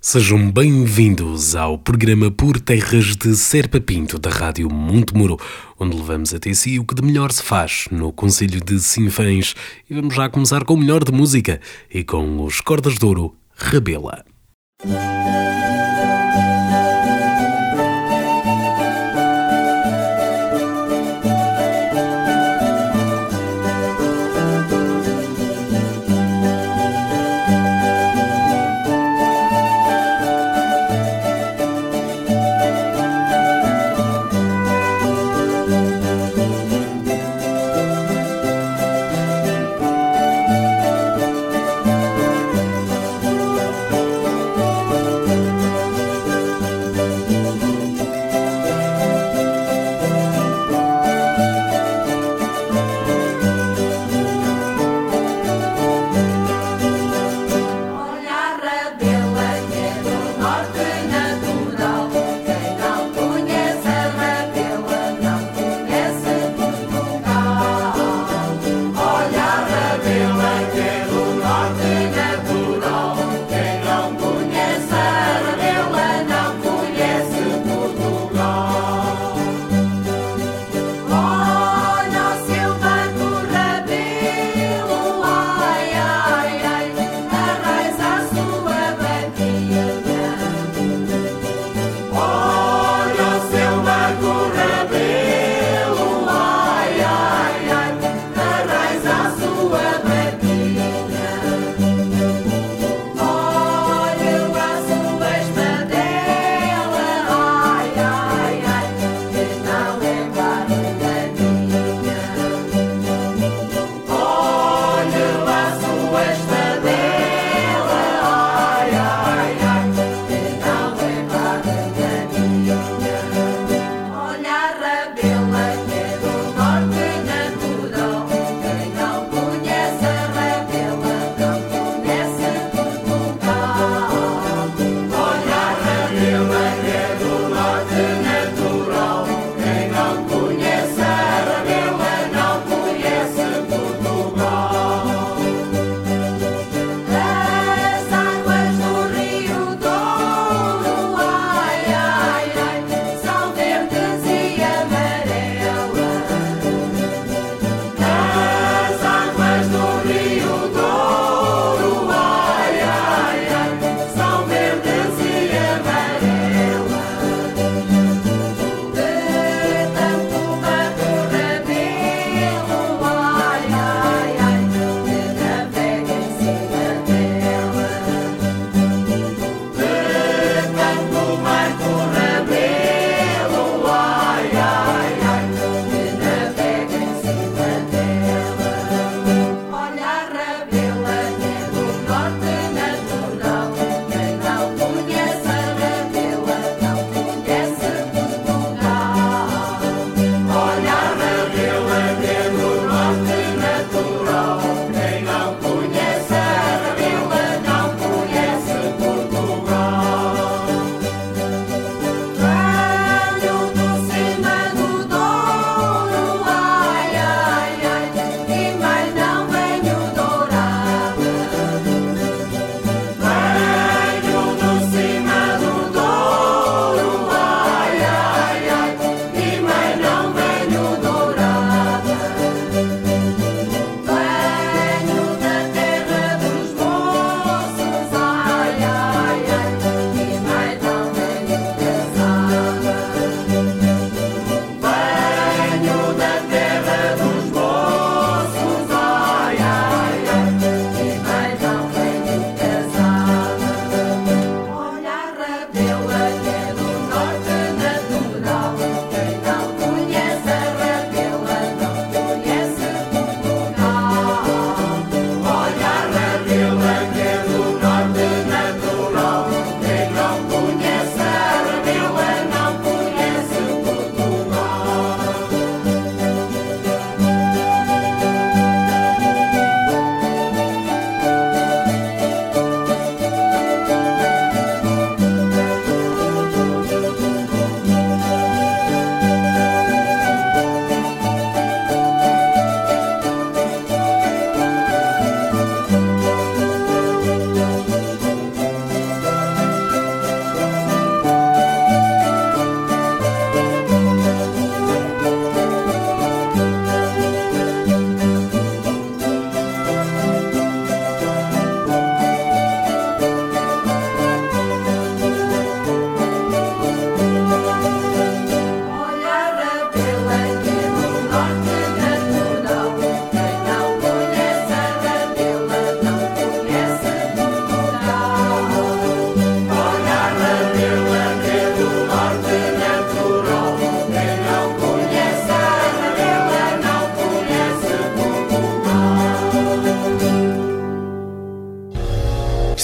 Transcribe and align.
Sejam 0.00 0.48
bem-vindos 0.48 1.56
ao 1.56 1.76
programa 1.76 2.30
Por 2.30 2.60
Terras 2.60 3.16
de 3.16 3.34
Serpa 3.34 3.80
Pinto 3.80 4.16
da 4.16 4.30
Rádio 4.30 4.72
Montemuro, 4.72 5.36
onde 5.76 5.96
levamos 5.96 6.32
até 6.32 6.54
si 6.54 6.78
o 6.78 6.84
que 6.84 6.94
de 6.94 7.02
melhor 7.02 7.32
se 7.32 7.42
faz 7.42 7.88
no 7.90 8.12
Conselho 8.12 8.60
de 8.64 8.78
Sinfãs. 8.78 9.56
E 9.90 9.94
vamos 9.94 10.14
já 10.14 10.28
começar 10.28 10.64
com 10.64 10.74
o 10.74 10.76
melhor 10.76 11.02
de 11.02 11.10
música 11.10 11.60
e 11.92 12.04
com 12.04 12.44
os 12.44 12.60
Cordas 12.60 12.94
de 12.94 13.04
Ouro 13.04 13.34
Rebela. 13.56 14.24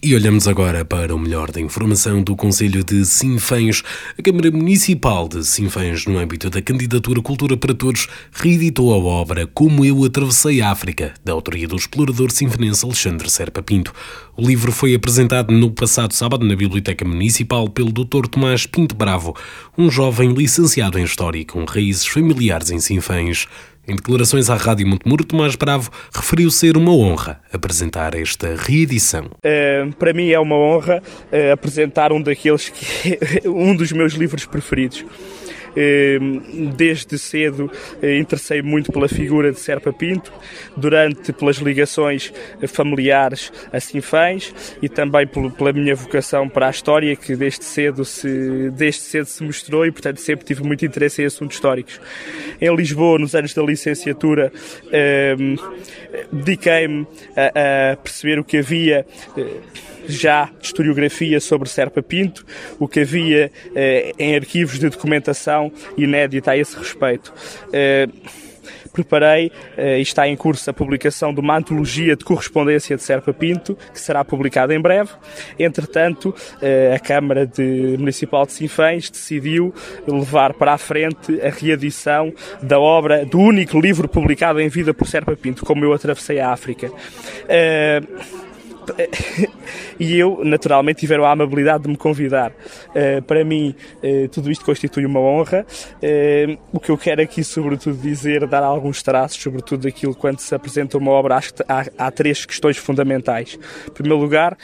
E 0.00 0.14
olhamos 0.14 0.46
agora 0.46 0.84
para 0.84 1.12
o 1.12 1.18
melhor 1.18 1.50
da 1.50 1.60
informação 1.60 2.22
do 2.22 2.36
Conselho 2.36 2.84
de 2.84 3.04
Sinfãs. 3.04 3.82
A 4.16 4.22
Câmara 4.22 4.48
Municipal 4.48 5.26
de 5.26 5.44
Sinfãs, 5.44 6.06
no 6.06 6.16
âmbito 6.16 6.48
da 6.48 6.62
candidatura 6.62 7.20
Cultura 7.20 7.56
para 7.56 7.74
Todos, 7.74 8.06
reeditou 8.30 8.94
a 8.94 8.96
obra 8.96 9.44
Como 9.48 9.84
Eu 9.84 10.04
Atravessei 10.04 10.62
a 10.62 10.70
África, 10.70 11.14
da 11.24 11.32
autoria 11.32 11.66
do 11.66 11.74
explorador 11.74 12.30
sinfanense 12.30 12.84
Alexandre 12.84 13.28
Serpa 13.28 13.60
Pinto. 13.60 13.92
O 14.36 14.46
livro 14.46 14.70
foi 14.70 14.94
apresentado 14.94 15.52
no 15.52 15.72
passado 15.72 16.14
sábado 16.14 16.46
na 16.46 16.54
Biblioteca 16.54 17.04
Municipal 17.04 17.68
pelo 17.68 17.90
Dr. 17.90 18.28
Tomás 18.30 18.66
Pinto 18.66 18.94
Bravo, 18.94 19.34
um 19.76 19.90
jovem 19.90 20.32
licenciado 20.32 20.96
em 20.96 21.02
História 21.02 21.44
com 21.44 21.64
raízes 21.64 22.06
familiares 22.06 22.70
em 22.70 22.78
Sinfãs. 22.78 23.48
Em 23.88 23.96
declarações 23.96 24.50
à 24.50 24.54
Rádio 24.54 24.86
Montemuro, 24.86 25.24
Tomás 25.24 25.56
Bravo 25.56 25.90
referiu 26.14 26.50
ser 26.50 26.76
uma 26.76 26.92
honra 26.94 27.40
apresentar 27.50 28.14
esta 28.14 28.54
reedição. 28.54 29.30
Uh, 29.36 29.90
para 29.96 30.12
mim 30.12 30.28
é 30.28 30.38
uma 30.38 30.56
honra 30.56 31.02
uh, 31.32 31.52
apresentar 31.54 32.12
um 32.12 32.20
daqueles 32.20 32.68
que 32.68 33.18
é 33.44 33.48
um 33.48 33.74
dos 33.74 33.90
meus 33.90 34.12
livros 34.12 34.44
preferidos. 34.44 35.06
Ehm, 35.80 36.72
desde 36.76 37.16
cedo 37.16 37.70
eh, 38.02 38.18
interessei 38.18 38.60
muito 38.62 38.90
pela 38.90 39.06
figura 39.06 39.52
de 39.52 39.60
Serpa 39.60 39.92
Pinto, 39.92 40.32
durante 40.76 41.32
pelas 41.32 41.58
ligações 41.58 42.32
eh, 42.60 42.66
familiares 42.66 43.52
a 43.72 43.78
Sinfãs 43.78 44.52
e 44.82 44.88
também 44.88 45.24
pela 45.24 45.72
minha 45.72 45.94
vocação 45.94 46.48
para 46.48 46.66
a 46.66 46.70
história, 46.70 47.14
que 47.14 47.36
desde 47.36 47.64
cedo 47.64 48.04
se, 48.04 48.70
desde 48.70 49.02
cedo 49.02 49.26
se 49.26 49.44
mostrou 49.44 49.86
e, 49.86 49.92
portanto, 49.92 50.18
sempre 50.18 50.44
tive 50.44 50.64
muito 50.64 50.84
interesse 50.84 51.22
em 51.22 51.26
assuntos 51.26 51.54
históricos. 51.54 52.00
Em 52.60 52.74
Lisboa, 52.74 53.16
nos 53.16 53.36
anos 53.36 53.54
da 53.54 53.62
licenciatura, 53.62 54.52
ehm, 54.90 55.54
dediquei-me 56.32 57.06
a, 57.36 57.92
a, 57.92 57.96
perceber 57.96 58.40
o 58.40 58.44
que 58.44 58.58
havia 58.58 59.06
eh, 59.36 59.60
já 60.08 60.50
de 60.58 60.66
historiografia 60.66 61.40
sobre 61.40 61.68
Serpa 61.68 62.02
Pinto, 62.02 62.44
o 62.78 62.88
que 62.88 63.00
havia 63.00 63.50
eh, 63.74 64.12
em 64.18 64.34
arquivos 64.34 64.78
de 64.78 64.88
documentação 64.88 65.72
inédita 65.96 66.52
a 66.52 66.56
esse 66.56 66.76
respeito. 66.76 67.32
Eh, 67.72 68.08
preparei 68.98 69.52
eh, 69.76 69.98
e 69.98 70.02
está 70.02 70.26
em 70.26 70.36
curso 70.36 70.68
a 70.68 70.72
publicação 70.72 71.32
de 71.32 71.40
uma 71.40 71.56
antologia 71.56 72.16
de 72.16 72.24
correspondência 72.24 72.96
de 72.96 73.02
Serpa 73.02 73.32
Pinto, 73.32 73.76
que 73.92 74.00
será 74.00 74.24
publicada 74.24 74.74
em 74.74 74.80
breve. 74.80 75.10
Entretanto, 75.58 76.34
eh, 76.60 76.92
a 76.94 76.98
Câmara 76.98 77.46
de 77.46 77.96
Municipal 77.98 78.44
de 78.46 78.52
Sinfãs 78.52 79.10
decidiu 79.10 79.72
levar 80.06 80.54
para 80.54 80.72
a 80.72 80.78
frente 80.78 81.40
a 81.40 81.50
reedição 81.50 82.32
da 82.62 82.78
obra, 82.78 83.24
do 83.24 83.38
único 83.38 83.78
livro 83.78 84.08
publicado 84.08 84.60
em 84.60 84.68
vida 84.68 84.92
por 84.92 85.06
Serpa 85.06 85.36
Pinto, 85.36 85.64
como 85.64 85.84
eu 85.84 85.92
atravessei 85.92 86.40
a 86.40 86.50
África. 86.50 86.88
Uh, 86.88 88.47
e 89.98 90.18
eu, 90.18 90.40
naturalmente, 90.44 91.00
tiveram 91.00 91.24
a 91.24 91.32
amabilidade 91.32 91.84
de 91.84 91.90
me 91.90 91.96
convidar. 91.96 92.52
Uh, 92.88 93.22
para 93.22 93.44
mim, 93.44 93.74
uh, 94.02 94.28
tudo 94.28 94.50
isto 94.50 94.64
constitui 94.64 95.04
uma 95.06 95.20
honra. 95.20 95.66
Uh, 95.96 96.58
o 96.72 96.80
que 96.80 96.90
eu 96.90 96.98
quero 96.98 97.22
aqui, 97.22 97.42
sobretudo, 97.42 97.96
dizer, 97.96 98.46
dar 98.46 98.62
alguns 98.62 99.02
traços, 99.02 99.40
sobretudo 99.40 99.82
daquilo 99.82 100.14
quando 100.14 100.40
se 100.40 100.54
apresenta 100.54 100.98
uma 100.98 101.10
obra, 101.10 101.36
acho 101.36 101.54
que 101.54 101.62
há, 101.68 101.86
há 101.98 102.10
três 102.10 102.44
questões 102.44 102.76
fundamentais. 102.76 103.58
Em 103.86 103.90
primeiro 103.90 104.20
lugar, 104.20 104.56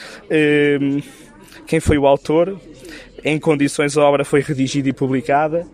quem 1.67 1.79
foi 1.79 1.97
o 1.97 2.05
autor, 2.05 2.59
em 3.23 3.39
condições 3.39 3.97
a 3.97 4.03
obra 4.03 4.23
foi 4.23 4.41
redigida 4.41 4.89
e 4.89 4.93
publicada, 4.93 5.67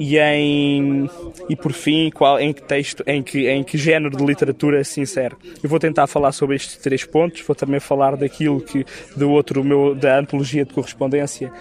e 0.00 0.18
em 0.18 1.10
e 1.46 1.54
por 1.54 1.74
fim 1.74 2.10
qual 2.10 2.40
em 2.40 2.54
que 2.54 2.62
texto 2.62 3.04
em 3.06 3.22
que 3.22 3.46
em 3.46 3.62
que 3.62 3.76
género 3.76 4.16
de 4.16 4.24
literatura 4.24 4.82
se 4.82 4.98
insere 4.98 5.36
eu 5.62 5.68
vou 5.68 5.78
tentar 5.78 6.06
falar 6.06 6.32
sobre 6.32 6.56
estes 6.56 6.78
três 6.78 7.04
pontos 7.04 7.42
vou 7.42 7.54
também 7.54 7.78
falar 7.78 8.16
daquilo 8.16 8.62
que 8.62 8.86
do 9.14 9.30
outro 9.30 9.62
meu 9.62 9.94
da 9.94 10.18
antologia 10.18 10.64
de 10.64 10.72
correspondência 10.72 11.52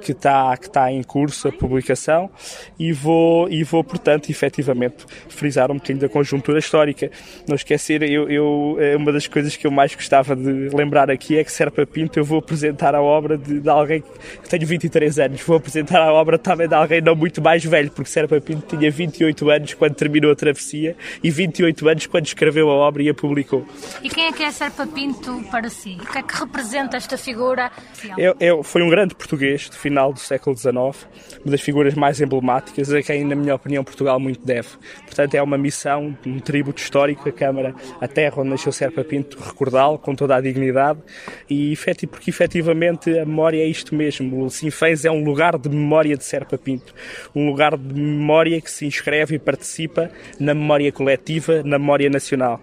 que 0.00 0.12
está 0.12 0.56
que 0.56 0.66
está 0.66 0.90
em 0.90 1.02
curso 1.02 1.48
a 1.48 1.52
publicação 1.52 2.30
e 2.78 2.92
vou 2.92 3.48
e 3.48 3.62
vou 3.62 3.84
portanto 3.84 4.30
efetivamente 4.30 5.06
frisar 5.28 5.70
um 5.70 5.74
bocadinho 5.74 6.00
da 6.00 6.08
conjuntura 6.08 6.58
histórica 6.58 7.10
não 7.46 7.54
esquecer 7.54 8.02
eu, 8.02 8.28
eu 8.30 8.76
é 8.80 8.96
uma 8.96 9.12
das 9.12 9.26
coisas 9.26 9.56
que 9.56 9.66
eu 9.66 9.70
mais 9.70 9.94
gostava 9.94 10.34
de 10.34 10.68
lembrar 10.74 11.10
aqui 11.10 11.38
é 11.38 11.44
que 11.44 11.52
Serpa 11.52 11.84
Pinto 11.86 12.18
eu 12.18 12.24
vou 12.24 12.38
apresentar 12.38 12.94
a 12.94 13.02
obra 13.02 13.36
de, 13.36 13.60
de 13.60 13.68
alguém 13.68 14.02
que 14.42 14.48
tenho 14.48 14.66
23 14.66 15.18
anos 15.18 15.40
vou 15.42 15.56
apresentar 15.56 16.00
a 16.00 16.12
obra 16.12 16.38
também 16.38 16.68
de 16.68 16.74
alguém 16.74 17.00
não 17.00 17.14
muito 17.14 17.42
mais 17.42 17.64
velho 17.64 17.90
porque 17.90 18.10
Serpa 18.10 18.40
Pinto 18.40 18.76
tinha 18.76 18.90
28 18.90 19.50
anos 19.50 19.74
quando 19.74 19.94
terminou 19.94 20.32
a 20.32 20.36
travessia 20.36 20.96
e 21.22 21.30
28 21.30 21.88
anos 21.88 22.06
quando 22.06 22.26
escreveu 22.26 22.70
a 22.70 22.74
obra 22.74 23.02
e 23.02 23.08
a 23.08 23.14
publicou 23.14 23.66
e 24.02 24.08
quem 24.08 24.26
é 24.26 24.32
que 24.32 24.42
é 24.42 24.50
Serpa 24.50 24.86
Pinto 24.86 25.42
para 25.50 25.68
si? 25.68 25.98
o 26.00 26.06
que 26.06 26.18
é 26.18 26.22
que 26.22 26.34
representa 26.34 26.96
esta 26.96 27.16
figura? 27.16 27.70
Eu, 28.16 28.36
eu, 28.40 28.62
foi 28.62 28.82
um 28.82 28.88
grande 28.88 29.14
português 29.14 29.68
de 29.70 29.76
final 29.88 30.12
do 30.12 30.20
século 30.20 30.54
XIX, 30.54 30.76
uma 30.76 31.50
das 31.50 31.62
figuras 31.62 31.94
mais 31.94 32.20
emblemáticas, 32.20 32.92
a 32.92 33.02
quem, 33.02 33.24
na 33.24 33.34
minha 33.34 33.54
opinião, 33.54 33.82
Portugal 33.82 34.20
muito 34.20 34.44
deve. 34.44 34.68
Portanto, 35.06 35.34
é 35.34 35.42
uma 35.42 35.56
missão, 35.56 36.14
um 36.26 36.38
tributo 36.38 36.80
histórico, 36.80 37.26
a 37.26 37.32
Câmara, 37.32 37.74
a 37.98 38.06
terra 38.06 38.34
onde 38.42 38.50
nasceu 38.50 38.70
Serpa 38.70 39.02
Pinto, 39.02 39.38
recordá-lo 39.40 39.98
com 39.98 40.14
toda 40.14 40.36
a 40.36 40.40
dignidade, 40.40 41.00
e 41.48 41.74
porque 42.10 42.28
efetivamente 42.28 43.18
a 43.18 43.24
memória 43.24 43.62
é 43.62 43.66
isto 43.66 43.94
mesmo. 43.94 44.44
O 44.44 44.50
Sinfãs 44.50 45.06
é 45.06 45.10
um 45.10 45.24
lugar 45.24 45.56
de 45.58 45.70
memória 45.70 46.16
de 46.16 46.24
Serpa 46.24 46.58
Pinto, 46.58 46.94
um 47.34 47.48
lugar 47.48 47.76
de 47.76 47.94
memória 47.94 48.60
que 48.60 48.70
se 48.70 48.84
inscreve 48.84 49.36
e 49.36 49.38
participa 49.38 50.10
na 50.38 50.52
memória 50.52 50.92
coletiva, 50.92 51.62
na 51.62 51.78
memória 51.78 52.10
nacional. 52.10 52.60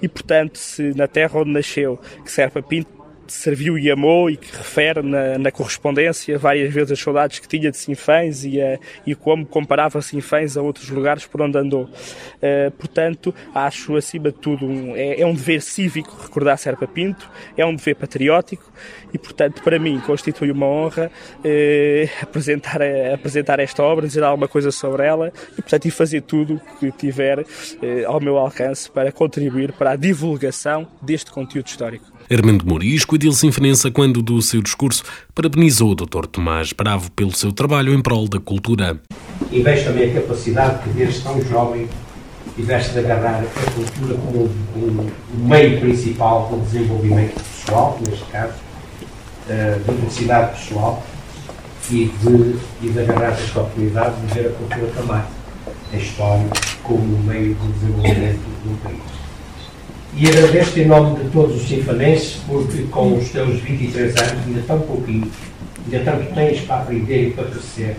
E, 0.00 0.08
portanto, 0.08 0.58
se 0.58 0.94
na 0.94 1.08
terra 1.08 1.40
onde 1.40 1.50
nasceu, 1.50 1.98
Serpa 2.24 2.62
Pinto 2.62 2.97
serviu 3.32 3.78
e 3.78 3.90
amou 3.90 4.30
e 4.30 4.36
que 4.36 4.54
refere 4.56 5.02
na, 5.02 5.38
na, 5.38 5.50
correspondência 5.50 6.38
várias 6.38 6.72
vezes 6.72 6.92
as 6.92 6.98
saudades 6.98 7.38
que 7.38 7.48
tinha 7.48 7.70
de 7.70 7.76
Sinfãs 7.76 8.44
e, 8.44 8.60
a, 8.60 8.78
e 9.06 9.14
como 9.14 9.46
comparava 9.46 10.00
Sinfãs 10.02 10.56
a 10.56 10.62
outros 10.62 10.88
lugares 10.88 11.26
por 11.26 11.42
onde 11.42 11.58
andou. 11.58 11.84
Uh, 11.84 12.70
portanto, 12.72 13.34
acho 13.54 13.96
acima 13.96 14.30
de 14.30 14.38
tudo 14.38 14.66
um, 14.66 14.94
é, 14.96 15.20
é, 15.20 15.26
um 15.26 15.34
dever 15.34 15.62
cívico 15.62 16.16
recordar 16.20 16.58
Serpa 16.58 16.86
Pinto, 16.86 17.28
é 17.56 17.64
um 17.64 17.74
dever 17.74 17.96
patriótico 17.96 18.72
e, 19.12 19.18
portanto, 19.18 19.62
para 19.62 19.78
mim 19.78 20.00
constitui 20.00 20.50
uma 20.50 20.66
honra 20.66 21.10
uh, 21.38 22.22
apresentar, 22.22 22.80
apresentar 23.12 23.60
esta 23.60 23.82
obra, 23.82 24.06
dizer 24.06 24.22
alguma 24.22 24.48
coisa 24.48 24.70
sobre 24.70 25.04
ela 25.04 25.32
e, 25.52 25.62
portanto, 25.62 25.86
e 25.86 25.90
fazer 25.90 26.22
tudo 26.22 26.60
que 26.78 26.90
tiver 26.92 27.40
uh, 27.40 27.44
ao 28.06 28.20
meu 28.20 28.36
alcance 28.36 28.90
para 28.90 29.12
contribuir 29.12 29.72
para 29.72 29.92
a 29.92 29.96
divulgação 29.96 30.86
deste 31.02 31.30
conteúdo 31.30 31.66
histórico. 31.66 32.17
Armando 32.30 32.66
Morisco, 32.66 33.14
edil 33.14 33.32
sinfonense, 33.32 33.90
quando 33.90 34.20
do 34.20 34.42
seu 34.42 34.60
discurso, 34.60 35.02
parabenizou 35.34 35.92
o 35.92 35.94
Dr. 35.94 36.26
Tomás 36.26 36.74
Bravo 36.74 37.10
pelo 37.12 37.34
seu 37.34 37.52
trabalho 37.52 37.94
em 37.94 38.02
prol 38.02 38.28
da 38.28 38.38
cultura. 38.38 39.00
E 39.50 39.62
vejo 39.62 39.84
também 39.84 40.10
a 40.10 40.20
capacidade 40.20 40.82
que 40.82 40.90
desde 40.90 41.22
tão 41.22 41.40
jovem 41.42 41.88
tiveste 42.54 42.92
de 42.92 42.98
agarrar 42.98 43.42
a 43.42 43.70
cultura 43.70 44.14
como 44.14 44.44
o 44.44 45.48
meio 45.48 45.80
principal 45.80 46.48
do 46.50 46.60
desenvolvimento 46.66 47.34
pessoal, 47.34 47.98
neste 48.06 48.24
caso, 48.26 48.54
da 49.46 49.92
felicidade 49.94 50.58
pessoal, 50.58 51.02
e 51.90 52.12
de, 52.20 52.56
e 52.82 52.90
de 52.90 53.00
agarrar 53.00 53.32
esta 53.32 53.60
oportunidade 53.60 54.20
de 54.20 54.34
ver 54.34 54.48
a 54.48 54.50
cultura 54.50 54.92
também, 54.94 55.22
a 55.92 55.96
história, 55.96 56.46
como 56.82 56.98
o 56.98 57.22
meio 57.24 57.54
do 57.54 57.72
desenvolvimento 57.72 58.40
do 58.64 58.82
país. 58.82 59.07
E 60.16 60.26
agradeço-te 60.26 60.80
em 60.80 60.86
nome 60.86 61.22
de 61.22 61.30
todos 61.30 61.56
os 61.56 61.68
sinfanenses, 61.68 62.40
porque 62.46 62.82
com 62.90 63.16
os 63.16 63.28
teus 63.28 63.60
23 63.60 64.16
anos, 64.16 64.46
ainda 64.46 64.62
tão 64.66 64.80
pouquinho, 64.80 65.30
ainda 65.84 66.10
tanto 66.10 66.34
tens 66.34 66.60
para 66.62 66.76
aprender 66.82 67.28
e 67.28 67.30
para 67.32 67.44
crescer, 67.44 67.96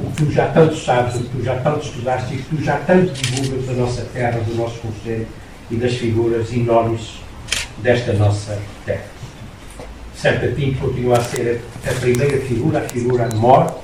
o 0.00 0.10
que 0.10 0.24
tu 0.24 0.30
já 0.30 0.48
tanto 0.48 0.76
sabes, 0.76 1.16
o 1.16 1.20
que 1.20 1.38
tu 1.38 1.42
já 1.42 1.56
tanto 1.56 1.86
estudaste 1.86 2.34
e 2.34 2.36
o 2.36 2.42
que 2.42 2.56
tu 2.56 2.62
já 2.62 2.76
tanto 2.78 3.12
divulgas 3.12 3.66
da 3.66 3.72
nossa 3.72 4.02
terra, 4.12 4.40
do 4.40 4.54
nosso 4.54 4.78
conselho 4.78 5.26
e 5.70 5.76
das 5.76 5.94
figuras 5.94 6.52
enormes 6.52 7.20
desta 7.78 8.12
nossa 8.12 8.58
terra. 8.84 9.04
Certa 10.14 10.46
Pinto 10.48 10.78
continua 10.78 11.18
a 11.18 11.20
ser 11.22 11.60
a 11.86 11.92
primeira 12.00 12.40
figura, 12.40 12.78
a 12.78 12.88
figura 12.88 13.28
morte. 13.34 13.74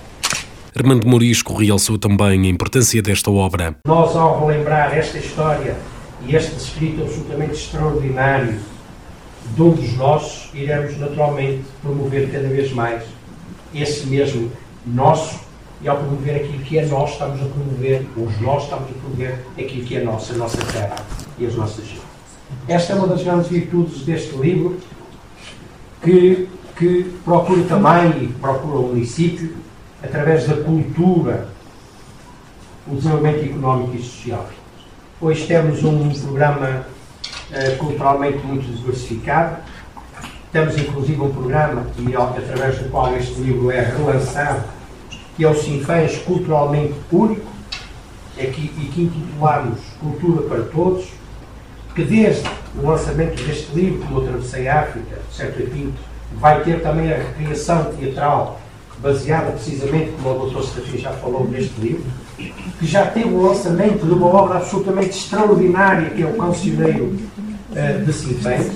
Armando 0.75 1.07
Morisco 1.07 1.55
realçou 1.55 1.99
também 1.99 2.47
a 2.47 2.49
importância 2.49 3.03
desta 3.03 3.31
obra. 3.31 3.77
Nós, 3.87 4.17
ao 4.17 4.47
relembrar 4.47 4.97
esta 4.97 5.19
história 5.19 5.77
e 6.27 6.37
este 6.37 6.57
escrito 6.57 7.03
absolutamente 7.03 7.53
extraordinário 7.53 8.59
de 9.55 9.63
um 9.63 9.71
dos 9.71 9.97
nossos, 9.97 10.51
iremos 10.55 10.97
naturalmente 10.99 11.65
promover 11.83 12.31
cada 12.31 12.49
vez 12.49 12.73
mais 12.73 13.03
esse 13.75 14.07
mesmo 14.07 14.51
nosso 14.87 15.41
e 15.83 15.89
ao 15.89 15.97
promover 15.97 16.37
aquilo 16.37 16.63
que 16.63 16.79
é 16.79 16.87
nosso, 16.87 17.15
estamos 17.15 17.43
a 17.43 17.47
promover, 17.47 18.07
os 18.17 18.41
nós 18.41 18.65
estamos 18.65 18.89
a 18.89 18.93
promover 19.01 19.39
aquilo 19.59 19.85
que 19.85 19.97
é 19.97 20.05
nosso, 20.05 20.33
a 20.33 20.37
nossa 20.37 20.59
terra 20.67 20.97
e 21.39 21.47
as 21.47 21.55
nossas 21.57 21.85
gentes. 21.85 22.03
Esta 22.69 22.93
é 22.93 22.97
uma 22.97 23.09
das 23.09 23.23
grandes 23.23 23.49
virtudes 23.49 24.03
deste 24.03 24.37
livro, 24.37 24.79
que, 26.03 26.49
que 26.77 27.13
procura 27.25 27.65
também, 27.65 28.25
e 28.25 28.29
procura 28.41 28.79
o 28.79 28.89
município, 28.89 29.57
através 30.03 30.47
da 30.47 30.57
cultura, 30.57 31.49
o 32.87 32.95
desenvolvimento 32.95 33.45
económico 33.45 33.97
e 33.97 34.03
social. 34.03 34.49
Hoje 35.23 35.47
temos 35.47 35.85
um 35.85 36.11
programa 36.11 36.85
uh, 37.53 37.77
culturalmente 37.79 38.39
muito 38.39 38.67
diversificado, 38.67 39.59
temos 40.51 40.77
inclusive 40.77 41.21
um 41.21 41.33
programa, 41.33 41.87
e, 41.97 42.17
através 42.17 42.81
do 42.81 42.91
qual 42.91 43.17
este 43.17 43.35
livro 43.35 43.71
é 43.71 43.83
relançado, 43.83 44.65
que 45.37 45.45
é 45.45 45.49
o 45.49 45.55
Sinfãs 45.55 46.19
Culturalmente 46.19 46.95
Único, 47.13 47.47
é 48.37 48.47
que, 48.47 48.63
e 48.63 48.91
que 48.93 49.03
intitulamos 49.03 49.79
Cultura 50.01 50.43
para 50.43 50.65
Todos, 50.65 51.07
que 51.95 52.03
desde 52.03 52.43
o 52.77 52.85
lançamento 52.85 53.41
deste 53.45 53.73
livro, 53.77 54.05
como 54.05 54.23
Atravessei 54.23 54.67
a 54.67 54.81
África, 54.81 55.21
Sérgio 55.31 55.71
Pinto, 55.71 56.01
vai 56.33 56.65
ter 56.65 56.83
também 56.83 57.13
a 57.13 57.19
recriação 57.19 57.95
teatral, 57.95 58.61
baseada 58.99 59.53
precisamente, 59.53 60.11
como 60.21 60.47
o 60.47 60.51
Dr. 60.51 60.65
Serafim 60.65 60.99
já 60.99 61.13
falou 61.13 61.49
neste 61.49 61.81
livro, 61.81 62.11
que 62.79 62.87
já 62.87 63.07
teve 63.07 63.29
o 63.29 63.43
lançamento 63.43 64.05
de 64.05 64.13
uma 64.13 64.27
obra 64.27 64.59
absolutamente 64.59 65.11
extraordinária, 65.11 66.11
que 66.11 66.23
é 66.23 66.27
o 66.27 66.37
Cancioneiro 66.37 67.17
uh, 67.71 68.05
de 68.05 68.13
Sinfãs, 68.13 68.71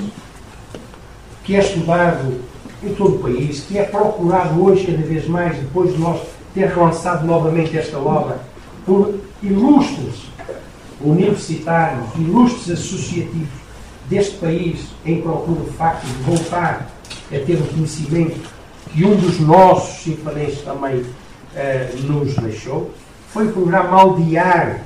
que 1.44 1.56
é 1.56 1.60
estudado 1.60 2.40
em 2.82 2.94
todo 2.94 3.16
o 3.16 3.18
país, 3.18 3.60
que 3.60 3.78
é 3.78 3.84
procurado 3.84 4.62
hoje 4.62 4.86
cada 4.86 5.02
vez 5.02 5.26
mais, 5.26 5.56
depois 5.56 5.92
de 5.92 5.98
nós 5.98 6.20
ter 6.54 6.68
relançado 6.68 7.26
novamente 7.26 7.76
esta 7.76 7.98
obra, 7.98 8.40
por 8.84 9.18
ilustres 9.42 10.26
universitários, 11.00 12.06
ilustres 12.16 12.78
associativos 12.78 13.48
deste 14.08 14.36
país, 14.36 14.86
em 15.04 15.20
procura 15.20 15.60
de 15.62 15.70
facto 15.70 16.06
de 16.06 16.22
voltar 16.22 16.90
a 17.30 17.38
ter 17.38 17.54
o 17.54 17.66
conhecimento 17.66 18.40
que 18.92 19.04
um 19.04 19.16
dos 19.16 19.40
nossos 19.40 20.02
sinfonenses 20.02 20.62
também 20.62 21.00
uh, 21.00 22.02
nos 22.02 22.34
deixou. 22.36 22.90
Foi 23.32 23.46
o 23.46 23.52
programa 23.52 24.00
Aldear, 24.00 24.80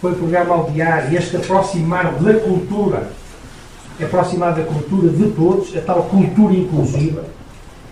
foi 0.00 0.12
o 0.12 0.16
programa 0.16 0.54
Aldear, 0.54 1.12
este 1.12 1.36
aproximar 1.36 2.12
da 2.14 2.34
cultura, 2.34 3.10
aproximar 4.00 4.54
da 4.54 4.62
cultura 4.62 5.08
de 5.08 5.30
todos, 5.32 5.76
a 5.76 5.80
tal 5.80 6.04
cultura 6.04 6.54
inclusiva, 6.54 7.24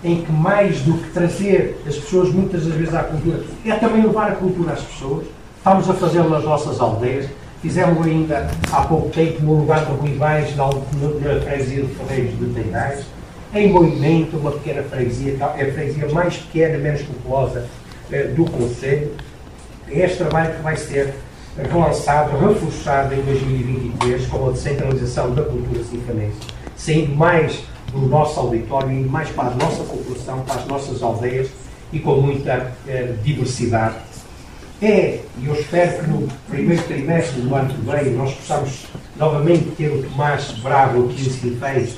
em 0.02 0.22
que 0.22 0.30
mais 0.30 0.80
do 0.82 0.94
que 0.94 1.10
trazer 1.10 1.82
as 1.86 1.96
pessoas 1.96 2.30
muitas 2.30 2.64
das 2.64 2.74
vezes 2.74 2.94
à 2.94 3.02
cultura, 3.02 3.42
é 3.64 3.72
também 3.74 4.02
levar 4.02 4.30
a 4.30 4.36
cultura 4.36 4.72
às 4.72 4.82
pessoas. 4.82 5.26
Estamos 5.56 5.90
a 5.90 5.94
fazê-lo 5.94 6.30
nas 6.30 6.44
nossas 6.44 6.80
aldeias. 6.80 7.28
Fizemos 7.60 8.06
ainda 8.06 8.48
há 8.70 8.82
pouco 8.82 9.10
tempo 9.10 9.42
no 9.42 9.60
lugar 9.60 9.82
Ruivais, 9.84 10.54
na, 10.54 10.66
na 10.66 11.40
freguesia 11.40 11.82
de 11.82 11.94
Ferreiros 11.94 12.38
de 12.38 12.46
Teirais. 12.54 13.04
Em 13.52 13.72
movimento, 13.72 14.36
uma 14.36 14.52
pequena 14.52 14.82
freguesia, 14.84 15.36
é 15.40 15.62
a 15.64 15.72
freguesia 15.72 16.08
mais 16.12 16.36
pequena, 16.36 16.78
menos 16.78 17.02
populosa 17.02 17.66
eh, 18.12 18.28
do 18.28 18.44
Conselho. 18.44 19.10
É 19.90 20.00
este 20.00 20.18
trabalho 20.18 20.54
que 20.54 20.62
vai 20.62 20.76
ser 20.76 21.14
relançado, 21.56 22.38
reforçado 22.38 23.14
em 23.14 23.22
2023 23.22 24.26
com 24.26 24.48
a 24.48 24.52
descentralização 24.52 25.34
da 25.34 25.42
cultura 25.42 25.82
sinfanense, 25.82 26.38
saindo 26.76 27.16
mais 27.16 27.64
do 27.92 28.00
nosso 28.00 28.38
auditório 28.38 28.90
e 28.90 29.04
mais 29.04 29.28
para 29.30 29.48
a 29.48 29.54
nossa 29.54 29.82
população, 29.82 30.40
para 30.42 30.56
as 30.56 30.66
nossas 30.66 31.02
aldeias 31.02 31.48
e 31.92 31.98
com 31.98 32.20
muita 32.20 32.72
eh, 32.86 33.14
diversidade. 33.22 33.96
É, 34.80 35.20
e 35.38 35.46
eu 35.46 35.54
espero 35.54 35.98
que 35.98 36.10
no 36.10 36.28
primeiro 36.48 36.82
trimestre 36.84 37.40
do 37.40 37.52
ano 37.54 37.74
que 37.74 37.80
vem 37.80 38.12
nós 38.12 38.32
possamos 38.34 38.86
novamente 39.16 39.70
ter 39.76 39.88
o 39.88 40.02
Tomás 40.02 40.52
Bravo 40.62 41.06
aqui 41.06 41.22
em 41.22 41.30
Sinfãs. 41.30 41.96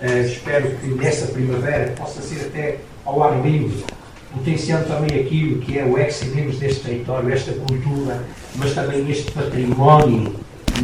Eh, 0.00 0.20
espero 0.20 0.70
que 0.76 0.86
nessa 0.88 1.26
primavera 1.26 1.92
possa 1.96 2.20
ser 2.20 2.46
até 2.46 2.78
ao 3.04 3.22
ar 3.22 3.40
livre, 3.42 3.84
potenciando 4.32 4.86
também 4.86 5.20
aquilo 5.20 5.60
que 5.60 5.78
é 5.78 5.84
o 5.84 5.98
ex-libris 5.98 6.58
deste 6.58 6.80
território, 6.82 7.30
esta 7.32 7.52
cultura, 7.52 8.22
mas 8.56 8.74
também 8.74 9.08
este 9.10 9.30
património 9.30 10.34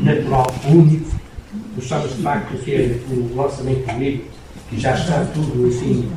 natural 0.03 0.55
único. 0.69 1.19
Gostamos 1.75 2.17
de 2.17 2.23
facto 2.23 2.57
de 2.57 2.65
ter 2.65 3.03
o 3.11 3.37
lançamento 3.37 3.87
do 3.87 3.99
livro 3.99 4.25
que 4.69 4.79
já 4.79 4.95
está 4.95 5.25
tudo 5.33 5.69
assim 5.69 6.11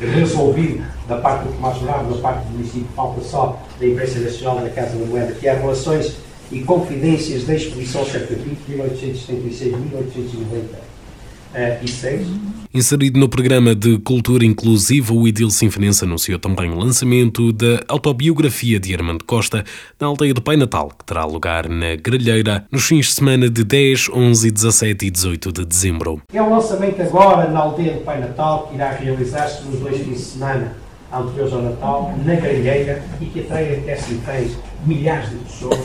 resolvido 0.00 0.84
da 1.06 1.18
parte 1.18 1.46
do 1.46 1.52
Tomás 1.52 1.78
Bravo, 1.78 2.14
da 2.14 2.20
parte 2.20 2.44
do 2.46 2.52
município, 2.52 2.88
falta 2.96 3.20
só 3.22 3.62
da 3.78 3.86
imprensa 3.86 4.18
nacional 4.18 4.60
da 4.60 4.70
Casa 4.70 4.96
da 4.96 5.06
Moeda, 5.06 5.32
que 5.32 5.46
é 5.46 5.54
relações 5.54 6.16
e 6.50 6.60
confidências 6.60 7.44
da 7.44 7.54
exposição 7.54 8.04
Cercapito, 8.04 8.56
1876-1890 8.70 9.64
uh, 10.72 10.83
e 11.82 11.88
6. 11.88 12.26
Inserido 12.76 13.20
no 13.20 13.28
programa 13.28 13.72
de 13.72 13.98
Cultura 13.98 14.44
Inclusiva, 14.44 15.14
o 15.14 15.28
Idil 15.28 15.48
Sinfonense 15.48 16.04
anunciou 16.04 16.40
também 16.40 16.70
o 16.70 16.76
lançamento 16.76 17.52
da 17.52 17.80
autobiografia 17.86 18.80
de 18.80 18.92
Armando 18.92 19.24
Costa 19.24 19.62
na 20.00 20.08
aldeia 20.08 20.34
do 20.34 20.42
Pai 20.42 20.56
Natal, 20.56 20.88
que 20.88 21.04
terá 21.04 21.24
lugar 21.24 21.68
na 21.68 21.94
Gralheira 21.94 22.66
nos 22.72 22.84
fins 22.84 23.06
de 23.06 23.12
semana 23.12 23.48
de 23.48 23.62
10, 23.62 24.08
11, 24.12 24.50
17 24.50 25.06
e 25.06 25.10
18 25.10 25.52
de 25.52 25.64
dezembro. 25.64 26.20
É 26.32 26.42
o 26.42 26.50
lançamento 26.50 27.00
agora 27.00 27.48
na 27.48 27.60
aldeia 27.60 27.92
do 27.92 28.00
Pai 28.00 28.18
Natal, 28.18 28.66
que 28.66 28.74
irá 28.74 28.90
realizar-se 28.90 29.64
nos 29.66 29.78
dois 29.78 29.96
fins 29.98 30.16
de 30.16 30.18
semana 30.18 30.76
anteriores 31.12 31.52
ao 31.52 31.62
Natal, 31.62 32.14
na 32.24 32.34
Gralheira, 32.34 33.04
e 33.20 33.26
que 33.26 33.38
atrai 33.38 33.76
até 33.76 33.94
Sinfãs 33.94 34.50
milhares 34.84 35.30
de 35.30 35.36
pessoas, 35.36 35.78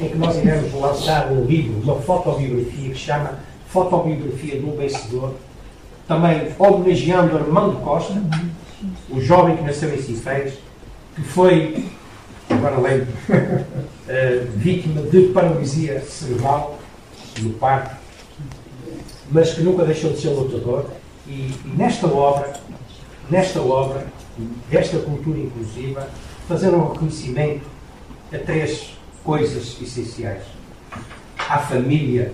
em 0.00 0.08
que 0.08 0.16
nós 0.16 0.36
iremos 0.36 0.72
lançar 0.72 1.32
um 1.32 1.44
livro, 1.44 1.80
uma 1.82 2.00
fotobiografia 2.00 2.90
que 2.90 2.98
chama 2.98 3.40
fotobiografia 3.72 4.60
de 4.60 4.66
um 4.66 4.76
vencedor, 4.76 5.34
também 6.06 6.52
homenageando 6.58 7.36
Armando 7.36 7.80
Costa, 7.80 8.22
o 9.08 9.20
jovem 9.20 9.56
que 9.56 9.62
nasceu 9.62 9.94
em 9.94 10.02
Sinfãs, 10.02 10.52
que 11.14 11.22
foi, 11.22 11.86
agora 12.50 12.78
lembro, 12.78 13.08
uh, 13.32 14.50
vítima 14.56 15.02
de 15.02 15.28
paralisia 15.28 16.00
cerebral 16.02 16.78
no 17.40 17.50
parto, 17.54 17.96
mas 19.30 19.54
que 19.54 19.62
nunca 19.62 19.84
deixou 19.84 20.12
de 20.12 20.20
ser 20.20 20.30
lutador. 20.30 20.90
E, 21.26 21.54
e 21.64 21.72
nesta 21.76 22.06
obra, 22.06 22.52
nesta 23.30 23.60
obra, 23.60 24.06
desta 24.70 24.98
cultura 24.98 25.38
inclusiva, 25.38 26.08
fazer 26.46 26.74
um 26.74 26.92
reconhecimento 26.92 27.64
a 28.32 28.38
três 28.38 28.94
coisas 29.24 29.78
essenciais. 29.80 30.42
À 31.38 31.58
família 31.58 32.32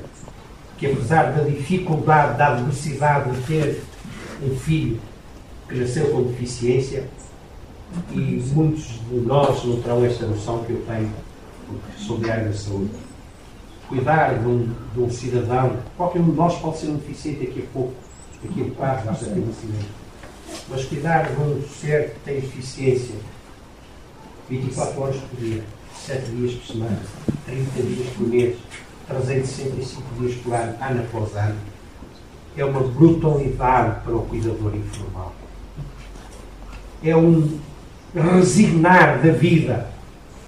que 0.78 0.87
apesar 0.87 1.32
da 1.32 1.42
dificuldade, 1.42 2.38
da 2.38 2.54
adversidade 2.54 3.30
de 3.32 3.42
ter 3.42 3.82
um 4.42 4.56
filho 4.56 5.00
que 5.68 5.75
nasceu 5.75 6.11
com 6.11 6.23
deficiência, 6.23 7.04
e 8.12 8.42
muitos 8.54 9.00
de 9.08 9.16
nós 9.16 9.64
não 9.64 9.80
terão 9.82 10.04
esta 10.04 10.26
noção 10.26 10.64
que 10.64 10.73
eu 10.73 10.85
tenho, 10.87 11.11
porque 11.66 11.99
sou 11.99 12.18
de 12.18 12.30
área 12.30 12.44
da 12.44 12.52
saúde. 12.52 12.90
Cuidar 13.88 14.38
de 14.38 14.47
um, 14.47 14.75
de 14.94 15.00
um 15.00 15.11
cidadão, 15.11 15.78
qualquer 15.97 16.20
um 16.20 16.30
de 16.30 16.37
nós 16.37 16.58
pode 16.58 16.78
ser 16.78 16.88
um 16.88 16.97
deficiente 16.97 17.47
daqui 17.47 17.61
a 17.61 17.73
pouco, 17.73 17.94
daqui 18.42 18.61
a 18.61 18.64
bocado, 18.64 19.06
basta 19.06 19.25
ter 19.25 19.40
um 19.40 19.49
acidente. 19.49 19.88
Mas 20.68 20.85
cuidar 20.85 21.30
de 21.30 21.40
um 21.40 21.62
ser 21.68 22.11
que 22.11 22.20
tem 22.20 22.40
deficiência 22.40 23.14
24 24.49 25.00
horas 25.00 25.16
por 25.16 25.40
dia, 25.40 25.64
7 25.94 26.30
dias 26.30 26.54
por 26.54 26.66
semana, 26.66 27.00
30 27.47 27.82
dias 27.82 28.08
por 28.16 28.28
mês, 28.28 28.56
365 29.09 30.03
dias 30.21 30.35
por 30.37 30.55
ano, 30.55 30.77
ano 30.81 31.00
após 31.00 31.35
ano, 31.35 31.59
é 32.57 32.65
uma 32.65 32.81
brutalidade 32.81 34.05
para 34.05 34.15
o 34.15 34.23
cuidador 34.23 34.75
informal. 34.75 35.35
É 37.03 37.17
um 37.17 37.59
resignar 38.15 39.23
da 39.23 39.33
vida. 39.33 39.91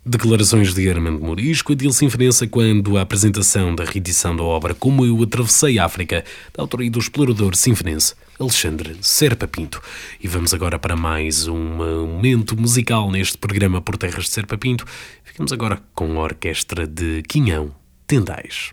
Declarações 0.04 0.74
de 0.74 0.88
Armando 0.88 1.20
Morisco, 1.20 1.72
Adil 1.72 1.92
Sinfonense, 1.92 2.46
quando 2.46 2.96
a 2.96 3.02
apresentação 3.02 3.74
da 3.74 3.84
reedição 3.84 4.34
da 4.34 4.42
obra 4.42 4.74
Como 4.74 5.04
Eu 5.04 5.22
Atravessei 5.22 5.78
a 5.78 5.84
África, 5.84 6.24
da 6.54 6.62
autoria 6.62 6.90
do 6.90 6.98
explorador 6.98 7.54
sinfonense 7.54 8.14
Alexandre 8.38 8.96
Serpa 9.02 9.46
Pinto. 9.46 9.80
E 10.20 10.26
vamos 10.26 10.54
agora 10.54 10.78
para 10.78 10.96
mais 10.96 11.46
um 11.46 11.76
momento 11.76 12.58
musical 12.58 13.10
neste 13.10 13.36
programa 13.36 13.80
Por 13.80 13.98
Terras 13.98 14.24
de 14.24 14.30
Serpa 14.30 14.56
Pinto. 14.56 14.86
Ficamos 15.22 15.52
agora 15.52 15.80
com 15.94 16.18
a 16.18 16.24
orquestra 16.24 16.86
de 16.86 17.22
Quinhão 17.28 17.79
tendais. 18.10 18.72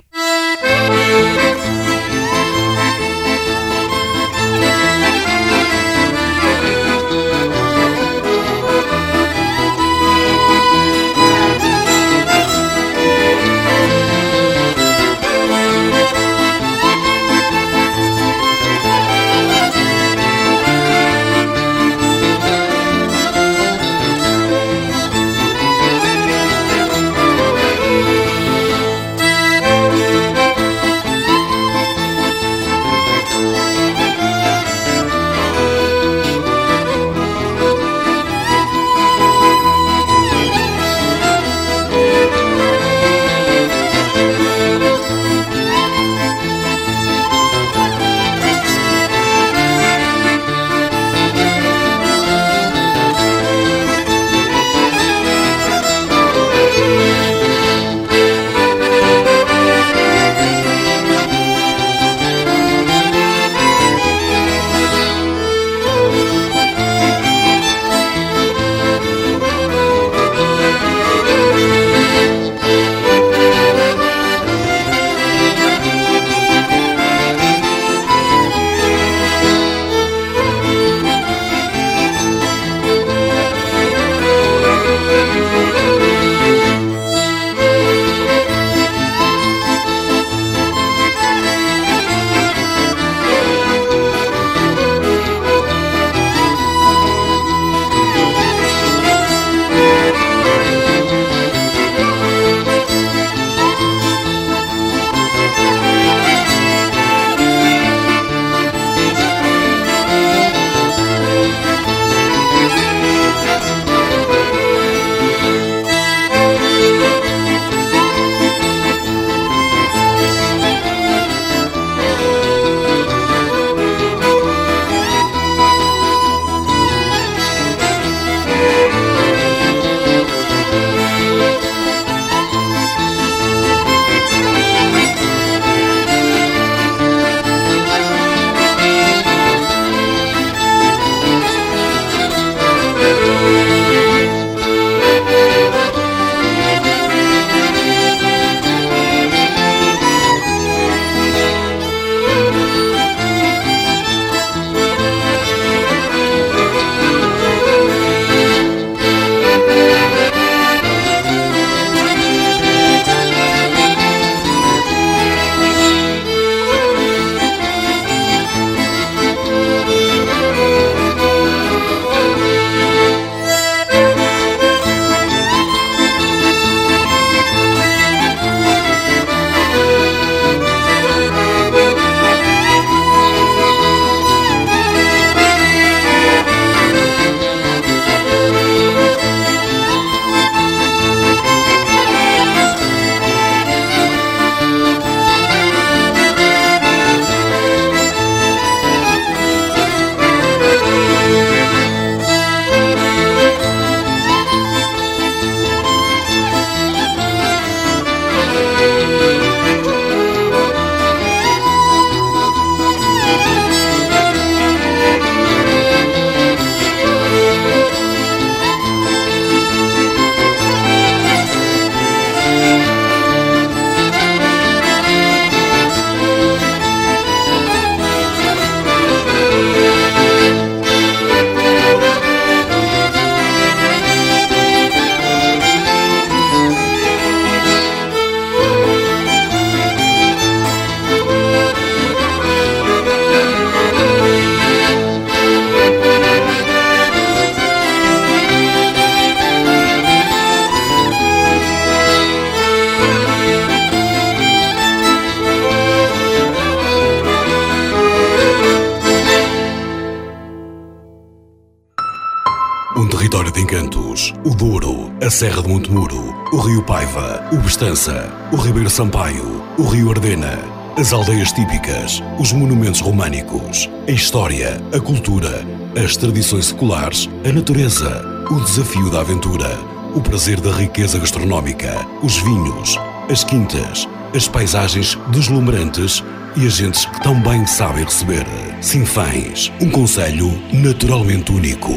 Serra 265.37 265.61
de 265.61 265.69
Montemuro, 265.69 266.33
o 266.51 266.57
Rio 266.57 266.81
Paiva, 266.81 267.47
o 267.51 267.57
Bestança, 267.57 268.27
o 268.51 268.55
Ribeiro 268.55 268.89
Sampaio, 268.89 269.63
o 269.77 269.83
Rio 269.83 270.09
Ardena, 270.09 270.57
as 270.97 271.13
aldeias 271.13 271.51
típicas, 271.51 272.23
os 272.39 272.51
monumentos 272.51 273.01
românicos, 273.01 273.87
a 274.07 274.11
história, 274.11 274.81
a 274.91 274.99
cultura, 274.99 275.63
as 276.03 276.17
tradições 276.17 276.65
seculares, 276.65 277.29
a 277.47 277.51
natureza, 277.51 278.19
o 278.49 278.59
desafio 278.61 279.11
da 279.11 279.19
aventura, 279.21 279.77
o 280.15 280.21
prazer 280.21 280.59
da 280.59 280.71
riqueza 280.71 281.19
gastronómica, 281.19 282.03
os 282.23 282.37
vinhos, 282.37 282.97
as 283.29 283.43
quintas, 283.43 284.09
as 284.35 284.47
paisagens 284.47 285.19
deslumbrantes 285.29 286.23
e 286.55 286.65
as 286.65 286.77
gentes 286.77 287.05
que 287.05 287.21
tão 287.21 287.39
bem 287.43 287.63
sabem 287.67 288.05
receber. 288.05 288.47
Sinfãs, 288.81 289.71
um 289.79 289.91
conselho 289.91 290.49
naturalmente 290.73 291.51
único. 291.51 291.93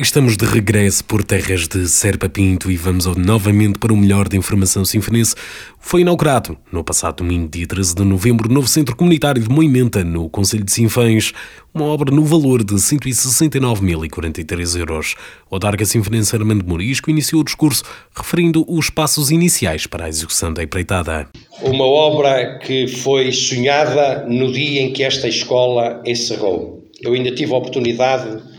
Estamos 0.00 0.36
de 0.36 0.44
regresso 0.44 1.04
por 1.04 1.24
terras 1.24 1.66
de 1.66 1.88
Serpa 1.88 2.28
Pinto 2.28 2.70
e 2.70 2.76
vamos 2.76 3.04
novamente 3.16 3.80
para 3.80 3.92
o 3.92 3.96
melhor 3.96 4.28
da 4.28 4.36
informação 4.36 4.84
sinfonense. 4.84 5.34
Foi 5.80 6.02
inaugurado 6.02 6.56
no 6.70 6.84
passado 6.84 7.16
domingo, 7.16 7.48
dia 7.48 7.66
13 7.66 7.96
de 7.96 8.04
novembro, 8.04 8.48
novo 8.48 8.68
Centro 8.68 8.94
Comunitário 8.94 9.42
de 9.42 9.48
Moimenta, 9.48 10.04
no 10.04 10.30
Conselho 10.30 10.62
de 10.62 10.70
Sinfãs, 10.70 11.32
uma 11.74 11.86
obra 11.86 12.14
no 12.14 12.24
valor 12.24 12.62
de 12.62 12.74
169.043 12.74 14.78
euros. 14.78 15.16
O 15.50 15.58
Darga 15.58 15.84
Sinfonense 15.84 16.36
Armando 16.36 16.64
Morisco 16.64 17.10
iniciou 17.10 17.40
o 17.40 17.44
discurso 17.44 17.82
referindo 18.14 18.64
os 18.68 18.90
passos 18.90 19.32
iniciais 19.32 19.88
para 19.88 20.04
a 20.04 20.08
execução 20.08 20.54
da 20.54 20.62
empreitada. 20.62 21.28
Uma 21.60 21.84
obra 21.84 22.60
que 22.60 22.86
foi 22.86 23.32
sonhada 23.32 24.24
no 24.28 24.52
dia 24.52 24.80
em 24.80 24.92
que 24.92 25.02
esta 25.02 25.26
escola 25.26 26.00
encerrou. 26.06 26.84
Eu 27.02 27.14
ainda 27.14 27.34
tive 27.34 27.52
a 27.52 27.56
oportunidade 27.56 28.57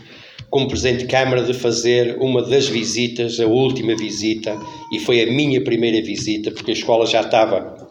como 0.50 0.68
Presidente 0.68 1.04
de 1.04 1.06
Câmara, 1.06 1.44
de 1.44 1.54
fazer 1.54 2.16
uma 2.18 2.42
das 2.42 2.68
visitas, 2.68 3.38
a 3.38 3.46
última 3.46 3.96
visita, 3.96 4.58
e 4.92 4.98
foi 4.98 5.22
a 5.22 5.26
minha 5.26 5.62
primeira 5.62 6.04
visita, 6.04 6.50
porque 6.50 6.72
a 6.72 6.74
escola 6.74 7.06
já 7.06 7.20
estava 7.20 7.88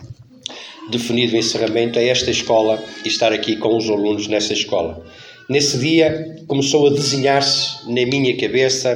definido 0.91 1.35
o 1.35 1.37
encerramento 1.37 1.97
a 1.97 2.01
esta 2.01 2.29
escola 2.29 2.83
e 3.05 3.07
estar 3.07 3.31
aqui 3.31 3.55
com 3.55 3.77
os 3.77 3.89
alunos 3.89 4.27
nessa 4.27 4.53
escola. 4.53 5.05
Nesse 5.49 5.79
dia 5.79 6.35
começou 6.47 6.87
a 6.87 6.89
desenhar-se 6.91 7.85
na 7.87 8.05
minha 8.05 8.35
cabeça 8.37 8.93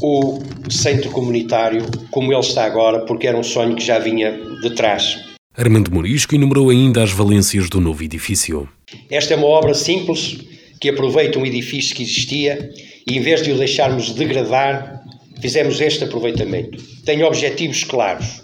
o 0.00 0.40
centro 0.70 1.10
comunitário 1.10 1.84
como 2.10 2.32
ele 2.32 2.40
está 2.40 2.64
agora, 2.64 3.00
porque 3.04 3.26
era 3.26 3.38
um 3.38 3.42
sonho 3.42 3.76
que 3.76 3.84
já 3.84 3.98
vinha 3.98 4.32
de 4.62 4.70
trás. 4.74 5.20
Armando 5.54 5.92
Morisco 5.92 6.34
enumerou 6.34 6.70
ainda 6.70 7.02
as 7.02 7.12
valências 7.12 7.68
do 7.68 7.80
novo 7.80 8.02
edifício. 8.02 8.68
Esta 9.10 9.34
é 9.34 9.36
uma 9.36 9.46
obra 9.46 9.74
simples, 9.74 10.38
que 10.82 10.88
aproveita 10.88 11.38
um 11.38 11.46
edifício 11.46 11.94
que 11.94 12.02
existia 12.02 12.68
e, 13.06 13.16
em 13.16 13.20
vez 13.20 13.40
de 13.40 13.52
o 13.52 13.56
deixarmos 13.56 14.10
degradar, 14.10 15.00
fizemos 15.40 15.80
este 15.80 16.02
aproveitamento. 16.02 16.76
Tem 17.04 17.22
objetivos 17.22 17.84
claros. 17.84 18.42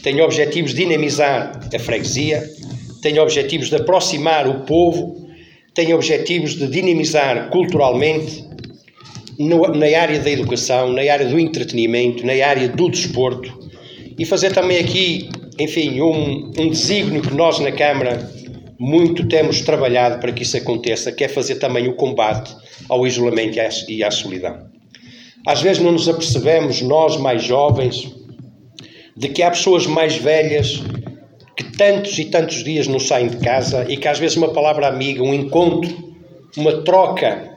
Tem 0.00 0.20
objetivos 0.20 0.70
de 0.70 0.84
dinamizar 0.84 1.60
a 1.74 1.78
freguesia, 1.80 2.48
tem 3.02 3.18
objetivos 3.18 3.68
de 3.68 3.74
aproximar 3.74 4.46
o 4.46 4.60
povo, 4.60 5.28
tem 5.74 5.92
objetivos 5.92 6.54
de 6.54 6.68
dinamizar 6.68 7.50
culturalmente 7.50 8.44
na 9.40 9.98
área 9.98 10.20
da 10.20 10.30
educação, 10.30 10.92
na 10.92 11.02
área 11.02 11.26
do 11.26 11.36
entretenimento, 11.36 12.24
na 12.24 12.34
área 12.46 12.68
do 12.68 12.88
desporto 12.88 13.52
e 14.16 14.24
fazer 14.24 14.52
também 14.52 14.78
aqui, 14.78 15.28
enfim, 15.58 16.00
um, 16.00 16.52
um 16.56 16.68
desígnio 16.68 17.22
que 17.22 17.34
nós 17.34 17.58
na 17.58 17.72
Câmara 17.72 18.30
muito 18.82 19.28
temos 19.28 19.60
trabalhado 19.60 20.18
para 20.18 20.32
que 20.32 20.42
isso 20.42 20.56
aconteça, 20.56 21.12
que 21.12 21.22
é 21.22 21.28
fazer 21.28 21.54
também 21.54 21.86
o 21.86 21.94
combate 21.94 22.52
ao 22.88 23.06
isolamento 23.06 23.56
e 23.88 24.02
à 24.02 24.10
solidão. 24.10 24.66
Às 25.46 25.62
vezes 25.62 25.80
não 25.80 25.92
nos 25.92 26.08
apercebemos, 26.08 26.82
nós 26.82 27.16
mais 27.16 27.44
jovens, 27.44 28.12
de 29.16 29.28
que 29.28 29.40
há 29.40 29.52
pessoas 29.52 29.86
mais 29.86 30.16
velhas 30.16 30.82
que 31.56 31.62
tantos 31.62 32.18
e 32.18 32.24
tantos 32.24 32.64
dias 32.64 32.88
não 32.88 32.98
saem 32.98 33.28
de 33.28 33.36
casa 33.36 33.86
e 33.88 33.96
que 33.96 34.08
às 34.08 34.18
vezes 34.18 34.36
uma 34.36 34.52
palavra 34.52 34.88
amiga, 34.88 35.22
um 35.22 35.32
encontro, 35.32 36.16
uma 36.56 36.82
troca 36.82 37.56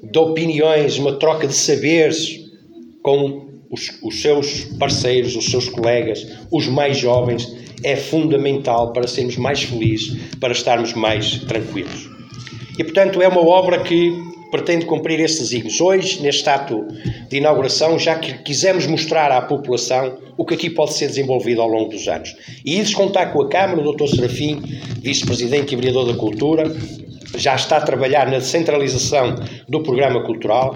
de 0.00 0.16
opiniões, 0.16 0.96
uma 0.96 1.14
troca 1.16 1.48
de 1.48 1.54
saberes 1.54 2.38
com 3.02 3.49
os, 3.70 3.92
os 4.02 4.20
seus 4.20 4.64
parceiros, 4.78 5.36
os 5.36 5.46
seus 5.46 5.68
colegas, 5.68 6.26
os 6.50 6.66
mais 6.66 6.98
jovens, 6.98 7.48
é 7.84 7.96
fundamental 7.96 8.92
para 8.92 9.06
sermos 9.06 9.36
mais 9.36 9.62
felizes, 9.62 10.18
para 10.38 10.52
estarmos 10.52 10.92
mais 10.92 11.38
tranquilos. 11.44 12.10
E, 12.78 12.84
portanto, 12.84 13.22
é 13.22 13.28
uma 13.28 13.40
obra 13.40 13.82
que 13.82 14.12
pretende 14.50 14.84
cumprir 14.84 15.20
estes 15.20 15.42
desígnios. 15.42 15.80
Hoje, 15.80 16.20
neste 16.20 16.48
ato 16.48 16.86
de 17.28 17.36
inauguração, 17.36 17.98
já 17.98 18.16
que 18.16 18.42
quisemos 18.42 18.86
mostrar 18.86 19.30
à 19.30 19.40
população 19.40 20.18
o 20.36 20.44
que 20.44 20.54
aqui 20.54 20.68
pode 20.68 20.94
ser 20.94 21.06
desenvolvido 21.06 21.62
ao 21.62 21.68
longo 21.68 21.90
dos 21.90 22.08
anos. 22.08 22.34
E 22.64 22.80
isso 22.80 22.96
contar 22.96 23.26
com 23.26 23.42
a 23.42 23.48
Câmara, 23.48 23.80
o 23.80 23.92
Dr. 23.92 24.08
Serafim, 24.08 24.60
Vice-Presidente 25.00 25.72
e 25.72 25.76
Vereador 25.76 26.06
da 26.06 26.18
Cultura, 26.18 26.64
já 27.36 27.54
está 27.54 27.76
a 27.76 27.80
trabalhar 27.80 28.26
na 28.26 28.38
descentralização 28.38 29.36
do 29.68 29.82
programa 29.82 30.24
cultural 30.24 30.74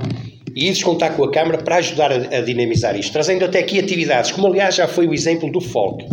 e 0.55 0.69
isso 0.69 0.85
contar 0.85 1.11
com 1.11 1.25
a 1.25 1.31
Câmara 1.31 1.59
para 1.59 1.77
ajudar 1.77 2.12
a, 2.12 2.38
a 2.38 2.40
dinamizar 2.40 2.99
isto, 2.99 3.12
trazendo 3.12 3.45
até 3.45 3.59
aqui 3.59 3.79
atividades, 3.79 4.31
como 4.31 4.47
aliás 4.47 4.75
já 4.75 4.87
foi 4.87 5.07
o 5.07 5.14
exemplo 5.14 5.51
do 5.51 5.61
folk 5.61 6.05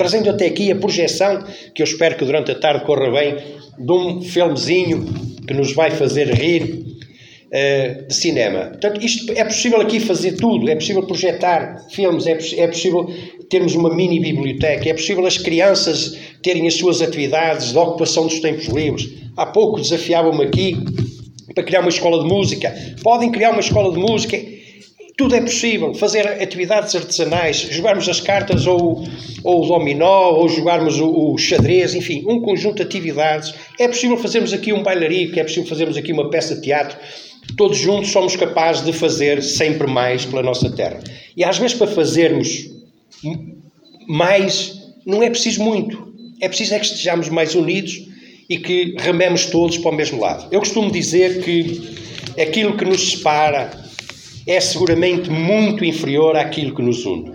trazendo 0.00 0.30
até 0.30 0.46
aqui 0.46 0.72
a 0.72 0.76
projeção, 0.76 1.44
que 1.74 1.82
eu 1.82 1.84
espero 1.84 2.16
que 2.16 2.24
durante 2.24 2.50
a 2.50 2.54
tarde 2.54 2.86
corra 2.86 3.10
bem, 3.10 3.36
de 3.78 3.92
um 3.92 4.22
filmezinho 4.22 5.04
que 5.46 5.52
nos 5.52 5.74
vai 5.74 5.90
fazer 5.90 6.32
rir 6.32 6.86
uh, 7.46 8.06
de 8.06 8.14
cinema. 8.14 8.68
Portanto, 8.68 9.04
isto 9.04 9.30
é 9.36 9.44
possível 9.44 9.78
aqui 9.78 10.00
fazer 10.00 10.36
tudo, 10.36 10.70
é 10.70 10.74
possível 10.74 11.02
projetar 11.02 11.84
filmes, 11.90 12.26
é, 12.26 12.32
é 12.62 12.66
possível 12.66 13.12
termos 13.50 13.74
uma 13.74 13.94
mini 13.94 14.20
biblioteca, 14.20 14.88
é 14.88 14.94
possível 14.94 15.26
as 15.26 15.36
crianças 15.36 16.16
terem 16.42 16.66
as 16.66 16.74
suas 16.74 17.02
atividades 17.02 17.72
de 17.72 17.78
ocupação 17.78 18.26
dos 18.26 18.40
tempos 18.40 18.68
livres. 18.68 19.06
Há 19.36 19.44
pouco 19.44 19.82
desafiavam-me 19.82 20.44
aqui 20.44 20.78
para 21.54 21.64
criar 21.64 21.80
uma 21.80 21.88
escola 21.88 22.22
de 22.22 22.28
música. 22.28 22.74
Podem 23.02 23.30
criar 23.30 23.50
uma 23.50 23.60
escola 23.60 23.92
de 23.92 23.98
música 23.98 24.36
tudo 25.20 25.36
é 25.36 25.40
possível. 25.42 25.92
Fazer 25.92 26.26
atividades 26.26 26.94
artesanais, 26.94 27.58
jogarmos 27.58 28.08
as 28.08 28.20
cartas 28.20 28.66
ou, 28.66 29.04
ou 29.44 29.62
o 29.62 29.66
dominó, 29.66 30.30
ou 30.30 30.48
jogarmos 30.48 30.98
o, 30.98 31.32
o, 31.32 31.36
xadrez, 31.36 31.94
enfim, 31.94 32.24
um 32.26 32.40
conjunto 32.40 32.76
de 32.76 32.84
atividades. 32.84 33.52
É 33.78 33.86
possível 33.86 34.16
fazermos 34.16 34.54
aqui 34.54 34.72
um 34.72 34.82
bailarico, 34.82 35.38
é 35.38 35.42
possível 35.42 35.68
fazermos 35.68 35.98
aqui 35.98 36.10
uma 36.10 36.30
peça 36.30 36.54
de 36.54 36.62
teatro. 36.62 36.96
Todos 37.54 37.76
juntos 37.76 38.10
somos 38.10 38.34
capazes 38.34 38.82
de 38.82 38.94
fazer 38.94 39.42
sempre 39.42 39.86
mais 39.86 40.24
pela 40.24 40.42
nossa 40.42 40.70
terra. 40.70 41.00
E 41.36 41.44
às 41.44 41.58
vezes, 41.58 41.76
para 41.76 41.88
fazermos 41.88 42.70
mais, 44.08 44.94
não 45.04 45.22
é 45.22 45.28
preciso 45.28 45.62
muito. 45.62 46.14
É 46.40 46.48
preciso 46.48 46.74
é 46.74 46.78
que 46.78 46.86
estejamos 46.86 47.28
mais 47.28 47.54
unidos 47.54 48.08
e 48.50 48.58
que 48.58 48.96
rememos 48.98 49.46
todos 49.46 49.78
para 49.78 49.92
o 49.92 49.94
mesmo 49.94 50.20
lado. 50.20 50.48
Eu 50.50 50.58
costumo 50.58 50.90
dizer 50.90 51.40
que 51.44 51.96
aquilo 52.42 52.76
que 52.76 52.84
nos 52.84 53.12
separa 53.12 53.70
é 54.44 54.60
seguramente 54.60 55.30
muito 55.30 55.84
inferior 55.84 56.36
àquilo 56.36 56.74
que 56.74 56.82
nos 56.82 57.06
une. 57.06 57.32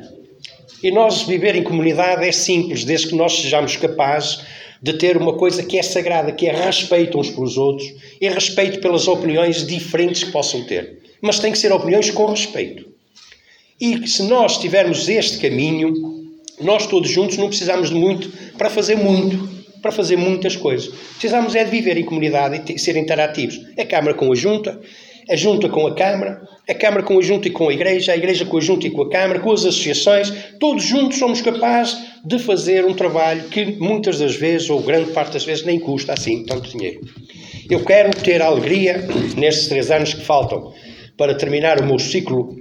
E 0.83 0.91
nós 0.91 1.21
viver 1.21 1.55
em 1.55 1.63
comunidade 1.63 2.27
é 2.27 2.31
simples, 2.33 2.83
desde 2.83 3.07
que 3.07 3.15
nós 3.15 3.33
sejamos 3.39 3.77
capazes 3.77 4.41
de 4.81 4.91
ter 4.93 5.15
uma 5.15 5.33
coisa 5.33 5.63
que 5.63 5.79
é 5.79 5.81
sagrada, 5.81 6.33
que 6.33 6.47
é 6.47 6.51
respeito 6.51 7.17
uns 7.17 7.29
pelos 7.29 7.55
outros 7.55 7.87
e 8.19 8.27
respeito 8.27 8.81
pelas 8.81 9.07
opiniões 9.07 9.65
diferentes 9.65 10.25
que 10.25 10.31
possam 10.33 10.65
ter. 10.65 10.99
Mas 11.21 11.39
tem 11.39 11.53
que 11.53 11.57
ser 11.57 11.71
opiniões 11.71 12.11
com 12.11 12.25
respeito. 12.25 12.85
E 13.79 14.05
se 14.05 14.23
nós 14.23 14.57
tivermos 14.57 15.07
este 15.07 15.37
caminho, 15.37 15.93
nós 16.59 16.87
todos 16.87 17.09
juntos 17.09 17.37
não 17.37 17.47
precisamos 17.47 17.89
de 17.89 17.95
muito 17.95 18.29
para 18.57 18.69
fazer 18.69 18.95
muito, 18.95 19.54
para 19.85 19.91
fazer 19.91 20.17
muitas 20.17 20.55
coisas. 20.55 20.87
Precisamos 21.11 21.53
é 21.53 21.63
de 21.63 21.69
viver 21.69 21.95
em 21.95 22.03
comunidade 22.03 22.73
e 22.73 22.79
ser 22.79 22.97
interativos. 22.97 23.61
A 23.77 23.85
Câmara 23.85 24.15
com 24.15 24.31
a 24.31 24.35
Junta, 24.35 24.81
a 25.29 25.35
Junta 25.35 25.69
com 25.69 25.85
a 25.85 25.93
Câmara, 25.93 26.41
a 26.67 26.73
Câmara 26.73 27.03
com 27.03 27.19
a 27.19 27.21
Junta 27.21 27.47
e 27.47 27.51
com 27.51 27.69
a 27.69 27.73
Igreja, 27.73 28.11
a 28.11 28.17
Igreja 28.17 28.45
com 28.45 28.57
a 28.57 28.61
Junta 28.61 28.87
e 28.87 28.89
com 28.89 29.03
a 29.03 29.09
Câmara, 29.11 29.39
com 29.39 29.51
as 29.51 29.63
associações, 29.63 30.33
todos 30.59 30.83
juntos 30.83 31.19
somos 31.19 31.39
capazes 31.39 31.99
de 32.25 32.39
fazer 32.39 32.83
um 32.83 32.95
trabalho 32.95 33.43
que 33.43 33.73
muitas 33.73 34.17
das 34.17 34.35
vezes, 34.35 34.71
ou 34.71 34.81
grande 34.81 35.11
parte 35.11 35.33
das 35.33 35.45
vezes, 35.45 35.63
nem 35.63 35.79
custa 35.79 36.13
assim 36.13 36.43
tanto 36.43 36.67
dinheiro. 36.67 37.01
Eu 37.69 37.85
quero 37.85 38.09
ter 38.09 38.41
alegria, 38.41 39.07
nestes 39.37 39.67
três 39.67 39.91
anos 39.91 40.15
que 40.15 40.21
faltam, 40.21 40.73
para 41.15 41.35
terminar 41.35 41.79
o 41.79 41.85
meu 41.85 41.99
ciclo 41.99 42.57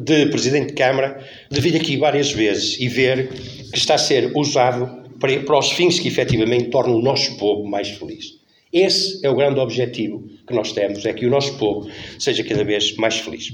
de 0.00 0.26
Presidente 0.26 0.68
de 0.68 0.74
Câmara, 0.74 1.26
de 1.50 1.60
vir 1.60 1.74
aqui 1.74 1.96
várias 1.96 2.30
vezes 2.30 2.78
e 2.78 2.86
ver 2.86 3.30
que 3.72 3.78
está 3.78 3.96
a 3.96 3.98
ser 3.98 4.30
usado 4.36 5.01
para, 5.22 5.38
para 5.44 5.58
os 5.58 5.70
fins 5.70 6.00
que 6.00 6.08
efetivamente 6.08 6.68
tornam 6.68 6.96
o 6.96 7.02
nosso 7.02 7.36
povo 7.36 7.64
mais 7.64 7.88
feliz. 7.90 8.34
Esse 8.72 9.24
é 9.24 9.30
o 9.30 9.36
grande 9.36 9.60
objetivo 9.60 10.28
que 10.44 10.52
nós 10.52 10.72
temos, 10.72 11.06
é 11.06 11.12
que 11.12 11.24
o 11.24 11.30
nosso 11.30 11.56
povo 11.58 11.88
seja 12.18 12.42
cada 12.42 12.64
vez 12.64 12.96
mais 12.96 13.18
feliz. 13.18 13.52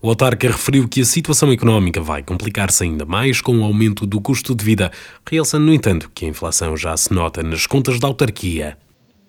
O 0.00 0.08
autarca 0.08 0.48
referiu 0.48 0.88
que 0.88 1.02
a 1.02 1.04
situação 1.04 1.52
económica 1.52 2.00
vai 2.00 2.22
complicar-se 2.22 2.84
ainda 2.84 3.04
mais 3.04 3.42
com 3.42 3.58
o 3.58 3.64
aumento 3.64 4.06
do 4.06 4.18
custo 4.20 4.54
de 4.54 4.64
vida, 4.64 4.90
realçando, 5.28 5.66
no 5.66 5.74
entanto, 5.74 6.10
que 6.14 6.24
a 6.24 6.28
inflação 6.28 6.74
já 6.74 6.96
se 6.96 7.12
nota 7.12 7.42
nas 7.42 7.66
contas 7.66 8.00
da 8.00 8.08
autarquia. 8.08 8.78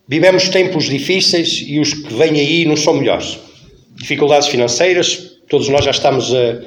Vivemos 0.07 0.47
tempos 0.47 0.85
difíceis 0.85 1.61
e 1.67 1.79
os 1.79 1.93
que 1.93 2.13
vêm 2.13 2.39
aí 2.39 2.65
não 2.65 2.77
são 2.77 2.93
melhores. 2.93 3.37
Dificuldades 3.95 4.47
financeiras, 4.47 5.39
todos 5.49 5.67
nós 5.67 5.83
já 5.83 5.91
estamos 5.91 6.33
a, 6.33 6.61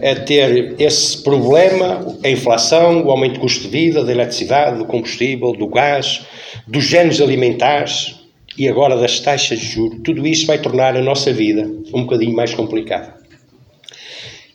a 0.00 0.14
ter 0.14 0.74
esse 0.78 1.22
problema, 1.22 2.16
a 2.22 2.28
inflação, 2.28 3.04
o 3.04 3.10
aumento 3.10 3.34
do 3.34 3.40
custo 3.40 3.62
de 3.62 3.68
vida, 3.68 4.04
da 4.04 4.12
eletricidade, 4.12 4.78
do 4.78 4.84
combustível, 4.84 5.52
do 5.52 5.66
gás, 5.66 6.22
dos 6.66 6.84
géneros 6.84 7.20
alimentares 7.20 8.16
e 8.56 8.68
agora 8.68 8.96
das 8.96 9.20
taxas 9.20 9.58
de 9.58 9.66
juros. 9.66 10.00
Tudo 10.04 10.26
isso 10.26 10.46
vai 10.46 10.58
tornar 10.58 10.96
a 10.96 11.02
nossa 11.02 11.32
vida 11.32 11.62
um 11.92 12.02
bocadinho 12.02 12.34
mais 12.34 12.54
complicada. 12.54 13.16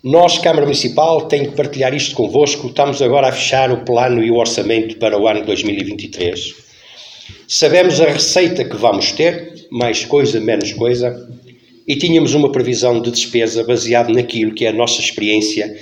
Nós, 0.04 0.38
Câmara 0.38 0.66
Municipal, 0.66 1.28
tenho 1.28 1.50
que 1.50 1.56
partilhar 1.56 1.94
isto 1.94 2.14
convosco. 2.14 2.68
Estamos 2.68 3.02
agora 3.02 3.30
a 3.30 3.32
fechar 3.32 3.72
o 3.72 3.86
plano 3.86 4.22
e 4.22 4.30
o 4.30 4.36
orçamento 4.36 4.98
para 4.98 5.18
o 5.18 5.28
ano 5.28 5.46
2023. 5.46 6.56
Sabemos 7.48 8.02
a 8.02 8.06
receita 8.08 8.66
que 8.66 8.76
vamos 8.76 9.14
ter, 9.14 9.68
mais 9.72 10.04
coisa, 10.04 10.42
menos 10.42 10.74
coisa, 10.74 11.30
e 11.88 11.96
tínhamos 11.96 12.34
uma 12.34 12.52
previsão 12.52 13.02
de 13.02 13.12
despesa 13.12 13.64
baseada 13.64 14.12
naquilo 14.12 14.54
que 14.54 14.66
é 14.66 14.70
a 14.70 14.74
nossa 14.74 15.02
experiência 15.02 15.76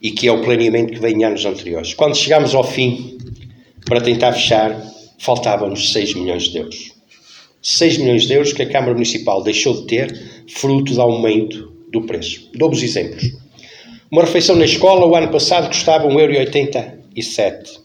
e 0.00 0.10
que 0.10 0.28
é 0.28 0.32
o 0.32 0.42
planeamento 0.42 0.92
que 0.92 1.00
vem 1.00 1.16
em 1.16 1.24
anos 1.24 1.44
anteriores. 1.44 1.94
Quando 1.94 2.16
chegámos 2.16 2.54
ao 2.54 2.64
fim, 2.64 3.18
para 3.84 4.00
tentar 4.00 4.32
fechar, 4.32 4.80
faltavam-nos 5.18 5.92
6 5.92 6.14
milhões 6.14 6.44
de 6.44 6.58
euros. 6.58 6.92
6 7.60 7.98
milhões 7.98 8.26
de 8.26 8.34
euros 8.34 8.52
que 8.52 8.62
a 8.62 8.68
Câmara 8.68 8.92
Municipal 8.92 9.42
deixou 9.42 9.74
de 9.74 9.86
ter, 9.86 10.44
fruto 10.48 10.94
do 10.94 11.02
aumento 11.02 11.72
do 11.90 12.02
preço. 12.02 12.48
Dou-vos 12.54 12.82
exemplos. 12.82 13.24
Uma 14.10 14.22
refeição 14.22 14.56
na 14.56 14.64
escola, 14.64 15.06
o 15.06 15.14
ano 15.14 15.28
passado, 15.28 15.68
custava 15.68 16.08
1,87€. 16.08 17.80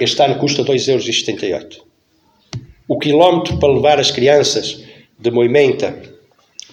Este 0.00 0.22
ano 0.22 0.38
custa 0.38 0.64
2,78€. 0.64 1.78
O 2.88 2.98
quilómetro 2.98 3.58
para 3.58 3.72
levar 3.72 3.98
as 3.98 4.10
crianças 4.10 4.82
de 5.18 5.30
Moimenta 5.30 6.15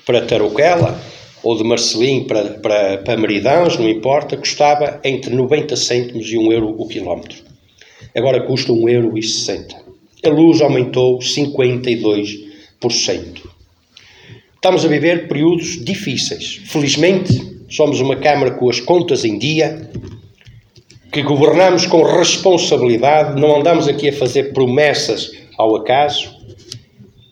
para 0.06 0.26
Tarouquela 0.26 1.00
ou 1.44 1.58
de 1.58 1.64
Marcelim 1.64 2.24
para, 2.24 2.46
para, 2.60 2.98
para 3.00 3.18
Meridãos, 3.18 3.78
não 3.78 3.90
importa, 3.90 4.38
custava 4.38 5.00
entre 5.04 5.36
90 5.36 5.76
cêntimos 5.76 6.32
e 6.32 6.38
1 6.38 6.52
euro 6.52 6.76
o 6.78 6.88
quilómetro. 6.88 7.44
Agora 8.16 8.42
custa 8.42 8.72
1,60 8.72 8.92
euro. 8.92 9.14
A 10.26 10.30
luz 10.30 10.62
aumentou 10.62 11.20
52%. 11.20 13.42
Estamos 14.56 14.86
a 14.86 14.88
viver 14.88 15.28
períodos 15.28 15.84
difíceis. 15.84 16.62
Felizmente, 16.66 17.66
somos 17.70 18.00
uma 18.00 18.16
Câmara 18.16 18.52
com 18.52 18.70
as 18.70 18.80
contas 18.80 19.26
em 19.26 19.38
dia, 19.38 19.90
que 21.12 21.22
governamos 21.22 21.86
com 21.86 22.02
responsabilidade, 22.04 23.40
não 23.40 23.58
andamos 23.58 23.88
aqui 23.88 24.10
a 24.10 24.14
fazer 24.14 24.54
promessas 24.54 25.32
ao 25.58 25.76
acaso 25.76 26.34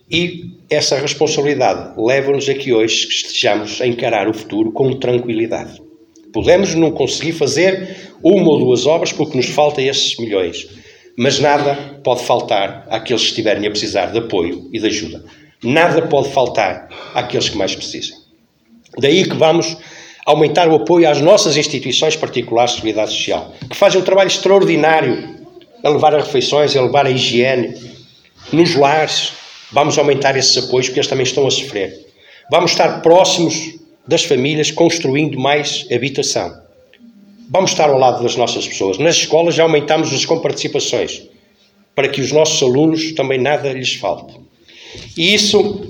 e 0.09 0.50
essa 0.71 0.97
responsabilidade 0.97 1.93
leva-nos 1.97 2.47
a 2.47 2.53
que 2.53 2.71
hoje 2.71 3.05
estejamos 3.09 3.81
a 3.81 3.85
encarar 3.85 4.29
o 4.29 4.33
futuro 4.33 4.71
com 4.71 4.97
tranquilidade. 4.97 5.81
Podemos 6.31 6.73
não 6.75 6.91
conseguir 6.91 7.33
fazer 7.33 8.09
uma 8.23 8.49
ou 8.49 8.57
duas 8.57 8.85
obras 8.85 9.11
porque 9.11 9.35
nos 9.35 9.47
faltam 9.47 9.83
esses 9.83 10.17
milhões, 10.17 10.69
mas 11.17 11.39
nada 11.39 11.99
pode 12.01 12.23
faltar 12.23 12.87
àqueles 12.89 13.23
que 13.23 13.27
estiverem 13.27 13.67
a 13.67 13.69
precisar 13.69 14.13
de 14.13 14.19
apoio 14.19 14.69
e 14.71 14.79
de 14.79 14.87
ajuda. 14.87 15.25
Nada 15.61 16.03
pode 16.03 16.29
faltar 16.29 16.87
àqueles 17.13 17.49
que 17.49 17.57
mais 17.57 17.75
precisam. 17.75 18.17
Daí 18.97 19.25
que 19.25 19.35
vamos 19.35 19.75
aumentar 20.25 20.69
o 20.69 20.75
apoio 20.75 21.09
às 21.09 21.19
nossas 21.19 21.57
instituições 21.57 22.15
particulares 22.15 22.71
de 22.71 22.77
seguridade 22.77 23.11
social, 23.11 23.53
que 23.69 23.75
fazem 23.75 23.99
um 23.99 24.05
trabalho 24.05 24.27
extraordinário 24.27 25.37
a 25.83 25.89
levar 25.89 26.15
as 26.15 26.27
refeições, 26.27 26.77
a 26.77 26.81
levar 26.81 27.05
a 27.05 27.11
higiene 27.11 27.75
nos 28.53 28.73
lares, 28.75 29.40
Vamos 29.71 29.97
aumentar 29.97 30.35
esses 30.35 30.57
apoios 30.57 30.87
porque 30.87 30.99
eles 30.99 31.09
também 31.09 31.23
estão 31.23 31.47
a 31.47 31.51
sofrer. 31.51 32.07
Vamos 32.51 32.71
estar 32.71 33.01
próximos 33.01 33.79
das 34.07 34.23
famílias, 34.23 34.71
construindo 34.71 35.39
mais 35.39 35.85
habitação. 35.91 36.53
Vamos 37.49 37.71
estar 37.71 37.89
ao 37.89 37.97
lado 37.97 38.23
das 38.23 38.35
nossas 38.35 38.67
pessoas. 38.67 38.97
Nas 38.97 39.15
escolas 39.15 39.55
já 39.55 39.63
aumentamos 39.63 40.13
as 40.13 40.25
comparticipações 40.25 41.23
para 41.95 42.09
que 42.09 42.21
os 42.21 42.31
nossos 42.31 42.61
alunos 42.61 43.13
também 43.13 43.39
nada 43.39 43.71
lhes 43.71 43.93
falte. 43.95 44.33
E 45.17 45.33
isso 45.33 45.87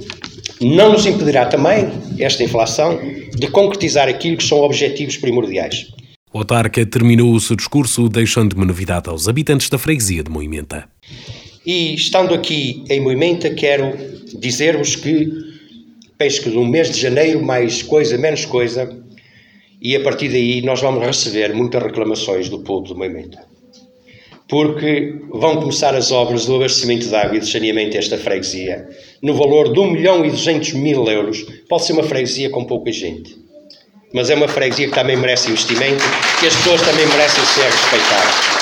não 0.60 0.92
nos 0.92 1.06
impedirá 1.06 1.46
também, 1.46 1.90
esta 2.20 2.44
inflação, 2.44 3.00
de 3.36 3.48
concretizar 3.48 4.08
aquilo 4.08 4.38
que 4.38 4.44
são 4.44 4.60
objetivos 4.60 5.18
primordiais. 5.18 5.88
O 6.34 6.38
autarca 6.38 6.86
terminou 6.86 7.34
o 7.34 7.40
seu 7.40 7.56
discurso 7.56 8.08
deixando 8.08 8.54
uma 8.54 8.66
novidade 8.66 9.10
aos 9.10 9.28
habitantes 9.28 9.70
da 9.70 9.78
freguesia 9.78 10.24
de 10.24 10.30
Moimenta. 10.30 10.88
E 11.66 11.94
estando 11.94 12.34
aqui 12.34 12.84
em 12.90 13.00
Moimenta, 13.00 13.52
quero 13.52 13.96
dizer-vos 14.40 14.96
que 14.96 15.30
penso 16.18 16.42
que 16.42 16.50
no 16.50 16.66
mês 16.66 16.90
de 16.90 17.00
janeiro, 17.00 17.42
mais 17.44 17.84
coisa, 17.84 18.18
menos 18.18 18.46
coisa, 18.46 18.90
e 19.80 19.96
a 19.96 20.00
partir 20.02 20.30
daí 20.30 20.62
nós 20.64 20.82
vamos 20.82 21.06
receber 21.06 21.54
muitas 21.54 21.82
reclamações 21.84 22.50
do 22.50 22.60
povo 22.60 22.88
de 22.88 22.96
Moimenta. 22.96 23.46
Porque 24.48 25.16
vão 25.30 25.58
começar 25.58 25.96
as 25.96 26.12
obras 26.12 26.46
do 26.46 26.56
abastecimento 26.56 27.08
de 27.08 27.16
água 27.16 27.38
e 27.38 27.40
de 27.40 27.48
saneamento 27.48 27.92
desta 27.92 28.18
freguesia, 28.18 28.88
no 29.22 29.36
valor 29.36 29.72
de 29.72 29.80
1 29.80 29.92
milhão 29.92 30.26
e 30.26 30.32
200 30.32 30.74
mil 30.74 31.08
euros. 31.08 31.46
Pode 31.70 31.86
ser 31.86 31.94
uma 31.94 32.04
freguesia 32.04 32.50
com 32.50 32.66
pouca 32.66 32.92
gente, 32.92 33.36
mas 34.14 34.32
é 34.32 34.36
uma 34.36 34.48
freguesia 34.48 34.88
que 34.88 34.96
também 34.96 35.16
merece 35.16 35.50
investimento 35.50 36.04
e 36.44 36.48
as 36.48 36.56
pessoas 36.56 36.82
também 36.82 37.08
merecem 37.08 37.46
ser 37.46 37.66
respeitadas. 37.66 38.61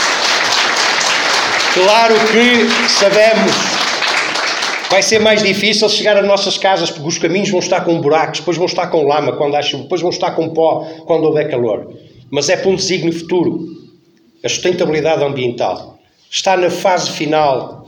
Claro 1.82 2.14
que 2.34 2.90
sabemos 2.90 3.54
vai 4.92 5.02
ser 5.02 5.20
mais 5.20 5.42
difícil 5.42 5.88
chegar 5.88 6.18
às 6.18 6.28
nossas 6.28 6.58
casas 6.58 6.92
porque 6.92 7.08
os 7.08 7.18
caminhos 7.18 7.50
vão 7.50 7.60
estar 7.60 7.86
com 7.86 8.02
buracos, 8.02 8.40
depois 8.40 8.58
vão 8.58 8.66
estar 8.66 8.88
com 8.88 9.08
lama 9.08 9.32
quando 9.38 9.56
há 9.56 9.62
chuva, 9.62 9.84
depois 9.84 10.02
vão 10.02 10.10
estar 10.10 10.32
com 10.32 10.50
pó 10.50 10.86
quando 11.06 11.24
houver 11.24 11.50
calor. 11.50 11.94
Mas 12.30 12.50
é 12.50 12.58
para 12.58 12.70
um 12.70 12.76
desígnio 12.76 13.14
futuro. 13.14 13.66
A 14.44 14.50
sustentabilidade 14.50 15.24
ambiental 15.24 15.98
está 16.30 16.58
na 16.58 16.70
fase 16.70 17.12
final 17.12 17.88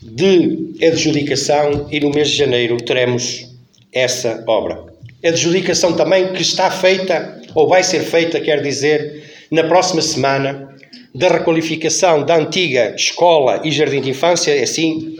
de 0.00 0.74
adjudicação 0.82 1.88
e 1.90 2.00
no 2.00 2.08
mês 2.10 2.30
de 2.30 2.36
janeiro 2.38 2.78
teremos 2.78 3.46
essa 3.92 4.42
obra. 4.46 4.86
A 5.22 5.28
adjudicação 5.28 5.92
também 5.92 6.32
que 6.32 6.40
está 6.40 6.70
feita, 6.70 7.42
ou 7.54 7.68
vai 7.68 7.82
ser 7.82 8.00
feita, 8.00 8.40
quer 8.40 8.62
dizer, 8.62 9.22
na 9.50 9.64
próxima 9.64 10.00
semana, 10.00 10.71
da 11.14 11.28
requalificação 11.28 12.24
da 12.24 12.36
antiga 12.36 12.94
escola 12.96 13.60
e 13.64 13.70
jardim 13.70 14.00
de 14.00 14.10
infância, 14.10 14.50
é 14.50 14.62
assim, 14.62 15.16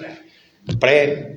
pré, 0.80 1.36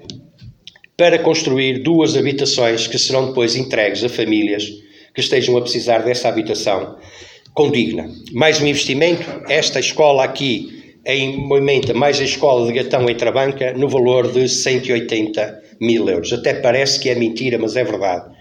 para 0.97 1.19
construir 1.19 1.83
duas 1.83 2.15
habitações 2.15 2.87
que 2.87 2.97
serão 2.97 3.27
depois 3.27 3.55
entregues 3.55 4.03
a 4.03 4.09
famílias 4.09 4.71
que 5.13 5.21
estejam 5.21 5.57
a 5.57 5.61
precisar 5.61 5.99
dessa 5.99 6.29
habitação 6.29 6.97
condigna. 7.53 8.09
Mais 8.31 8.61
um 8.61 8.67
investimento, 8.67 9.23
esta 9.49 9.79
escola 9.79 10.23
aqui 10.23 10.93
em 11.05 11.37
Moimenta, 11.37 11.93
mais 11.93 12.19
a 12.19 12.23
escola 12.23 12.65
de 12.65 12.73
Gatão 12.73 13.09
em 13.09 13.15
Trabanca, 13.15 13.73
no 13.73 13.87
valor 13.87 14.31
de 14.31 14.49
180 14.49 15.63
mil 15.79 16.09
euros. 16.09 16.33
Até 16.33 16.55
parece 16.55 16.99
que 16.99 17.09
é 17.09 17.15
mentira, 17.15 17.57
mas 17.57 17.75
é 17.75 17.83
verdade. 17.83 18.33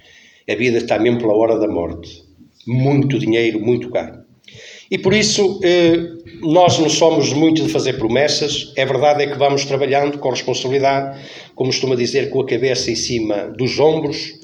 A 0.48 0.55
vida 0.55 0.79
está 0.79 0.98
mesmo 0.98 1.20
pela 1.20 1.35
hora 1.35 1.59
da 1.59 1.68
morte. 1.68 2.22
Muito 2.66 3.18
dinheiro, 3.18 3.61
muito 3.61 3.90
caro. 3.90 4.24
E 4.94 4.98
por 4.98 5.12
isso 5.12 5.59
eh, 5.64 5.98
nós 6.40 6.78
não 6.78 6.88
somos 6.88 7.33
muito 7.33 7.64
de 7.64 7.68
fazer 7.68 7.94
promessas, 7.94 8.72
é 8.76 8.87
verdade 8.87 9.24
é 9.24 9.26
que 9.26 9.37
vamos 9.37 9.64
trabalhando 9.64 10.18
com 10.18 10.30
responsabilidade, 10.30 11.18
como 11.57 11.70
costuma 11.70 11.96
dizer, 11.96 12.30
com 12.30 12.40
a 12.40 12.46
cabeça 12.46 12.92
em 12.92 12.94
cima 12.94 13.52
dos 13.59 13.80
ombros, 13.80 14.35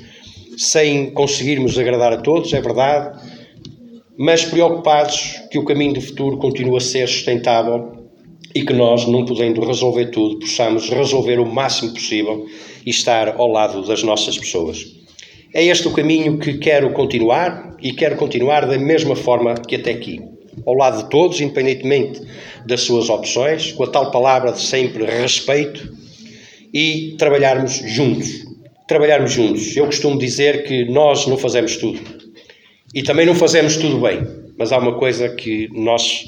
sem 0.58 1.12
conseguirmos 1.12 1.78
agradar 1.78 2.12
a 2.14 2.16
todos, 2.16 2.52
é 2.52 2.60
verdade, 2.60 3.16
mas 4.18 4.44
preocupados 4.44 5.40
que 5.52 5.58
o 5.60 5.64
caminho 5.64 5.92
do 5.92 6.00
futuro 6.00 6.36
continue 6.38 6.78
a 6.78 6.80
ser 6.80 7.06
sustentável 7.06 8.08
e 8.52 8.64
que 8.64 8.72
nós, 8.72 9.06
não 9.06 9.24
podendo 9.24 9.64
resolver 9.64 10.06
tudo, 10.06 10.40
possamos 10.40 10.90
resolver 10.90 11.38
o 11.38 11.46
máximo 11.46 11.94
possível 11.94 12.44
e 12.84 12.90
estar 12.90 13.36
ao 13.36 13.46
lado 13.46 13.86
das 13.86 14.02
nossas 14.02 14.36
pessoas. 14.36 14.84
É 15.54 15.64
este 15.64 15.86
o 15.86 15.92
caminho 15.92 16.40
que 16.40 16.58
quero 16.58 16.92
continuar 16.92 17.76
e 17.80 17.92
quero 17.92 18.16
continuar 18.16 18.66
da 18.66 18.76
mesma 18.76 19.14
forma 19.14 19.54
que 19.54 19.76
até 19.76 19.92
aqui. 19.92 20.39
Ao 20.66 20.74
lado 20.74 21.04
de 21.04 21.10
todos, 21.10 21.40
independentemente 21.40 22.20
das 22.66 22.82
suas 22.82 23.08
opções, 23.08 23.72
com 23.72 23.84
a 23.84 23.86
tal 23.86 24.10
palavra 24.10 24.52
de 24.52 24.60
sempre 24.60 25.04
respeito 25.04 25.92
e 26.72 27.14
trabalharmos 27.18 27.72
juntos. 27.86 28.44
Trabalharmos 28.86 29.32
juntos. 29.32 29.76
Eu 29.76 29.86
costumo 29.86 30.18
dizer 30.18 30.64
que 30.64 30.84
nós 30.86 31.26
não 31.26 31.38
fazemos 31.38 31.76
tudo 31.76 32.00
e 32.92 33.02
também 33.02 33.24
não 33.24 33.36
fazemos 33.36 33.76
tudo 33.76 34.00
bem, 34.00 34.26
mas 34.58 34.72
há 34.72 34.78
uma 34.78 34.98
coisa 34.98 35.28
que 35.28 35.68
nós 35.72 36.24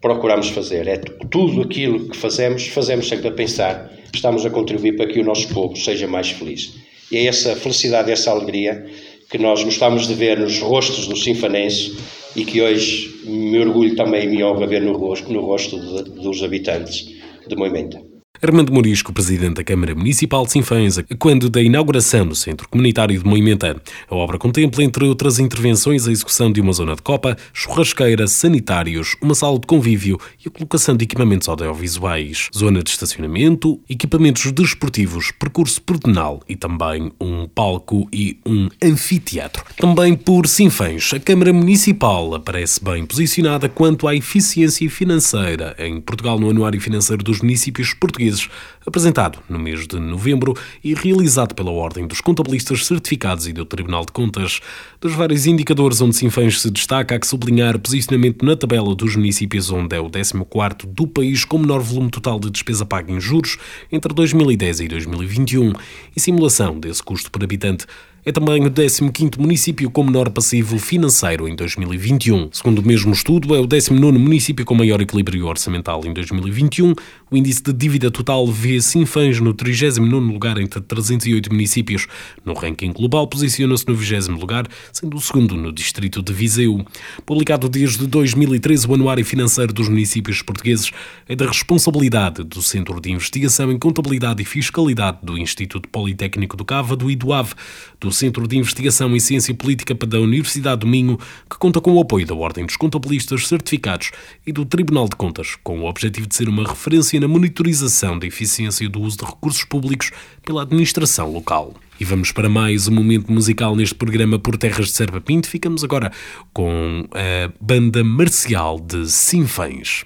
procuramos 0.00 0.48
fazer: 0.48 0.86
é 0.86 0.96
tudo 1.28 1.62
aquilo 1.62 2.08
que 2.08 2.16
fazemos, 2.16 2.68
fazemos 2.68 3.08
sempre 3.08 3.28
a 3.28 3.32
pensar, 3.32 3.92
estamos 4.14 4.46
a 4.46 4.50
contribuir 4.50 4.96
para 4.96 5.06
que 5.06 5.18
o 5.18 5.24
nosso 5.24 5.48
povo 5.48 5.76
seja 5.76 6.06
mais 6.06 6.30
feliz. 6.30 6.74
E 7.10 7.16
é 7.16 7.26
essa 7.26 7.56
felicidade, 7.56 8.12
essa 8.12 8.30
alegria 8.30 8.86
que 9.28 9.38
nós 9.38 9.64
gostamos 9.64 10.06
de 10.06 10.14
ver 10.14 10.38
nos 10.38 10.60
rostos 10.60 11.08
dos 11.08 11.24
sinfanenses 11.24 11.96
e 12.36 12.44
que 12.44 12.60
hoje 12.60 13.20
me 13.24 13.58
orgulho 13.58 13.96
também 13.96 14.24
e 14.24 14.28
me 14.28 14.44
honra 14.44 14.66
ver 14.66 14.82
no 14.82 14.92
rosto, 14.92 15.32
no 15.32 15.40
rosto 15.40 15.80
de, 15.80 16.10
dos 16.22 16.42
habitantes 16.42 17.08
de 17.48 17.56
Moimenta. 17.56 18.05
Armando 18.42 18.72
Morisco, 18.72 19.12
presidente 19.12 19.54
da 19.54 19.64
Câmara 19.64 19.94
Municipal 19.94 20.44
de 20.44 20.52
Sinfãs, 20.52 20.98
quando 21.18 21.48
da 21.48 21.62
inauguração 21.62 22.26
do 22.26 22.34
Centro 22.34 22.68
Comunitário 22.68 23.18
de 23.18 23.24
Moimenta. 23.24 23.80
A 24.08 24.14
obra 24.14 24.38
contempla, 24.38 24.84
entre 24.84 25.04
outras 25.04 25.38
intervenções, 25.38 26.06
a 26.06 26.12
execução 26.12 26.52
de 26.52 26.60
uma 26.60 26.72
zona 26.72 26.94
de 26.94 27.02
copa, 27.02 27.36
churrasqueira, 27.52 28.26
sanitários, 28.26 29.16
uma 29.22 29.34
sala 29.34 29.58
de 29.58 29.66
convívio 29.66 30.18
e 30.44 30.48
a 30.48 30.50
colocação 30.50 30.96
de 30.96 31.04
equipamentos 31.04 31.48
audiovisuais, 31.48 32.50
zona 32.54 32.82
de 32.82 32.90
estacionamento, 32.90 33.80
equipamentos 33.88 34.52
desportivos, 34.52 35.30
percurso 35.30 35.80
pedonal 35.80 36.42
e 36.48 36.56
também 36.56 37.10
um 37.20 37.48
palco 37.48 38.06
e 38.12 38.38
um 38.44 38.68
anfiteatro. 38.82 39.64
Também 39.76 40.14
por 40.14 40.46
Sinfãs, 40.46 41.12
a 41.14 41.20
Câmara 41.20 41.52
Municipal 41.52 42.34
aparece 42.34 42.82
bem 42.84 43.06
posicionada 43.06 43.68
quanto 43.68 44.06
à 44.06 44.14
eficiência 44.14 44.88
financeira 44.90 45.74
em 45.78 46.00
Portugal 46.00 46.38
no 46.38 46.50
Anuário 46.50 46.80
Financeiro 46.80 47.22
dos 47.22 47.40
Municípios 47.40 47.94
Portugueses 47.94 48.25
portugueses, 48.26 48.48
apresentado 48.84 49.38
no 49.48 49.58
mês 49.58 49.86
de 49.86 49.98
novembro 49.98 50.54
e 50.82 50.94
realizado 50.94 51.54
pela 51.54 51.70
Ordem 51.70 52.06
dos 52.06 52.20
Contabilistas 52.20 52.86
Certificados 52.86 53.46
e 53.46 53.52
do 53.52 53.64
Tribunal 53.64 54.04
de 54.04 54.12
Contas. 54.12 54.60
Dos 55.00 55.12
vários 55.12 55.46
indicadores 55.46 56.00
onde 56.00 56.16
Sinfãs 56.16 56.60
se 56.60 56.70
destaca, 56.70 57.14
há 57.14 57.18
que 57.18 57.26
sublinhar 57.26 57.76
o 57.76 57.80
posicionamento 57.80 58.44
na 58.44 58.56
tabela 58.56 58.94
dos 58.94 59.16
municípios 59.16 59.70
onde 59.70 59.96
é 59.96 60.00
o 60.00 60.10
14º 60.10 60.86
do 60.86 61.06
país 61.06 61.44
com 61.44 61.58
menor 61.58 61.80
volume 61.80 62.10
total 62.10 62.38
de 62.38 62.50
despesa 62.50 62.84
paga 62.84 63.12
em 63.12 63.20
juros 63.20 63.58
entre 63.90 64.12
2010 64.12 64.80
e 64.80 64.88
2021 64.88 65.72
e 66.14 66.20
simulação 66.20 66.78
desse 66.78 67.02
custo 67.02 67.30
por 67.30 67.42
habitante 67.42 67.86
é 68.26 68.32
também 68.32 68.66
o 68.66 68.68
15º 68.68 69.38
município 69.38 69.88
com 69.88 70.02
menor 70.02 70.28
passivo 70.30 70.80
financeiro 70.80 71.46
em 71.46 71.54
2021. 71.54 72.48
Segundo 72.50 72.80
o 72.80 72.82
mesmo 72.84 73.12
estudo, 73.12 73.54
é 73.54 73.60
o 73.60 73.68
19º 73.68 74.18
município 74.18 74.64
com 74.64 74.74
maior 74.74 75.00
equilíbrio 75.00 75.46
orçamental 75.46 76.04
em 76.04 76.12
2021. 76.12 76.92
O 77.30 77.36
índice 77.36 77.62
de 77.62 77.72
dívida 77.72 78.10
total 78.10 78.44
vê 78.48 78.80
Sinfãs 78.80 79.38
no 79.38 79.54
39º 79.54 80.32
lugar 80.32 80.58
entre 80.58 80.80
308 80.80 81.52
municípios. 81.52 82.08
No 82.44 82.54
ranking 82.54 82.92
global, 82.92 83.28
posiciona-se 83.28 83.86
no 83.86 83.94
20 83.94 84.26
lugar, 84.40 84.66
sendo 84.92 85.16
o 85.16 85.20
segundo 85.20 85.56
no 85.56 85.72
distrito 85.72 86.20
de 86.20 86.32
Viseu. 86.32 86.84
Publicado 87.24 87.68
desde 87.68 88.08
2013, 88.08 88.88
o 88.88 88.94
Anuário 88.94 89.24
Financeiro 89.24 89.72
dos 89.72 89.88
Municípios 89.88 90.42
Portugueses 90.42 90.90
é 91.28 91.36
da 91.36 91.46
responsabilidade 91.46 92.42
do 92.42 92.60
Centro 92.60 93.00
de 93.00 93.12
Investigação 93.12 93.70
em 93.70 93.78
Contabilidade 93.78 94.42
e 94.42 94.44
Fiscalidade 94.44 95.18
do 95.22 95.38
Instituto 95.38 95.88
Politécnico 95.88 96.56
do 96.56 96.64
Cávado 96.64 97.08
e 97.08 97.14
do 97.14 97.32
AVE, 97.32 97.54
do 98.00 98.15
Centro 98.16 98.48
de 98.48 98.56
Investigação 98.56 99.14
em 99.14 99.20
Ciência 99.20 99.54
Política 99.54 99.94
da 99.94 100.18
Universidade 100.20 100.80
do 100.80 100.86
Minho, 100.86 101.18
que 101.48 101.58
conta 101.58 101.80
com 101.80 101.92
o 101.92 102.00
apoio 102.00 102.26
da 102.26 102.34
Ordem 102.34 102.66
dos 102.66 102.76
Contabilistas 102.76 103.46
Certificados 103.46 104.10
e 104.46 104.52
do 104.52 104.64
Tribunal 104.64 105.08
de 105.08 105.16
Contas, 105.16 105.56
com 105.62 105.80
o 105.80 105.84
objetivo 105.88 106.26
de 106.26 106.34
ser 106.34 106.48
uma 106.48 106.66
referência 106.66 107.20
na 107.20 107.28
monitorização 107.28 108.18
da 108.18 108.26
eficiência 108.26 108.88
do 108.88 109.00
uso 109.00 109.18
de 109.18 109.24
recursos 109.24 109.64
públicos 109.64 110.10
pela 110.44 110.62
administração 110.62 111.30
local. 111.30 111.74
E 111.98 112.04
vamos 112.04 112.30
para 112.32 112.48
mais 112.48 112.88
um 112.88 112.92
momento 112.92 113.32
musical 113.32 113.74
neste 113.74 113.94
programa 113.94 114.38
por 114.38 114.56
Terras 114.58 114.86
de 114.86 114.92
Serva 114.92 115.20
Pinto. 115.20 115.48
Ficamos 115.48 115.82
agora 115.82 116.12
com 116.52 117.08
a 117.12 117.52
banda 117.60 118.04
marcial 118.04 118.78
de 118.78 119.10
Sinfãs. 119.10 120.04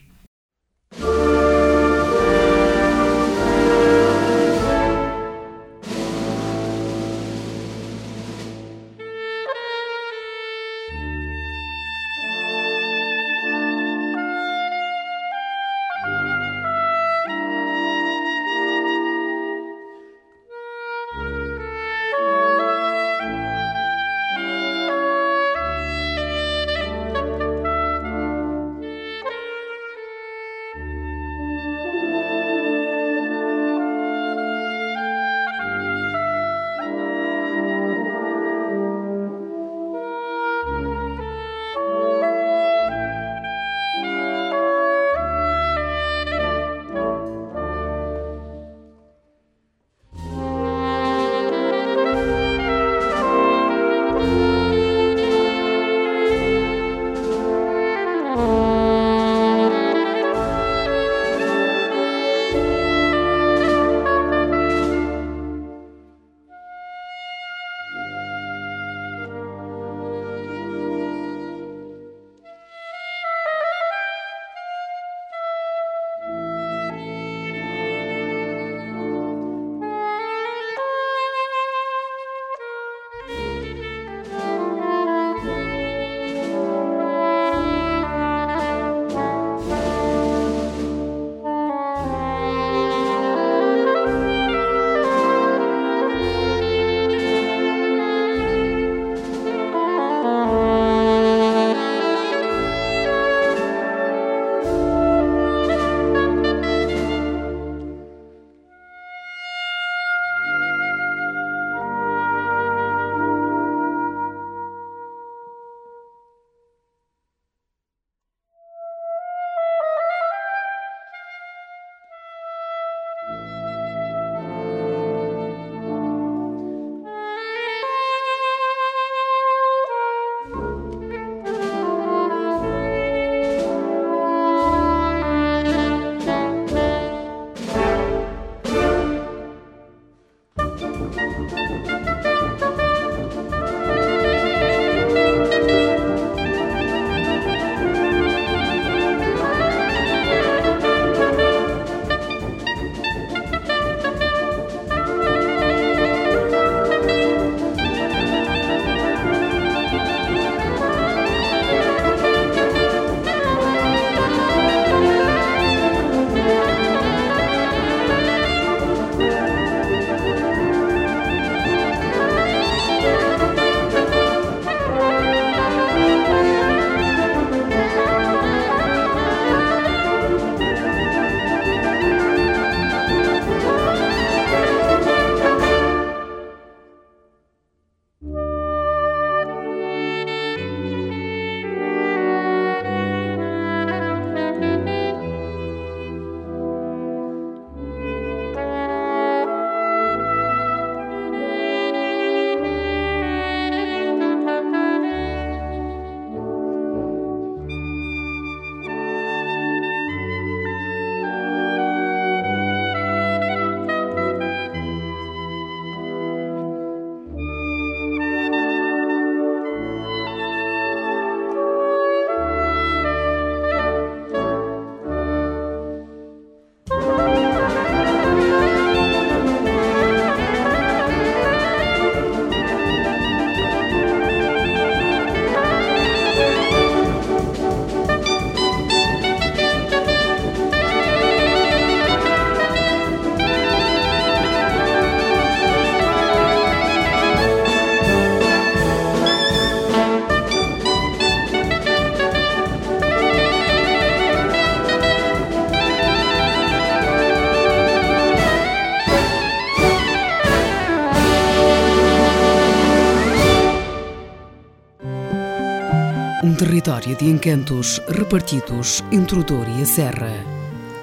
Território 266.90 267.16
de 267.16 267.26
encantos 267.26 268.00
repartidos 268.08 269.04
entre 269.12 269.38
o 269.38 269.44
Douro 269.44 269.70
e 269.78 269.82
a 269.82 269.86
Serra. 269.86 270.44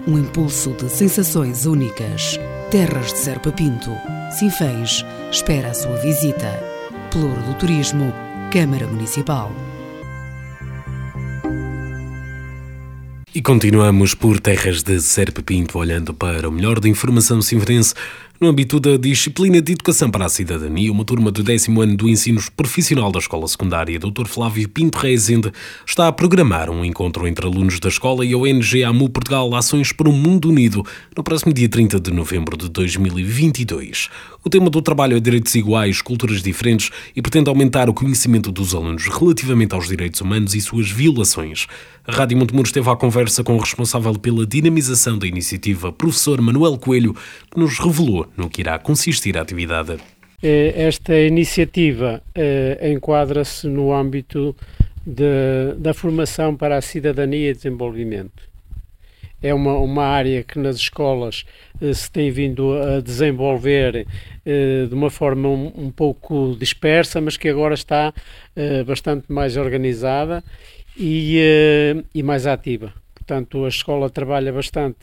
Um 0.05 0.19
impulso 0.19 0.71
de 0.71 0.89
sensações 0.89 1.65
únicas. 1.65 2.37
Terras 2.69 3.13
de 3.13 3.19
Serpa 3.19 3.53
Pinto. 3.53 3.91
Sinfãs 4.37 5.05
espera 5.31 5.69
a 5.69 5.73
sua 5.73 5.95
visita. 5.97 6.61
Pluro 7.09 7.41
do 7.41 7.53
Turismo, 7.53 8.13
Câmara 8.51 8.85
Municipal. 8.85 9.49
E 13.33 13.41
continuamos 13.41 14.13
por 14.13 14.41
terras 14.41 14.83
de 14.83 14.99
Serpa 14.99 15.41
Pinto, 15.41 15.77
olhando 15.77 16.13
para 16.13 16.49
o 16.49 16.51
melhor 16.51 16.81
da 16.81 16.89
informação 16.89 17.41
sinferense 17.41 17.93
no 18.39 18.49
âmbito 18.49 18.79
da 18.79 18.97
disciplina 18.97 19.59
de 19.59 19.71
Educação 19.71 20.11
para 20.11 20.25
a 20.25 20.29
Cidadania, 20.29 20.91
uma 20.91 21.03
turma 21.03 21.31
do 21.31 21.41
décimo 21.41 21.81
ano 21.81 21.97
do 21.97 22.07
ensino 22.07 22.39
profissional 22.55 23.11
da 23.11 23.17
Escola 23.17 23.47
Secundária, 23.47 23.97
Dr. 23.97 24.27
Flávio 24.27 24.69
Pinto 24.69 24.99
Rezende, 24.99 25.51
está 25.85 26.07
a 26.07 26.11
programar 26.11 26.69
um 26.69 26.85
encontro 26.85 27.27
entre 27.27 27.47
alunos 27.47 27.79
da 27.79 27.89
escola 27.89 28.23
e 28.23 28.33
a 28.33 28.37
ONG 28.37 28.83
AMU 28.83 29.09
Portugal 29.09 29.55
Ações 29.55 29.91
para 29.91 30.07
um 30.07 30.13
Mundo 30.13 30.49
Unido, 30.49 30.85
no 31.15 31.23
próximo 31.23 31.51
dia 31.51 31.67
30 31.67 31.99
de 31.99 32.11
novembro 32.11 32.55
de 32.55 32.69
2022. 32.69 34.09
O 34.43 34.49
tema 34.49 34.69
do 34.69 34.81
trabalho 34.83 35.17
é 35.17 35.19
direitos 35.19 35.55
iguais, 35.55 36.01
culturas 36.01 36.43
diferentes 36.43 36.91
e 37.15 37.21
pretende 37.21 37.49
aumentar 37.49 37.89
o 37.89 37.93
conhecimento 37.93 38.51
dos 38.51 38.75
alunos 38.75 39.07
relativamente 39.07 39.73
aos 39.73 39.87
direitos 39.87 40.21
humanos 40.21 40.53
e 40.53 40.61
suas 40.61 40.91
violações. 40.91 41.65
A 42.07 42.13
Rádio 42.13 42.37
Montemuro 42.37 42.65
esteve 42.65 42.89
à 42.89 42.95
conversa 42.95 43.43
com 43.43 43.57
o 43.57 43.59
responsável 43.59 44.17
pela 44.17 44.45
dinamização 44.47 45.19
da 45.19 45.27
iniciativa, 45.27 45.91
professor 45.91 46.39
Manuel 46.39 46.77
Coelho, 46.77 47.13
que 47.51 47.59
nos 47.59 47.77
revelou 47.77 48.25
no 48.37 48.49
que 48.49 48.61
irá 48.61 48.79
consistir 48.79 49.37
a 49.37 49.41
atividade. 49.41 49.97
Eh, 50.41 50.73
esta 50.73 51.19
iniciativa 51.19 52.23
eh, 52.33 52.93
enquadra-se 52.93 53.67
no 53.67 53.93
âmbito 53.93 54.55
de, 55.05 55.73
da 55.79 55.93
formação 55.93 56.55
para 56.55 56.77
a 56.77 56.81
cidadania 56.81 57.49
e 57.49 57.53
desenvolvimento. 57.53 58.47
É 59.43 59.53
uma, 59.53 59.73
uma 59.73 60.05
área 60.05 60.43
que 60.43 60.57
nas 60.57 60.77
escolas 60.77 61.43
eh, 61.81 61.91
se 61.93 62.09
tem 62.09 62.31
vindo 62.31 62.71
a 62.73 63.01
desenvolver 63.01 64.07
eh, 64.45 64.85
de 64.87 64.95
uma 64.95 65.09
forma 65.09 65.49
um, 65.49 65.73
um, 65.75 65.91
pouco 65.91 66.55
dispersa, 66.57 67.19
mas 67.19 67.35
que 67.35 67.49
agora 67.49 67.73
está 67.73 68.13
bastante 68.87 69.31
mais 69.31 69.55
organizada 69.55 70.43
e, 70.97 71.39
eh, 71.39 72.03
e 72.13 72.23
mais 72.23 72.47
ativa. 72.47 72.93
Portanto, 73.13 73.65
a 73.65 73.67
escola 73.67 74.09
trabalha 74.09 74.53
bastante 74.53 74.99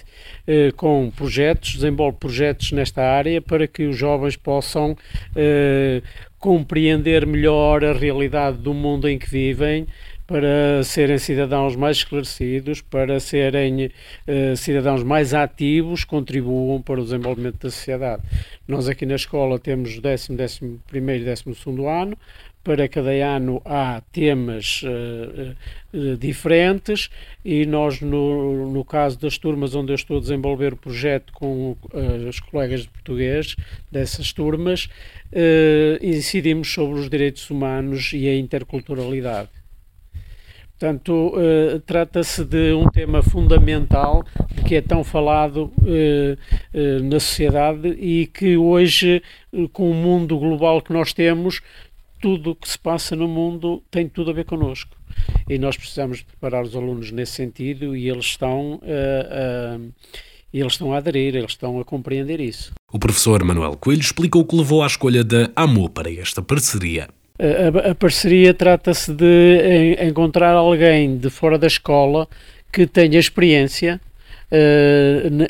eh, 0.46 0.72
com 0.76 1.12
projetos, 1.14 1.74
desenvolve 1.74 2.16
projetos 2.18 2.72
nesta 2.72 3.02
área 3.02 3.40
para 3.42 3.66
que 3.66 3.84
os 3.84 3.96
jovens 3.96 4.34
possam 4.34 4.96
eh, 5.36 6.00
compreender 6.38 7.26
melhor 7.26 7.84
a 7.84 7.92
realidade 7.92 8.58
do 8.58 8.72
mundo 8.72 9.08
em 9.08 9.18
que 9.18 9.28
vivem, 9.28 9.86
para 10.26 10.82
serem 10.84 11.18
cidadãos 11.18 11.76
mais 11.76 11.98
esclarecidos, 11.98 12.80
para 12.80 13.20
serem 13.20 13.86
uh, 13.86 14.56
cidadãos 14.56 15.02
mais 15.02 15.34
ativos, 15.34 16.02
contribuam 16.02 16.80
para 16.80 17.00
o 17.00 17.04
desenvolvimento 17.04 17.62
da 17.62 17.70
sociedade. 17.70 18.22
Nós 18.66 18.88
aqui 18.88 19.04
na 19.04 19.16
escola 19.16 19.58
temos 19.58 19.98
o 19.98 20.00
décimo, 20.00 20.36
décimo 20.36 20.80
primeiro 20.86 21.22
e 21.22 21.26
décimo 21.26 21.54
segundo 21.54 21.86
ano, 21.86 22.16
para 22.64 22.88
cada 22.88 23.10
ano 23.10 23.60
há 23.62 24.02
temas 24.10 24.82
uh, 24.82 26.16
diferentes 26.16 27.10
e 27.44 27.66
nós, 27.66 28.00
no, 28.00 28.72
no 28.72 28.82
caso 28.82 29.20
das 29.20 29.36
turmas 29.36 29.74
onde 29.74 29.92
eu 29.92 29.94
estou 29.94 30.16
a 30.16 30.20
desenvolver 30.20 30.72
o 30.72 30.76
projeto 30.76 31.30
com 31.34 31.72
uh, 31.72 32.28
os 32.28 32.40
colegas 32.40 32.80
de 32.80 32.88
português 32.88 33.54
dessas 33.92 34.32
turmas, 34.32 34.88
incidimos 36.00 36.72
sobre 36.72 36.98
os 36.98 37.10
direitos 37.10 37.50
humanos 37.50 38.12
e 38.12 38.28
a 38.28 38.36
interculturalidade. 38.36 39.48
Portanto, 40.78 41.32
trata-se 41.86 42.44
de 42.44 42.72
um 42.72 42.88
tema 42.88 43.22
fundamental 43.22 44.24
que 44.66 44.76
é 44.76 44.80
tão 44.80 45.02
falado 45.02 45.72
na 47.04 47.18
sociedade 47.18 47.88
e 47.88 48.26
que 48.26 48.56
hoje, 48.56 49.22
com 49.72 49.90
o 49.90 49.94
mundo 49.94 50.38
global 50.38 50.80
que 50.82 50.92
nós 50.92 51.12
temos, 51.12 51.60
tudo 52.24 52.52
o 52.52 52.56
que 52.56 52.66
se 52.66 52.78
passa 52.78 53.14
no 53.14 53.28
mundo 53.28 53.82
tem 53.90 54.08
tudo 54.08 54.30
a 54.30 54.32
ver 54.32 54.46
connosco. 54.46 54.96
E 55.46 55.58
nós 55.58 55.76
precisamos 55.76 56.22
preparar 56.22 56.62
os 56.62 56.74
alunos 56.74 57.10
nesse 57.10 57.32
sentido 57.32 57.94
e 57.94 58.08
eles 58.08 58.24
estão, 58.24 58.76
uh, 58.76 59.78
uh, 59.78 59.92
eles 60.50 60.72
estão 60.72 60.94
a 60.94 60.96
aderir, 60.96 61.36
eles 61.36 61.50
estão 61.50 61.78
a 61.78 61.84
compreender 61.84 62.40
isso. 62.40 62.72
O 62.90 62.98
professor 62.98 63.44
Manuel 63.44 63.76
Coelho 63.76 64.00
explicou 64.00 64.40
o 64.40 64.46
que 64.46 64.56
levou 64.56 64.82
à 64.82 64.86
escolha 64.86 65.22
da 65.22 65.50
AMO 65.54 65.90
para 65.90 66.10
esta 66.10 66.40
parceria. 66.40 67.10
A, 67.38 67.90
a 67.90 67.94
parceria 67.94 68.54
trata-se 68.54 69.12
de 69.12 69.98
encontrar 70.00 70.54
alguém 70.54 71.18
de 71.18 71.28
fora 71.28 71.58
da 71.58 71.66
escola 71.66 72.26
que 72.72 72.86
tenha 72.86 73.18
experiência 73.18 74.00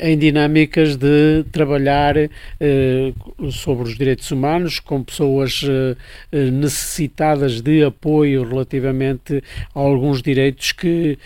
em 0.01 0.17
dinâmicas 0.17 0.95
de 0.95 1.43
trabalhar 1.51 2.15
uh, 2.17 3.51
sobre 3.51 3.83
os 3.83 3.97
direitos 3.97 4.31
humanos 4.31 4.79
com 4.79 5.03
pessoas 5.03 5.61
uh, 5.63 5.95
necessitadas 6.31 7.61
de 7.61 7.83
apoio 7.83 8.47
relativamente 8.47 9.43
a 9.73 9.79
alguns 9.79 10.21
direitos 10.21 10.71
que 10.71 11.17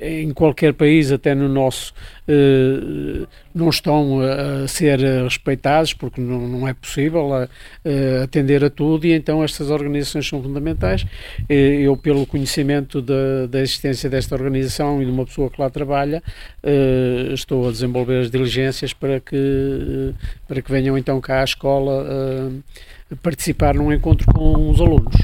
em 0.00 0.32
qualquer 0.32 0.72
país, 0.74 1.10
até 1.10 1.34
no 1.34 1.48
nosso, 1.48 1.92
não 3.54 3.68
estão 3.68 4.20
a 4.20 4.66
ser 4.68 4.98
respeitados 5.22 5.92
porque 5.92 6.20
não, 6.20 6.46
não 6.46 6.68
é 6.68 6.74
possível 6.74 7.30
atender 8.22 8.64
a 8.64 8.70
tudo 8.70 9.06
e 9.06 9.12
então 9.12 9.42
estas 9.42 9.70
organizações 9.70 10.26
são 10.26 10.42
fundamentais. 10.42 11.04
Eu, 11.48 11.96
pelo 11.96 12.26
conhecimento 12.26 13.02
da, 13.02 13.46
da 13.48 13.60
existência 13.60 14.08
desta 14.08 14.34
organização 14.34 15.02
e 15.02 15.04
de 15.04 15.10
uma 15.10 15.26
pessoa 15.26 15.50
que 15.50 15.60
lá 15.60 15.68
trabalha, 15.68 16.22
uh, 16.74 17.32
estou 17.32 17.68
a 17.68 17.70
desenvolver 17.70 18.20
as 18.20 18.30
diligências 18.30 18.92
para 18.92 19.20
que, 19.20 19.36
uh, 19.36 20.14
para 20.46 20.60
que 20.60 20.70
venham 20.70 20.98
então 20.98 21.20
cá 21.20 21.40
à 21.40 21.44
escola 21.44 22.04
uh, 22.04 23.16
participar 23.22 23.74
num 23.74 23.92
encontro 23.92 24.26
com 24.32 24.70
os 24.70 24.80
alunos. 24.80 25.14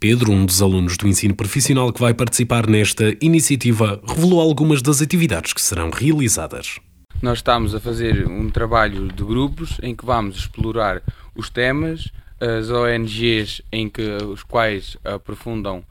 Pedro, 0.00 0.30
um 0.30 0.46
dos 0.46 0.62
alunos 0.62 0.96
do 0.96 1.08
ensino 1.08 1.34
profissional 1.34 1.92
que 1.92 2.00
vai 2.00 2.14
participar 2.14 2.68
nesta 2.68 3.16
iniciativa, 3.20 4.00
revelou 4.06 4.40
algumas 4.40 4.80
das 4.80 5.02
atividades 5.02 5.52
que 5.52 5.60
serão 5.60 5.90
realizadas. 5.90 6.78
Nós 7.20 7.38
estamos 7.38 7.74
a 7.74 7.80
fazer 7.80 8.28
um 8.28 8.48
trabalho 8.48 9.08
de 9.08 9.24
grupos 9.24 9.78
em 9.82 9.96
que 9.96 10.06
vamos 10.06 10.36
explorar 10.36 11.02
os 11.34 11.50
temas, 11.50 12.12
as 12.40 12.70
ONGs 12.70 13.60
em 13.72 13.88
que 13.88 14.02
os 14.02 14.44
quais 14.44 14.96
aprofundam 15.04 15.82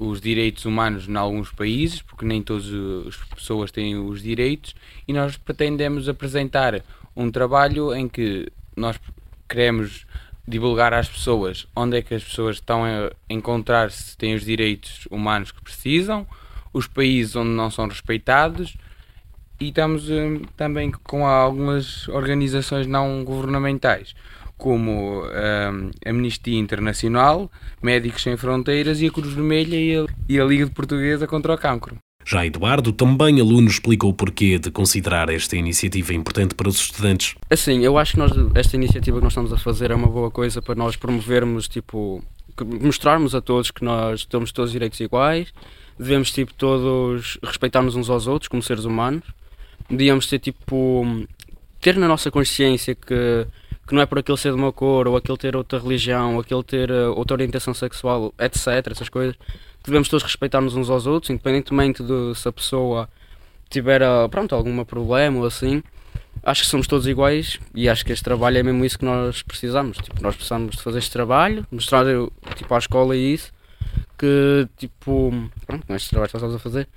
os 0.00 0.18
direitos 0.18 0.64
humanos 0.64 1.06
em 1.06 1.14
alguns 1.14 1.52
países, 1.52 2.00
porque 2.00 2.24
nem 2.24 2.42
todas 2.42 2.66
as 3.06 3.16
pessoas 3.34 3.70
têm 3.70 3.98
os 3.98 4.22
direitos, 4.22 4.74
e 5.06 5.12
nós 5.12 5.36
pretendemos 5.36 6.08
apresentar 6.08 6.82
um 7.14 7.30
trabalho 7.30 7.94
em 7.94 8.08
que 8.08 8.50
nós 8.74 8.98
queremos 9.46 10.06
divulgar 10.48 10.94
às 10.94 11.06
pessoas 11.06 11.66
onde 11.76 11.98
é 11.98 12.02
que 12.02 12.14
as 12.14 12.24
pessoas 12.24 12.56
estão 12.56 12.82
a 12.82 13.12
encontrar 13.28 13.90
se 13.90 14.16
têm 14.16 14.34
os 14.34 14.42
direitos 14.42 15.06
humanos 15.10 15.52
que 15.52 15.62
precisam, 15.62 16.26
os 16.72 16.86
países 16.86 17.36
onde 17.36 17.50
não 17.50 17.70
são 17.70 17.86
respeitados 17.86 18.78
e 19.60 19.68
estamos 19.68 20.08
um, 20.08 20.40
também 20.56 20.90
com 20.90 21.26
algumas 21.26 22.08
organizações 22.08 22.86
não 22.86 23.22
governamentais 23.22 24.14
como 24.60 25.24
um, 25.24 25.90
a 26.06 26.10
Amnistia 26.10 26.58
Internacional, 26.58 27.50
Médicos 27.82 28.22
Sem 28.22 28.36
Fronteiras 28.36 29.00
e 29.00 29.06
a 29.06 29.10
Cruz 29.10 29.32
Vermelha 29.32 29.76
e 29.76 29.96
a, 29.96 30.06
e 30.28 30.38
a 30.38 30.44
Liga 30.44 30.66
de 30.66 30.70
Portuguesa 30.70 31.26
contra 31.26 31.54
o 31.54 31.58
Cancro. 31.58 31.96
Já 32.24 32.44
Eduardo, 32.44 32.92
também 32.92 33.40
aluno, 33.40 33.68
explica 33.68 34.06
o 34.06 34.12
porquê 34.12 34.58
de 34.58 34.70
considerar 34.70 35.30
esta 35.30 35.56
iniciativa 35.56 36.12
importante 36.12 36.54
para 36.54 36.68
os 36.68 36.76
estudantes. 36.76 37.34
Assim, 37.48 37.82
eu 37.82 37.96
acho 37.96 38.12
que 38.12 38.18
nós, 38.18 38.30
esta 38.54 38.76
iniciativa 38.76 39.16
que 39.16 39.24
nós 39.24 39.32
estamos 39.32 39.52
a 39.52 39.56
fazer 39.56 39.90
é 39.90 39.94
uma 39.94 40.06
boa 40.06 40.30
coisa 40.30 40.60
para 40.60 40.74
nós 40.74 40.94
promovermos, 40.96 41.66
tipo, 41.66 42.22
mostrarmos 42.82 43.34
a 43.34 43.40
todos 43.40 43.70
que 43.70 43.82
nós 43.82 44.26
temos 44.26 44.52
todos 44.52 44.70
direitos 44.70 45.00
iguais, 45.00 45.52
devemos, 45.98 46.30
tipo, 46.30 46.52
todos 46.52 47.38
respeitarmos 47.42 47.96
uns 47.96 48.10
aos 48.10 48.26
outros 48.26 48.48
como 48.48 48.62
seres 48.62 48.84
humanos, 48.84 49.24
devíamos 49.88 50.26
ter, 50.26 50.38
tipo, 50.38 51.26
ter 51.80 51.96
na 51.96 52.06
nossa 52.06 52.30
consciência 52.30 52.94
que 52.94 53.46
que 53.90 53.94
não 53.96 54.02
é 54.02 54.06
por 54.06 54.20
aquele 54.20 54.38
ser 54.38 54.52
de 54.52 54.56
uma 54.56 54.72
cor, 54.72 55.08
ou 55.08 55.16
aquele 55.16 55.36
ter 55.36 55.56
outra 55.56 55.76
religião, 55.76 56.36
ou 56.36 56.40
aquele 56.42 56.62
ter 56.62 56.92
uh, 56.92 57.12
outra 57.12 57.34
orientação 57.34 57.74
sexual, 57.74 58.32
etc., 58.38 58.86
essas 58.88 59.08
coisas, 59.08 59.34
devemos 59.84 60.08
todos 60.08 60.22
respeitar-nos 60.22 60.76
uns 60.76 60.88
aos 60.88 61.08
outros, 61.08 61.28
independentemente 61.28 62.00
de 62.00 62.32
se 62.36 62.48
a 62.48 62.52
pessoa 62.52 63.10
tiver, 63.68 64.00
uh, 64.00 64.28
pronto, 64.28 64.54
algum 64.54 64.84
problema 64.84 65.40
ou 65.40 65.44
assim. 65.44 65.82
Acho 66.40 66.62
que 66.62 66.68
somos 66.68 66.86
todos 66.86 67.08
iguais 67.08 67.58
e 67.74 67.88
acho 67.88 68.04
que 68.04 68.12
este 68.12 68.22
trabalho 68.22 68.58
é 68.58 68.62
mesmo 68.62 68.84
isso 68.84 68.96
que 68.96 69.04
nós 69.04 69.42
precisamos. 69.42 69.98
Tipo, 69.98 70.22
nós 70.22 70.36
precisamos 70.36 70.76
de 70.76 70.82
fazer 70.82 71.00
este 71.00 71.10
trabalho, 71.10 71.66
mostrar 71.68 72.06
tipo, 72.54 72.72
à 72.72 72.78
escola 72.78 73.16
isso, 73.16 73.52
que 74.16 74.68
tipo, 74.78 75.34
pronto, 75.66 75.84
este 75.96 76.10
trabalho 76.10 76.30
que 76.30 76.36
nós 76.36 76.42
estamos 76.44 76.54
a 76.54 76.58
fazer, 76.60 76.88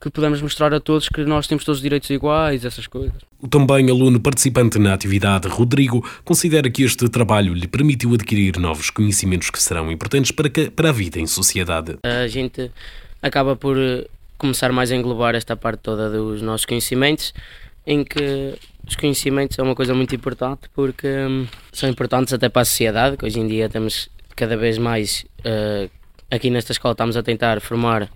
que 0.00 0.10
podemos 0.10 0.40
mostrar 0.40 0.72
a 0.72 0.80
todos 0.80 1.08
que 1.08 1.24
nós 1.24 1.46
temos 1.46 1.64
todos 1.64 1.78
os 1.78 1.82
direitos 1.82 2.08
iguais, 2.10 2.64
essas 2.64 2.86
coisas. 2.86 3.16
O 3.40 3.48
também 3.48 3.90
aluno 3.90 4.20
participante 4.20 4.78
na 4.78 4.94
atividade, 4.94 5.48
Rodrigo, 5.48 6.08
considera 6.24 6.70
que 6.70 6.82
este 6.82 7.08
trabalho 7.08 7.52
lhe 7.52 7.66
permitiu 7.66 8.14
adquirir 8.14 8.58
novos 8.58 8.90
conhecimentos 8.90 9.50
que 9.50 9.60
serão 9.60 9.90
importantes 9.90 10.30
para, 10.30 10.48
que, 10.48 10.70
para 10.70 10.90
a 10.90 10.92
vida 10.92 11.18
em 11.18 11.26
sociedade. 11.26 11.98
A 12.04 12.28
gente 12.28 12.70
acaba 13.20 13.56
por 13.56 13.76
começar 14.36 14.70
mais 14.70 14.92
a 14.92 14.96
englobar 14.96 15.34
esta 15.34 15.56
parte 15.56 15.80
toda 15.80 16.08
dos 16.08 16.40
nossos 16.40 16.64
conhecimentos, 16.64 17.34
em 17.84 18.04
que 18.04 18.54
os 18.86 18.94
conhecimentos 18.96 19.58
é 19.58 19.62
uma 19.62 19.74
coisa 19.74 19.94
muito 19.94 20.14
importante 20.14 20.62
porque 20.74 21.08
hum, 21.08 21.46
são 21.72 21.88
importantes 21.88 22.32
até 22.32 22.48
para 22.48 22.62
a 22.62 22.64
sociedade, 22.64 23.16
que 23.16 23.24
hoje 23.26 23.40
em 23.40 23.46
dia 23.46 23.68
temos 23.68 24.08
cada 24.36 24.56
vez 24.56 24.78
mais, 24.78 25.26
uh, 25.40 25.90
aqui 26.30 26.48
nesta 26.48 26.70
escola 26.70 26.92
estamos 26.92 27.16
a 27.16 27.22
tentar 27.22 27.60
formar, 27.60 28.08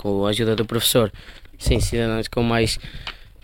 com 0.00 0.24
a 0.24 0.30
ajuda 0.30 0.56
do 0.56 0.64
professor, 0.64 1.12
sim, 1.58 1.78
cidadãos 1.78 2.26
com 2.26 2.42
mais, 2.42 2.78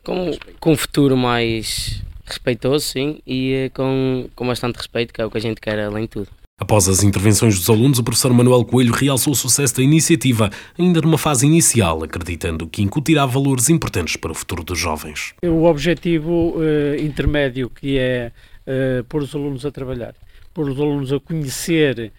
com, 0.02 0.30
com 0.58 0.72
um 0.72 0.76
futuro 0.76 1.16
mais 1.16 2.02
respeitoso, 2.24 2.86
sim, 2.86 3.18
e 3.26 3.66
uh, 3.66 3.70
com, 3.74 4.28
com 4.34 4.46
bastante 4.46 4.76
respeito, 4.76 5.12
que 5.12 5.20
é 5.20 5.26
o 5.26 5.30
que 5.30 5.36
a 5.36 5.40
gente 5.40 5.60
quer 5.60 5.78
além 5.78 6.04
de 6.04 6.08
tudo. 6.08 6.28
Após 6.58 6.88
as 6.88 7.02
intervenções 7.02 7.58
dos 7.58 7.68
alunos, 7.68 7.98
o 7.98 8.02
professor 8.02 8.32
Manuel 8.32 8.64
Coelho 8.64 8.94
realçou 8.94 9.34
o 9.34 9.36
sucesso 9.36 9.76
da 9.76 9.82
iniciativa, 9.82 10.48
ainda 10.78 11.02
numa 11.02 11.18
fase 11.18 11.44
inicial, 11.44 12.02
acreditando 12.02 12.66
que 12.66 12.80
incutirá 12.80 13.26
valores 13.26 13.68
importantes 13.68 14.16
para 14.16 14.32
o 14.32 14.34
futuro 14.34 14.64
dos 14.64 14.78
jovens. 14.78 15.34
O 15.42 15.64
objetivo 15.64 16.54
uh, 16.56 16.96
intermédio 16.98 17.68
que 17.68 17.98
é 17.98 18.32
uh, 18.66 19.04
pôr 19.04 19.22
os 19.22 19.34
alunos 19.34 19.66
a 19.66 19.70
trabalhar, 19.70 20.14
pôr 20.54 20.70
os 20.70 20.80
alunos 20.80 21.12
a 21.12 21.20
conhecer 21.20 22.10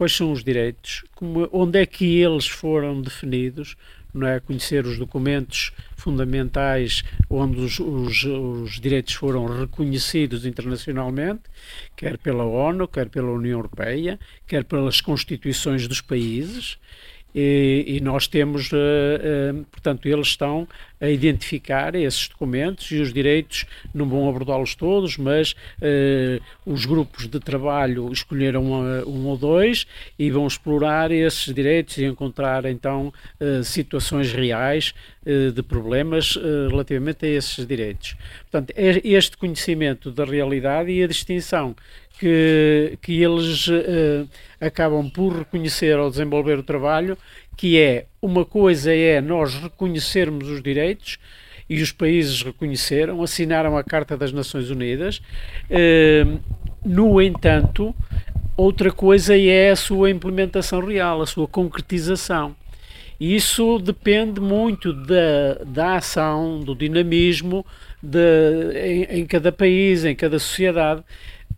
quais 0.00 0.16
são 0.16 0.32
os 0.32 0.42
direitos, 0.42 1.04
como, 1.14 1.46
onde 1.52 1.78
é 1.78 1.84
que 1.84 2.22
eles 2.22 2.46
foram 2.46 3.02
definidos, 3.02 3.76
não 4.14 4.26
é? 4.26 4.40
conhecer 4.40 4.86
os 4.86 4.96
documentos 4.96 5.72
fundamentais 5.94 7.04
onde 7.28 7.60
os, 7.60 7.78
os, 7.78 8.24
os, 8.24 8.80
direitos 8.80 9.12
foram 9.12 9.44
reconhecidos 9.44 10.46
internacionalmente, 10.46 11.42
quer 11.94 12.16
pela 12.16 12.44
ONU, 12.44 12.88
quer 12.88 13.10
pela 13.10 13.30
União 13.30 13.58
Europeia, 13.58 14.18
quer 14.46 14.64
pelas 14.64 15.02
constituições 15.02 15.86
dos 15.86 16.00
países, 16.00 16.78
e, 17.34 17.84
e, 17.86 18.00
nós 18.00 18.26
temos, 18.26 18.70
uh, 18.72 18.76
uh, 18.76 19.64
portanto, 19.70 20.06
eles 20.06 20.28
estão 20.28 20.66
a 21.00 21.08
identificar 21.08 21.94
esses 21.94 22.28
documentos 22.28 22.90
e 22.90 22.96
os 22.96 23.12
direitos, 23.12 23.64
não 23.94 24.08
vão 24.08 24.28
abordá-los 24.28 24.74
todos, 24.74 25.16
mas 25.16 25.52
uh, 25.52 26.42
os 26.66 26.84
grupos 26.84 27.26
de 27.26 27.40
trabalho 27.40 28.12
escolheram 28.12 28.64
um 28.64 29.26
ou 29.26 29.36
dois 29.36 29.86
e 30.18 30.30
vão 30.30 30.46
explorar 30.46 31.10
esses 31.10 31.54
direitos 31.54 31.96
e 31.98 32.04
encontrar 32.04 32.64
então 32.66 33.12
situações 33.64 34.32
reais 34.32 34.94
de 35.54 35.62
problemas 35.62 36.36
relativamente 36.68 37.24
a 37.24 37.28
esses 37.28 37.66
direitos. 37.66 38.16
Portanto, 38.50 38.72
é 38.76 39.00
este 39.04 39.36
conhecimento 39.36 40.10
da 40.10 40.24
realidade 40.24 40.90
e 40.90 41.02
a 41.02 41.06
distinção 41.06 41.74
que, 42.18 42.98
que 43.00 43.22
eles 43.22 43.66
uh, 43.68 44.28
acabam 44.60 45.08
por 45.10 45.38
reconhecer 45.38 45.96
ao 45.96 46.10
desenvolver 46.10 46.58
o 46.58 46.62
trabalho, 46.62 47.16
que 47.56 47.78
é 47.78 48.06
uma 48.20 48.44
coisa 48.44 48.94
é 48.94 49.20
nós 49.20 49.54
reconhecermos 49.54 50.48
os 50.48 50.62
direitos 50.62 51.18
e 51.68 51.80
os 51.80 51.92
países 51.92 52.42
reconheceram, 52.42 53.22
assinaram 53.22 53.76
a 53.76 53.84
Carta 53.84 54.16
das 54.16 54.32
Nações 54.32 54.70
Unidas. 54.70 55.22
Uh, 55.70 56.40
no 56.84 57.20
entanto, 57.22 57.94
outra 58.56 58.90
coisa 58.90 59.38
é 59.38 59.70
a 59.70 59.76
sua 59.76 60.10
implementação 60.10 60.80
real, 60.80 61.22
a 61.22 61.26
sua 61.26 61.46
concretização. 61.46 62.56
E 63.20 63.36
isso 63.36 63.78
depende 63.78 64.40
muito 64.40 64.92
da, 64.92 65.62
da 65.66 65.96
ação, 65.96 66.60
do 66.60 66.74
dinamismo 66.74 67.64
de, 68.02 68.72
em, 68.74 69.20
em 69.20 69.26
cada 69.26 69.52
país, 69.52 70.06
em 70.06 70.16
cada 70.16 70.38
sociedade 70.38 71.04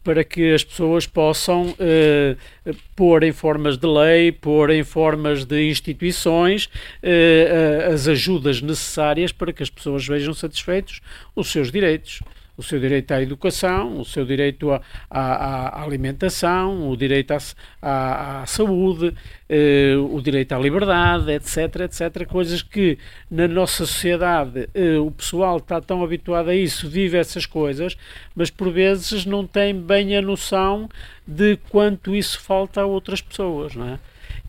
para 0.03 0.25
que 0.25 0.53
as 0.53 0.65
pessoas 0.65 1.07
possam 1.07 1.71
uh, 1.71 2.75
pôr 2.97 3.23
em 3.23 3.33
formas 3.33 3.77
de 3.77 3.87
lei, 3.87 4.33
pôr 4.33 4.71
em 4.71 4.83
formas 4.83 5.45
de 5.45 5.69
instituições 5.69 6.67
uh, 6.67 7.93
as 7.93 8.09
ajudas 8.09 8.61
necessárias 8.61 9.33
para 9.33 9.53
que 9.53 9.63
as 9.63 9.71
pessoas 9.71 10.07
vejam 10.07 10.35
satisfeitos 10.35 11.01
os 11.35 11.51
seus 11.51 11.71
direitos 11.71 12.21
o 12.57 12.63
seu 12.63 12.79
direito 12.79 13.13
à 13.13 13.23
educação, 13.23 13.99
o 13.99 14.05
seu 14.05 14.25
direito 14.25 14.71
à, 14.71 14.81
à, 15.11 15.81
à 15.81 15.83
alimentação, 15.83 16.91
o 16.91 16.97
direito 16.97 17.33
à, 17.33 17.39
à, 17.81 18.43
à 18.43 18.47
saúde, 18.47 19.15
eh, 19.49 19.95
o 19.97 20.21
direito 20.21 20.53
à 20.53 20.59
liberdade, 20.59 21.33
etc, 21.33 21.81
etc, 21.83 22.27
coisas 22.27 22.63
que 22.63 22.99
na 23.31 23.49
nossa 23.49 23.87
sociedade 23.87 24.69
eh, 24.75 24.99
o 24.99 25.11
pessoal 25.11 25.57
está 25.59 25.81
tão 25.81 26.05
habituado 26.05 26.51
a 26.51 26.55
isso, 26.55 26.89
vive 26.89 27.17
essas 27.17 27.47
coisas, 27.47 27.97
mas 28.35 28.51
por 28.51 28.71
vezes 28.71 29.25
não 29.25 29.47
tem 29.47 29.75
bem 29.75 30.17
a 30.17 30.23
noção 30.23 30.89
de 31.27 31.57
quanto 31.71 32.15
isso 32.15 32.41
falta 32.41 32.83
a 32.83 32.87
outras 32.87 33.21
pessoas, 33.21 33.75
não 33.75 33.89
é? 33.89 33.99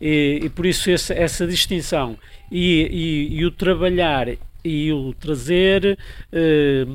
E, 0.00 0.40
e 0.44 0.48
por 0.50 0.66
isso 0.66 0.90
essa, 0.90 1.46
distinção 1.46 2.18
e, 2.50 3.28
e, 3.30 3.38
e, 3.38 3.44
o 3.44 3.50
trabalhar 3.50 4.28
e 4.64 4.92
o 4.92 5.12
trazer 5.14 5.98
eh, 6.32 6.86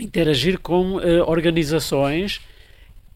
interagir 0.00 0.58
com 0.58 0.96
uh, 0.96 1.22
organizações 1.26 2.40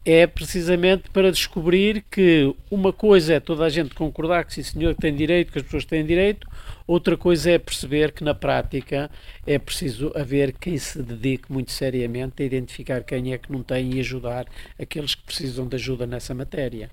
é 0.05 0.27
precisamente 0.27 1.09
para 1.11 1.33
descobrir 1.33 2.05
que 2.11 2.55
uma 2.71 2.93
coisa 2.93 3.35
é 3.35 3.41
toda 3.41 3.65
a 3.65 3.71
gente 3.71 3.95
concordar 3.95 4.45
que 4.45 4.53
sim 4.53 4.63
senhor 4.63 4.95
tem 4.95 5.15
direito, 5.15 5.51
que 5.51 5.59
as 5.59 5.65
pessoas 5.65 5.87
têm 5.87 6.05
direito, 6.05 6.47
outra 6.87 7.17
coisa 7.17 7.53
é 7.53 7.59
perceber 7.59 8.13
que 8.13 8.23
na 8.23 8.35
prática 8.35 9.11
é 9.47 9.59
preciso 9.59 10.13
haver 10.15 10.53
quem 10.53 10.77
se 10.77 11.03
dedique 11.03 11.51
muito 11.51 11.73
seriamente 11.73 12.43
a 12.43 12.47
identificar 12.47 13.03
quem 13.03 13.33
é 13.33 13.39
que 13.39 13.51
não 13.51 13.63
tem 13.63 13.95
e 13.95 14.01
ajudar 14.01 14.47
aqueles 14.79 15.15
que 15.15 15.23
precisam 15.23 15.67
de 15.67 15.77
ajuda 15.77 16.07
nessa 16.07 16.35
matéria. 16.35 16.91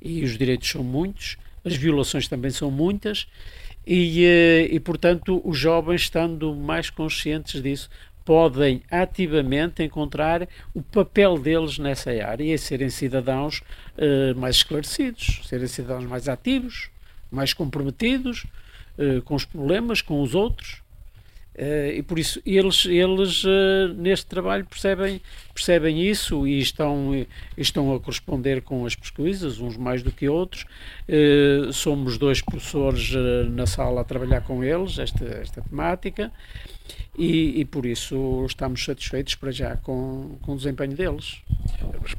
E 0.00 0.22
os 0.22 0.38
direitos 0.38 0.70
são 0.70 0.84
muitos, 0.84 1.36
as 1.64 1.74
violações 1.74 2.28
também 2.28 2.52
são 2.52 2.70
muitas, 2.70 3.26
e, 3.84 4.24
eh, 4.24 4.68
e 4.70 4.78
portanto 4.78 5.42
os 5.44 5.58
jovens 5.58 6.02
estando 6.02 6.54
mais 6.54 6.90
conscientes 6.90 7.60
disso 7.60 7.90
podem 8.24 8.82
ativamente 8.90 9.82
encontrar 9.82 10.48
o 10.74 10.82
papel 10.82 11.38
deles 11.38 11.78
nessa 11.78 12.10
área 12.10 12.54
e 12.54 12.58
serem 12.58 12.88
cidadãos 12.88 13.62
uh, 13.96 14.38
mais 14.38 14.56
esclarecidos, 14.56 15.40
serem 15.44 15.66
cidadãos 15.66 16.04
mais 16.04 16.28
ativos, 16.28 16.90
mais 17.30 17.52
comprometidos 17.52 18.44
uh, 18.98 19.22
com 19.22 19.34
os 19.34 19.44
problemas, 19.44 20.00
com 20.00 20.22
os 20.22 20.34
outros. 20.34 20.82
Uh, 21.54 21.92
e 21.96 22.02
por 22.02 22.18
isso 22.18 22.40
eles, 22.46 22.86
eles 22.86 23.44
neste 23.96 24.24
trabalho 24.24 24.64
percebem, 24.64 25.20
percebem 25.52 26.00
isso 26.00 26.46
e 26.46 26.60
estão, 26.60 27.26
estão 27.58 27.94
a 27.94 28.00
corresponder 28.00 28.62
com 28.62 28.86
as 28.86 28.94
pesquisas, 28.94 29.60
uns 29.60 29.76
mais 29.76 30.02
do 30.02 30.10
que 30.10 30.28
outros. 30.30 30.64
somos 31.74 32.16
dois 32.16 32.40
professores 32.40 33.12
na 33.50 33.66
sala 33.66 34.00
a 34.00 34.04
trabalhar 34.04 34.40
com 34.40 34.64
eles, 34.64 34.98
esta, 34.98 35.24
esta 35.24 35.60
temática 35.60 36.32
e, 37.16 37.60
e, 37.60 37.64
por 37.66 37.84
isso 37.84 38.44
estamos 38.46 38.82
satisfeitos 38.82 39.34
para 39.34 39.50
já 39.50 39.76
com, 39.76 40.38
com 40.40 40.52
o 40.52 40.56
desempenho 40.56 40.94
deles. 40.96 41.42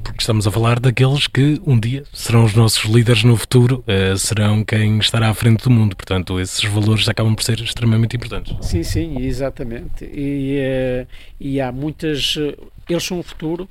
Porque 0.03 0.21
estamos 0.21 0.45
a 0.45 0.51
falar 0.51 0.79
daqueles 0.79 1.25
que 1.25 1.59
um 1.65 1.79
dia 1.79 2.03
serão 2.13 2.43
os 2.43 2.53
nossos 2.53 2.83
líderes 2.85 3.23
no 3.23 3.35
futuro, 3.35 3.83
uh, 3.87 4.15
serão 4.17 4.63
quem 4.63 4.99
estará 4.99 5.29
à 5.29 5.33
frente 5.33 5.63
do 5.63 5.71
mundo, 5.71 5.95
portanto 5.95 6.39
esses 6.39 6.63
valores 6.65 7.09
acabam 7.09 7.33
por 7.33 7.43
ser 7.43 7.59
extremamente 7.59 8.15
importantes. 8.15 8.55
Sim, 8.61 8.83
sim, 8.83 9.19
exatamente. 9.21 10.05
E, 10.05 10.59
uh, 10.59 11.07
e 11.39 11.59
há 11.59 11.71
muitas. 11.71 12.35
Uh, 12.35 12.55
eles 12.87 13.03
são 13.03 13.19
o 13.19 13.23
futuro, 13.23 13.67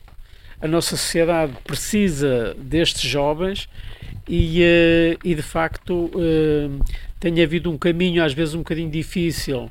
a 0.61 0.67
nossa 0.67 0.97
sociedade 0.97 1.53
precisa 1.63 2.55
destes 2.59 3.03
jovens 3.09 3.69
e, 4.29 4.63
e 5.23 5.35
de 5.35 5.43
facto 5.43 6.11
tem 7.21 7.43
havido 7.43 7.71
um 7.71 7.77
caminho 7.77 8.25
às 8.25 8.33
vezes 8.33 8.55
um 8.55 8.59
bocadinho 8.59 8.91
difícil 8.91 9.71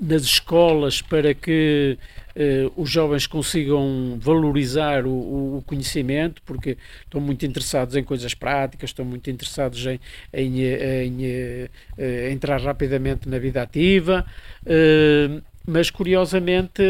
nas 0.00 0.22
escolas 0.22 1.02
para 1.02 1.34
que 1.34 1.98
uh, 2.34 2.72
os 2.80 2.90
jovens 2.90 3.26
consigam 3.26 4.18
valorizar 4.18 5.04
o, 5.04 5.58
o, 5.58 5.64
conhecimento, 5.66 6.40
porque 6.46 6.78
estão 7.04 7.20
muito 7.20 7.44
interessados 7.44 7.94
em 7.94 8.02
coisas 8.02 8.32
práticas, 8.32 8.90
estão 8.90 9.04
muito 9.04 9.28
interessados 9.30 9.84
em, 9.86 10.00
em, 10.32 10.62
em, 10.62 11.64
uh, 11.64 12.32
entrar 12.32 12.58
rapidamente 12.62 13.28
na 13.28 13.38
vida 13.38 13.60
ativa. 13.60 14.24
Uh, 14.62 15.42
mas 15.66 15.90
curiosamente, 15.90 16.82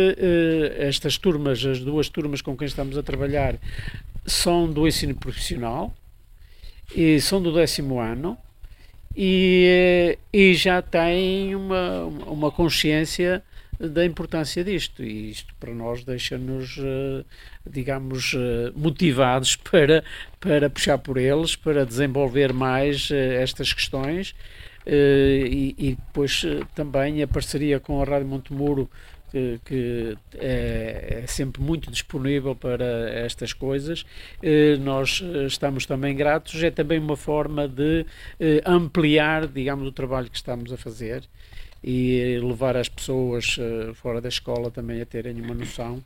estas 0.78 1.18
turmas, 1.18 1.62
as 1.66 1.80
duas 1.80 2.08
turmas 2.08 2.40
com 2.40 2.56
quem 2.56 2.66
estamos 2.66 2.96
a 2.96 3.02
trabalhar, 3.02 3.56
são 4.24 4.72
do 4.72 4.86
ensino 4.86 5.14
profissional 5.16 5.92
e 6.94 7.20
são 7.20 7.42
do 7.42 7.52
décimo 7.52 7.98
ano 7.98 8.38
e, 9.16 10.18
e 10.32 10.54
já 10.54 10.80
têm 10.80 11.54
uma, 11.54 12.04
uma 12.26 12.50
consciência 12.50 13.42
da 13.78 14.04
importância 14.04 14.62
disto. 14.62 15.02
E 15.02 15.30
isto 15.30 15.54
para 15.58 15.74
nós 15.74 16.04
deixa-nos, 16.04 16.76
eh, 16.78 17.24
digamos, 17.68 18.34
eh, 18.36 18.72
motivados 18.76 19.56
para, 19.70 20.04
para 20.38 20.68
puxar 20.68 20.98
por 20.98 21.16
eles, 21.16 21.56
para 21.56 21.86
desenvolver 21.86 22.52
mais 22.52 23.10
eh, 23.10 23.42
estas 23.42 23.72
questões, 23.72 24.34
e, 24.86 25.74
e 25.78 25.94
depois 25.94 26.42
também 26.74 27.22
a 27.22 27.28
parceria 27.28 27.78
com 27.78 28.00
a 28.00 28.04
Rádio 28.04 28.26
Montemuro 28.26 28.90
que, 29.30 29.60
que 29.64 30.18
é, 30.34 31.22
é, 31.22 31.26
sempre 31.26 31.62
muito 31.62 31.90
disponível 31.90 32.54
para 32.54 33.10
estas 33.10 33.52
coisas. 33.52 34.04
Eh, 34.42 34.76
nós 34.76 35.22
eh, 35.22 35.46
estamos 35.46 35.86
também 35.86 36.14
gratos, 36.14 36.62
é 36.62 36.70
também 36.70 36.98
uma 36.98 37.16
forma 37.16 37.68
de 37.68 38.04
eh, 38.38 38.60
ampliar, 38.66 39.46
digamos, 39.46 39.86
o 39.86 39.92
trabalho 39.92 40.28
que 40.28 40.36
estamos 40.36 40.72
a 40.72 40.76
fazer 40.76 41.22
e 41.82 42.38
levar 42.42 42.76
as 42.76 42.90
pessoas 42.90 43.58
fora 43.94 44.20
da 44.20 44.28
escola 44.28 44.70
também 44.70 45.00
a 45.00 45.06
terem 45.06 45.40
uma 45.40 45.54
noção 45.54 46.04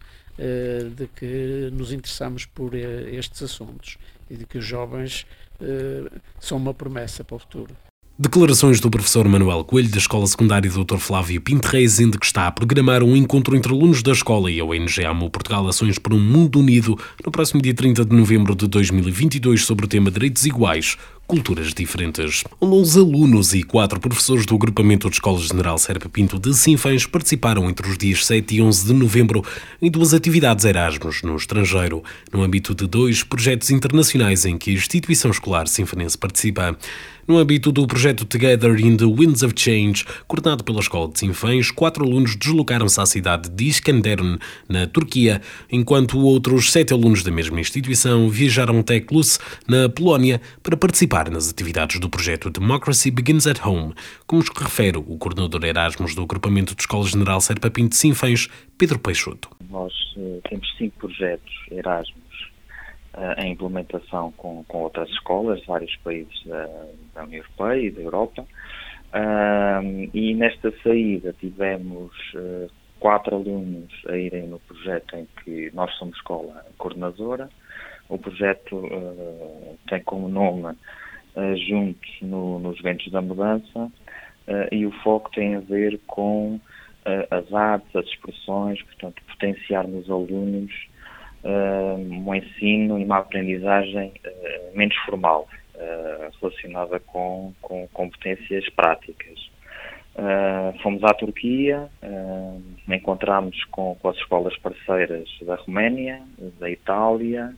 de 0.97 1.09
que 1.09 1.69
nos 1.73 1.93
interessamos 1.93 2.47
por 2.47 2.77
estes 2.77 3.43
assuntos 3.43 3.99
e 4.31 4.37
de 4.37 4.47
que 4.47 4.57
os 4.57 4.65
jovens 4.65 5.27
são 6.39 6.59
uma 6.59 6.73
promessa 6.73 7.25
para 7.25 7.35
o 7.35 7.39
futuro. 7.41 7.77
Declarações 8.17 8.79
do 8.79 8.89
professor 8.89 9.27
Manuel 9.27 9.65
Coelho 9.65 9.89
da 9.89 9.99
Escola 9.99 10.25
Secundária 10.29 10.71
Dr. 10.71 10.99
Flávio 10.99 11.41
Pinto 11.41 11.67
Reis, 11.67 11.97
de 11.97 12.09
que 12.13 12.25
está 12.25 12.47
a 12.47 12.53
programar 12.53 13.03
um 13.03 13.17
encontro 13.17 13.57
entre 13.57 13.73
alunos 13.73 14.05
da 14.05 14.13
escola 14.13 14.49
e 14.53 14.61
a 14.61 14.65
ONG 14.65 15.05
AMO 15.05 15.29
Portugal 15.29 15.67
Ações 15.67 15.99
por 15.99 16.15
um 16.15 16.21
Mundo 16.21 16.61
Unido 16.61 16.97
no 17.27 17.33
próximo 17.33 17.61
dia 17.61 17.75
30 17.75 18.05
de 18.05 18.15
novembro 18.15 18.55
de 18.55 18.69
2022 18.69 19.65
sobre 19.65 19.87
o 19.87 19.89
tema 19.89 20.13
Direitos 20.13 20.47
Iguais, 20.47 20.97
culturas 21.27 21.75
diferentes. 21.75 22.45
Os 22.61 22.97
alunos 22.97 23.53
e 23.53 23.65
quatro 23.65 23.99
professores 23.99 24.47
do 24.47 24.55
agrupamento 24.55 25.11
de 25.11 25.17
Escola 25.17 25.41
General 25.41 25.77
Serpa 25.77 26.09
Pinto 26.09 26.39
de 26.39 26.55
Sinfãs 26.55 27.07
participaram 27.07 27.69
entre 27.69 27.89
os 27.89 27.99
dias 27.99 28.25
7 28.27 28.55
e 28.55 28.63
11 28.63 28.87
de 28.87 28.93
novembro 28.93 29.43
em 29.83 29.91
duas 29.91 30.15
atividades 30.15 30.65
Erasmus 30.65 31.23
no 31.23 31.35
estrangeiro, 31.35 32.01
no 32.33 32.45
âmbito 32.45 32.77
de 32.77 32.87
dois 32.87 33.25
projetos 33.25 33.71
internacionais 33.71 34.45
em 34.45 34.57
que 34.57 34.71
a 34.71 34.75
instituição 34.75 35.33
escolar 35.33 35.67
sinfanense 35.67 36.17
participa. 36.17 36.79
No 37.27 37.39
âmbito 37.39 37.73
do 37.73 37.87
projeto 37.87 38.27
Together 38.27 38.79
in 38.79 38.99
the 38.99 39.07
Winds 39.07 39.43
of 39.43 39.55
Change, 39.57 40.05
coordenado 40.29 40.63
pela 40.63 40.81
Escola 40.81 41.09
de 41.11 41.19
Sinfãs, 41.19 41.71
quatro 41.71 42.05
alunos 42.05 42.37
deslocaram-se 42.37 43.01
à 43.01 43.07
cidade 43.07 43.49
de 43.49 43.65
Iskenderun, 43.65 44.37
na 44.69 44.87
Turquia, 44.87 45.41
enquanto 45.73 46.19
outros 46.19 46.71
sete 46.71 46.93
alunos 46.93 47.23
da 47.23 47.31
mesma 47.31 47.59
instituição 47.59 48.29
viajaram 48.29 48.81
até 48.81 49.01
Klus, 49.01 49.39
na 49.67 49.89
Polónia, 49.89 50.39
para 50.63 50.77
participar 50.77 51.31
nas 51.31 51.49
atividades 51.49 51.99
do 51.99 52.11
projeto 52.11 52.51
Democracy 52.51 53.11
Begins 53.11 53.47
at 53.47 53.65
Home, 53.65 53.95
como 54.27 54.43
nos 54.43 54.51
refere 54.51 54.99
o 54.99 55.17
coordenador 55.17 55.65
Erasmus 55.65 56.15
do 56.15 56.23
Agrupamento 56.23 56.75
de 56.75 56.83
Escola 56.83 57.07
General 57.07 57.41
Serpa 57.41 57.71
Pinto 57.71 57.97
Sinfãs, 57.97 58.49
Pedro 58.77 58.99
Peixoto. 58.99 59.49
Nós 59.71 59.95
uh, 60.17 60.43
temos 60.49 60.69
cinco 60.77 60.99
projetos 60.99 61.53
Erasmus 61.71 62.24
uh, 63.15 63.41
em 63.41 63.53
implementação 63.53 64.33
com, 64.33 64.65
com 64.65 64.83
outras 64.83 65.09
escolas 65.11 65.61
de 65.61 65.67
vários 65.67 65.95
países 65.97 66.45
da, 66.47 66.67
da 67.15 67.25
União 67.25 67.43
Europeia 67.43 67.87
e 67.87 67.91
da 67.91 68.03
Europa. 68.03 68.43
Uh, 68.43 70.11
e 70.13 70.35
nesta 70.35 70.73
saída 70.83 71.33
tivemos 71.41 72.13
quatro 73.05 73.37
alunos 73.37 73.93
a 74.09 74.17
irem 74.17 74.49
no 74.49 74.59
projeto 74.61 75.15
em 75.15 75.29
que 75.43 75.71
nós 75.75 75.95
somos 75.99 76.17
escola 76.17 76.65
coordenadora. 76.79 77.51
O 78.09 78.19
projeto 78.19 78.77
uh, 78.77 79.79
tem 79.89 80.03
como 80.05 80.27
nome 80.27 80.73
uh, 80.73 81.57
juntos 81.69 82.11
no, 82.23 82.59
nos 82.59 82.81
ventos 82.81 83.13
da 83.13 83.21
mudança 83.21 83.79
uh, 83.79 84.75
e 84.75 84.87
o 84.87 84.93
foco 85.03 85.31
tem 85.33 85.55
a 85.55 85.61
ver 85.61 86.01
com 86.07 86.59
as 87.31 87.53
artes, 87.53 87.95
as 87.95 88.07
expressões, 88.07 88.83
portanto, 88.83 89.23
potenciar 89.29 89.87
nos 89.87 90.09
alunos 90.09 90.73
um 91.45 92.35
ensino 92.35 92.99
e 92.99 93.05
uma 93.05 93.19
aprendizagem 93.19 94.13
menos 94.75 94.97
formal, 95.05 95.47
relacionada 96.41 96.99
com, 97.01 97.53
com 97.61 97.87
competências 97.89 98.69
práticas. 98.71 99.39
Uh, 100.15 100.79
fomos 100.81 101.03
à 101.03 101.13
Turquia, 101.13 101.89
uh, 102.01 102.63
encontramos 102.89 103.65
com, 103.65 103.97
com, 103.97 104.09
as 104.09 104.17
escolas 104.17 104.57
parceiras 104.59 105.29
da 105.43 105.57
Roménia, 105.57 106.23
da 106.61 106.71
Itália, 106.71 107.53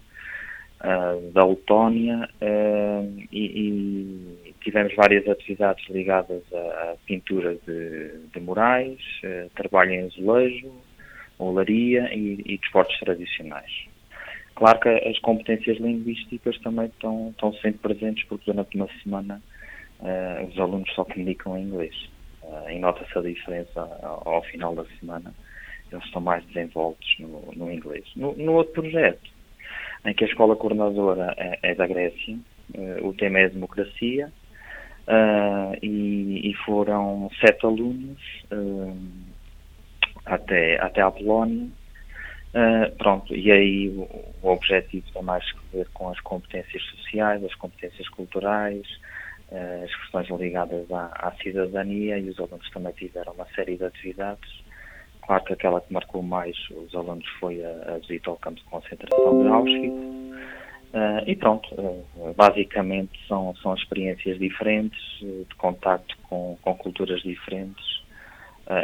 uh, 0.81 1.31
da 1.33 1.45
Letónia 1.45 2.29
uh, 2.41 3.27
e, 3.31 4.49
e, 4.49 4.55
tivemos 4.63 4.95
várias 4.95 5.29
atividades 5.29 5.87
ligadas 5.91 6.43
à, 6.51 6.57
à 6.57 6.97
pintura 7.07 7.57
de, 7.67 8.09
de 8.33 8.41
murais, 8.41 8.99
uh, 9.23 9.51
trabalho 9.55 9.93
em 9.93 10.07
azulejo, 10.07 10.73
olaria 11.39 12.13
e, 12.15 12.43
e 12.45 12.59
desportos 12.59 12.99
tradicionais. 12.99 13.87
Claro 14.55 14.81
que 14.81 14.89
as 14.89 15.19
competências 15.19 15.79
linguísticas 15.79 16.59
também 16.61 16.87
estão, 16.87 17.31
estão 17.31 17.53
sempre 17.55 17.79
presentes 17.79 18.25
porque 18.25 18.51
durante 18.51 18.75
uma 18.77 18.89
semana 19.03 19.43
os 20.49 20.59
alunos 20.59 20.91
só 20.95 21.05
comunicam 21.05 21.57
em 21.57 21.65
inglês. 21.65 21.95
e 22.71 22.79
nota-se 22.79 23.19
a 23.19 23.23
diferença 23.23 23.81
ao, 24.03 24.29
ao, 24.29 24.43
final 24.45 24.75
da 24.75 24.85
semana, 24.99 25.35
eles 25.91 26.05
estão 26.05 26.21
mais 26.21 26.45
desenvoltos 26.47 27.17
no, 27.19 27.53
no 27.55 27.73
inglês. 27.73 28.05
No, 28.15 28.35
no 28.35 28.53
outro 28.55 28.83
projeto, 28.83 29.31
em 30.07 30.15
que 30.15 30.25
a 30.25 30.29
escola 30.29 30.57
coordenadora 30.57 31.35
é, 31.37 31.59
é 31.63 31.75
da 31.75 31.87
Grécia, 31.87 32.39
uh, 32.75 33.07
o 33.07 33.13
tema 33.13 33.41
é 33.41 33.49
democracia, 33.49 34.33
uh, 35.09 35.77
e, 35.83 36.51
e, 36.51 36.55
foram 36.65 37.31
sete 37.41 37.67
alunos 37.67 38.21
uh, 38.53 38.97
até, 40.27 40.81
até 40.81 41.01
a 41.01 41.11
Polónia. 41.11 41.69
pronto, 42.99 43.35
e 43.35 43.51
aí 43.51 43.89
o, 43.89 44.03
o, 44.43 44.51
objetivo 44.51 45.07
tem 45.13 45.23
mais 45.23 45.51
que 45.53 45.59
ver 45.73 45.89
com 45.95 46.09
as 46.09 46.21
competências 46.21 46.83
sociais, 46.83 47.43
as 47.45 47.55
competências 47.55 48.09
culturais, 48.09 48.87
as 49.85 49.95
questões 49.95 50.29
ligadas 50.41 50.91
à, 50.91 51.07
à 51.15 51.33
cidadania, 51.43 52.19
e 52.19 52.29
os 52.29 52.39
alunos 52.39 52.69
também 52.71 52.93
tiveram 52.93 53.33
uma 53.33 53.47
série 53.55 53.77
de 53.77 53.85
atividades 53.85 54.67
Claro 55.27 55.45
que 55.45 55.53
aquela 55.55 55.81
que 55.81 55.93
marcou 55.93 56.23
mais 56.23 56.57
os 56.71 56.95
alunos 56.95 57.27
foi 57.41 57.63
a, 57.65 57.95
a 57.95 57.99
visita 57.99 58.31
ao 58.31 58.37
campo 58.37 58.61
de 58.61 58.65
concentração 58.67 59.43
de 59.43 59.49
Auschwitz. 59.49 60.17
Uh, 60.95 61.21
e 61.27 61.35
pronto, 61.35 61.69
uh, 61.75 62.33
basicamente 62.35 63.19
são, 63.27 63.55
são 63.57 63.75
experiências 63.75 64.39
diferentes, 64.39 65.01
uh, 65.21 65.45
de 65.49 65.55
contacto 65.57 66.17
com, 66.23 66.57
com 66.63 66.75
culturas 66.77 67.21
diferentes, 67.23 68.03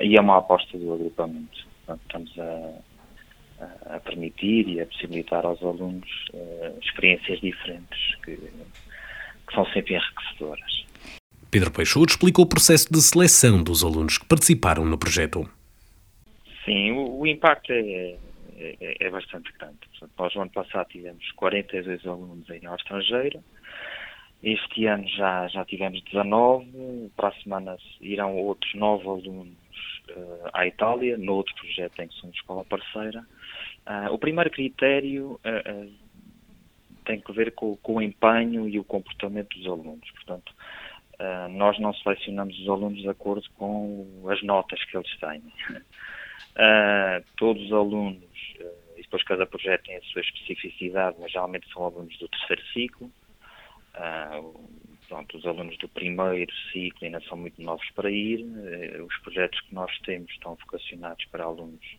e 0.03 0.17
é 0.17 0.21
uma 0.21 0.39
aposta 0.39 0.79
do 0.79 0.93
agrupamento. 0.93 1.67
Portanto, 1.87 2.03
estamos 2.03 2.39
a, 2.39 3.97
a, 3.97 4.01
permitir 4.01 4.69
e 4.69 4.81
a 4.81 4.87
possibilitar 4.87 5.45
aos 5.45 5.63
alunos 5.63 6.09
experiências 6.83 7.41
diferentes 7.41 8.15
que, 8.25 8.37
que 8.37 9.55
são 9.55 9.67
sempre 9.67 9.95
enriquecedoras. 9.95 10.85
Pedro 11.51 11.71
Peixoto 11.71 12.13
explicou 12.13 12.47
o 12.47 12.49
processo 12.49 12.91
de 12.91 13.01
seleção 13.03 13.63
dos 13.63 13.85
alunos 13.85 14.17
que 14.17 14.25
participaram 14.25 14.87
no 14.87 14.97
projeto. 14.97 15.47
Sim, 16.65 16.93
o, 16.93 17.21
o 17.21 17.27
impacto 17.27 17.73
é, 17.73 18.17
é, 18.57 18.97
é, 19.01 19.11
bastante 19.11 19.53
grande. 19.59 19.77
Portanto, 19.91 20.13
nós, 20.19 20.35
no 20.35 20.43
ano 20.43 20.51
passado, 20.51 20.89
tivemos 20.89 21.31
42 21.33 22.07
alunos 22.07 22.49
em 22.49 22.65
ao 22.65 22.77
estrangeiro. 22.77 23.43
Este 24.43 24.87
ano 24.87 25.07
já, 25.09 25.47
já 25.49 25.65
tivemos 25.65 26.03
19. 26.05 27.11
Para 27.17 27.29
a 27.29 27.43
semana 27.43 27.77
irão 28.01 28.35
outros 28.37 28.73
9 28.75 29.07
alunos 29.07 29.62
uh, 30.17 30.51
à 30.53 30.67
Itália, 30.67 31.17
no 31.17 31.35
outro 31.35 31.55
projeto 31.55 32.01
em 32.01 32.09
que 32.09 32.15
somos 32.15 32.37
escola 32.37 32.65
parceira. 32.65 33.27
Uh, 33.87 34.13
o 34.13 34.19
primeiro 34.19 34.51
critério 34.51 35.41
uh, 35.45 35.93
tem 37.05 37.21
que 37.21 37.33
ver 37.33 37.53
com, 37.53 37.77
com, 37.77 37.95
o 37.95 38.03
empenho 38.03 38.69
e 38.69 38.79
o 38.79 38.85
comportamento 38.85 39.57
dos 39.57 39.67
alunos. 39.67 40.11
Portanto, 40.13 40.55
nós 41.51 41.79
não 41.79 41.95
selecionamos 41.95 42.59
os 42.59 42.69
alunos 42.69 43.01
de 43.01 43.09
acordo 43.09 43.49
com 43.57 44.25
as 44.29 44.43
notas 44.43 44.85
que 44.85 44.97
eles 44.97 45.17
têm. 45.21 45.41
Uh, 46.57 47.25
todos 47.39 47.63
os 47.63 47.73
alunos, 47.73 48.25
e 48.97 49.03
depois 49.03 49.23
cada 49.23 49.47
projeto 49.47 49.85
tem 49.85 49.97
a 49.97 50.03
sua 50.03 50.21
especificidade, 50.21 51.17
mas 51.21 51.31
geralmente 51.31 51.73
são 51.73 51.85
alunos 51.85 52.17
do 52.19 52.29
terceiro 52.29 52.63
ciclo. 52.73 53.11
Pronto, 55.13 55.37
os 55.37 55.45
alunos 55.45 55.77
do 55.77 55.91
primeiro 55.91 56.51
ciclo 56.73 57.05
ainda 57.05 57.21
são 57.29 57.37
muito 57.37 57.61
novos 57.61 57.87
para 57.91 58.11
ir. 58.11 58.47
os 59.07 59.15
projetos 59.19 59.61
que 59.61 59.75
nós 59.75 59.91
temos 60.07 60.31
estão 60.31 60.55
vocacionados 60.55 61.23
para 61.27 61.45
alunos 61.45 61.99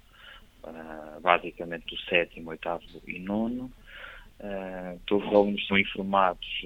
basicamente 1.22 1.86
do 1.86 2.02
sétimo, 2.10 2.50
oitavo 2.50 2.84
e 3.08 3.20
nono. 3.20 3.72
todos 5.06 5.28
os 5.28 5.32
alunos 5.32 5.68
são 5.68 5.78
informados 5.78 6.66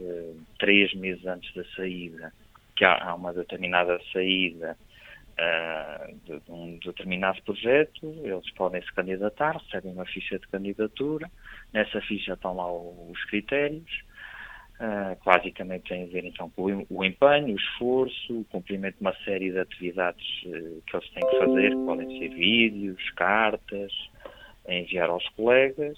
três 0.57 0.93
meses 0.93 1.25
antes 1.25 1.53
da 1.53 1.65
saída 1.75 2.31
que 2.77 2.85
há, 2.85 3.13
uma 3.13 3.33
determinada 3.33 3.99
saída 4.13 4.77
de, 6.23 6.39
de, 6.39 6.49
um 6.49 6.79
determinado 6.79 7.41
projeto, 7.43 8.21
eles 8.23 8.49
podem 8.51 8.81
se 8.81 8.93
candidatar, 8.93 9.57
recebem 9.57 9.91
uma 9.91 10.05
ficha 10.05 10.39
de 10.39 10.47
candidatura, 10.47 11.29
nessa 11.73 11.99
ficha 11.99 12.35
estão 12.35 12.55
lá 12.55 12.71
os 12.71 13.21
critérios, 13.25 14.06
que 14.77 15.25
basicamente 15.25 15.89
têm 15.89 16.03
a 16.03 16.07
ver 16.07 16.25
então 16.25 16.49
com 16.51 16.85
o 16.89 17.03
empenho, 17.03 17.55
o 17.55 17.57
esforço, 17.57 18.41
o 18.41 18.45
cumprimento 18.45 18.95
de 18.95 19.01
uma 19.01 19.15
série 19.25 19.51
de 19.51 19.59
atividades 19.59 20.25
uh, 20.45 20.81
que 20.85 20.95
eles 20.95 21.09
têm 21.09 21.27
que 21.27 21.37
fazer, 21.39 21.69
que 21.69 21.85
podem 21.85 22.19
ser 22.19 22.29
vídeos, 22.29 23.09
cartas, 23.11 23.91
enviar 24.67 25.09
aos 25.09 25.27
colegas. 25.29 25.97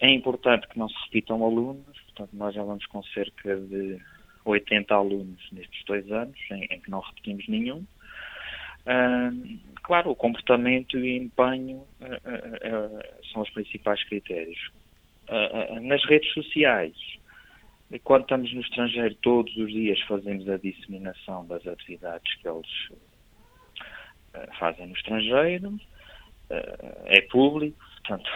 é 0.00 0.08
importante 0.10 0.66
que 0.68 0.78
não 0.78 0.88
se 0.88 0.96
repitam 1.04 1.44
alunos, 1.44 1.84
portanto 2.06 2.30
nós 2.32 2.54
já 2.54 2.62
vamos 2.62 2.86
com 2.86 3.02
cerca 3.02 3.56
de 3.56 4.00
80 4.44 4.94
alunos 4.94 5.52
nestes 5.52 5.84
dois 5.84 6.10
anos, 6.10 6.38
em, 6.50 6.64
em 6.70 6.80
que 6.80 6.90
não 6.90 7.00
repetimos 7.00 7.46
nenhum. 7.48 7.84
Claro, 9.88 10.10
o 10.10 10.14
comportamento 10.14 10.98
e 10.98 11.16
empenho 11.16 11.78
uh, 11.78 12.04
uh, 12.04 13.24
são 13.32 13.40
os 13.40 13.48
principais 13.48 14.04
critérios. 14.04 14.70
Nas 15.82 16.04
redes 16.06 16.32
sociais, 16.32 16.94
quando 18.04 18.22
estamos 18.22 18.52
no 18.52 18.60
estrangeiro, 18.60 19.14
todos 19.16 19.54
os 19.56 19.70
dias 19.70 20.00
fazemos 20.02 20.48
a 20.48 20.56
disseminação 20.56 21.46
das 21.46 21.66
atividades 21.66 22.34
que 22.34 22.48
eles 22.48 22.68
fazem 24.58 24.86
no 24.86 24.94
estrangeiro, 24.94 25.78
é 26.50 27.20
público, 27.22 27.78
portanto, 27.96 28.30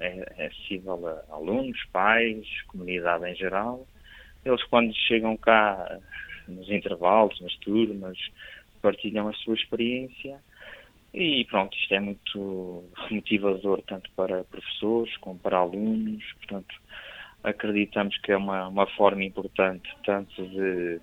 é, 0.00 0.32
é 0.38 0.46
acessível 0.46 1.06
a 1.06 1.34
alunos, 1.34 1.82
pais, 1.92 2.46
comunidade 2.68 3.28
em 3.28 3.34
geral. 3.34 3.86
Eles, 4.44 4.62
quando 4.64 4.94
chegam 4.94 5.36
cá, 5.36 5.98
nos 6.48 6.70
intervalos, 6.70 7.38
nas 7.40 7.54
turmas, 7.56 8.18
partilham 8.80 9.28
a 9.28 9.32
sua 9.34 9.54
experiência 9.54 10.38
e 11.14 11.44
pronto, 11.44 11.76
isto 11.76 11.94
é 11.94 12.00
muito 12.00 12.84
motivador 13.08 13.80
tanto 13.82 14.10
para 14.16 14.42
professores 14.44 15.16
como 15.18 15.38
para 15.38 15.58
alunos, 15.58 16.24
portanto 16.38 16.74
acreditamos 17.44 18.18
que 18.18 18.32
é 18.32 18.36
uma, 18.36 18.66
uma 18.66 18.86
forma 18.88 19.22
importante 19.22 19.88
tanto 20.04 20.44
de 20.48 21.00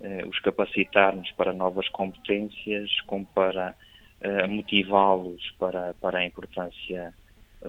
eh, 0.00 0.24
os 0.26 0.38
capacitarmos 0.40 1.30
para 1.32 1.52
novas 1.52 1.88
competências 1.90 2.90
como 3.02 3.26
para 3.26 3.74
eh, 4.22 4.46
motivá-los 4.46 5.42
para, 5.58 5.92
para 6.00 6.20
a 6.20 6.24
importância 6.24 7.12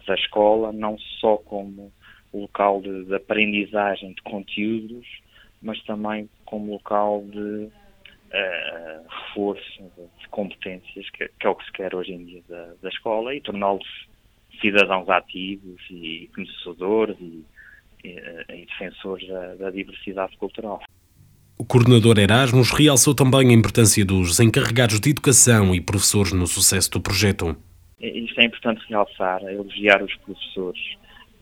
da 0.07 0.15
escola, 0.15 0.71
não 0.71 0.97
só 1.19 1.35
como 1.37 1.91
local 2.33 2.81
de, 2.81 3.03
de 3.03 3.15
aprendizagem 3.15 4.13
de 4.13 4.21
conteúdos, 4.21 5.05
mas 5.61 5.81
também 5.83 6.29
como 6.45 6.71
local 6.71 7.21
de 7.25 7.69
uh, 8.34 9.07
reforço 9.07 9.84
de 10.19 10.27
competências, 10.29 11.09
que, 11.11 11.29
que, 11.39 11.47
é 11.47 11.49
o 11.49 11.55
que 11.55 11.65
se 11.65 11.71
quer 11.71 11.93
hoje 11.93 12.13
em 12.13 12.25
dia 12.25 12.41
da, 12.47 12.73
da 12.82 12.89
escola, 12.89 13.36
e 13.36 13.41
torná-los 13.41 13.88
cidadãos 14.59 15.09
ativos 15.09 15.82
e 15.89 16.29
conhecedores 16.34 17.17
e, 17.19 17.43
e, 18.03 18.09
eh, 18.09 18.45
e 18.49 18.65
defensores 18.65 19.27
da, 19.27 19.55
da 19.55 19.69
diversidade 19.71 20.36
cultural. 20.38 20.82
O 21.57 21.65
coordenador 21.65 22.17
Erasmus 22.19 22.71
realçou 22.71 23.13
também 23.15 23.49
a 23.49 23.53
importância 23.53 24.03
dos 24.03 24.39
encarregados 24.39 24.99
de 24.99 25.09
educação 25.09 25.73
e 25.73 25.82
professores 25.82 26.34
no 26.34 26.47
sucesso 26.47 26.91
do 26.91 27.01
projeto. 27.01 27.55
Isto 27.99 28.41
é 28.41 28.45
importante 28.45 28.84
realçar, 28.89 29.43
elogiar 29.43 30.01
os 30.03 30.13
professores. 30.17 30.82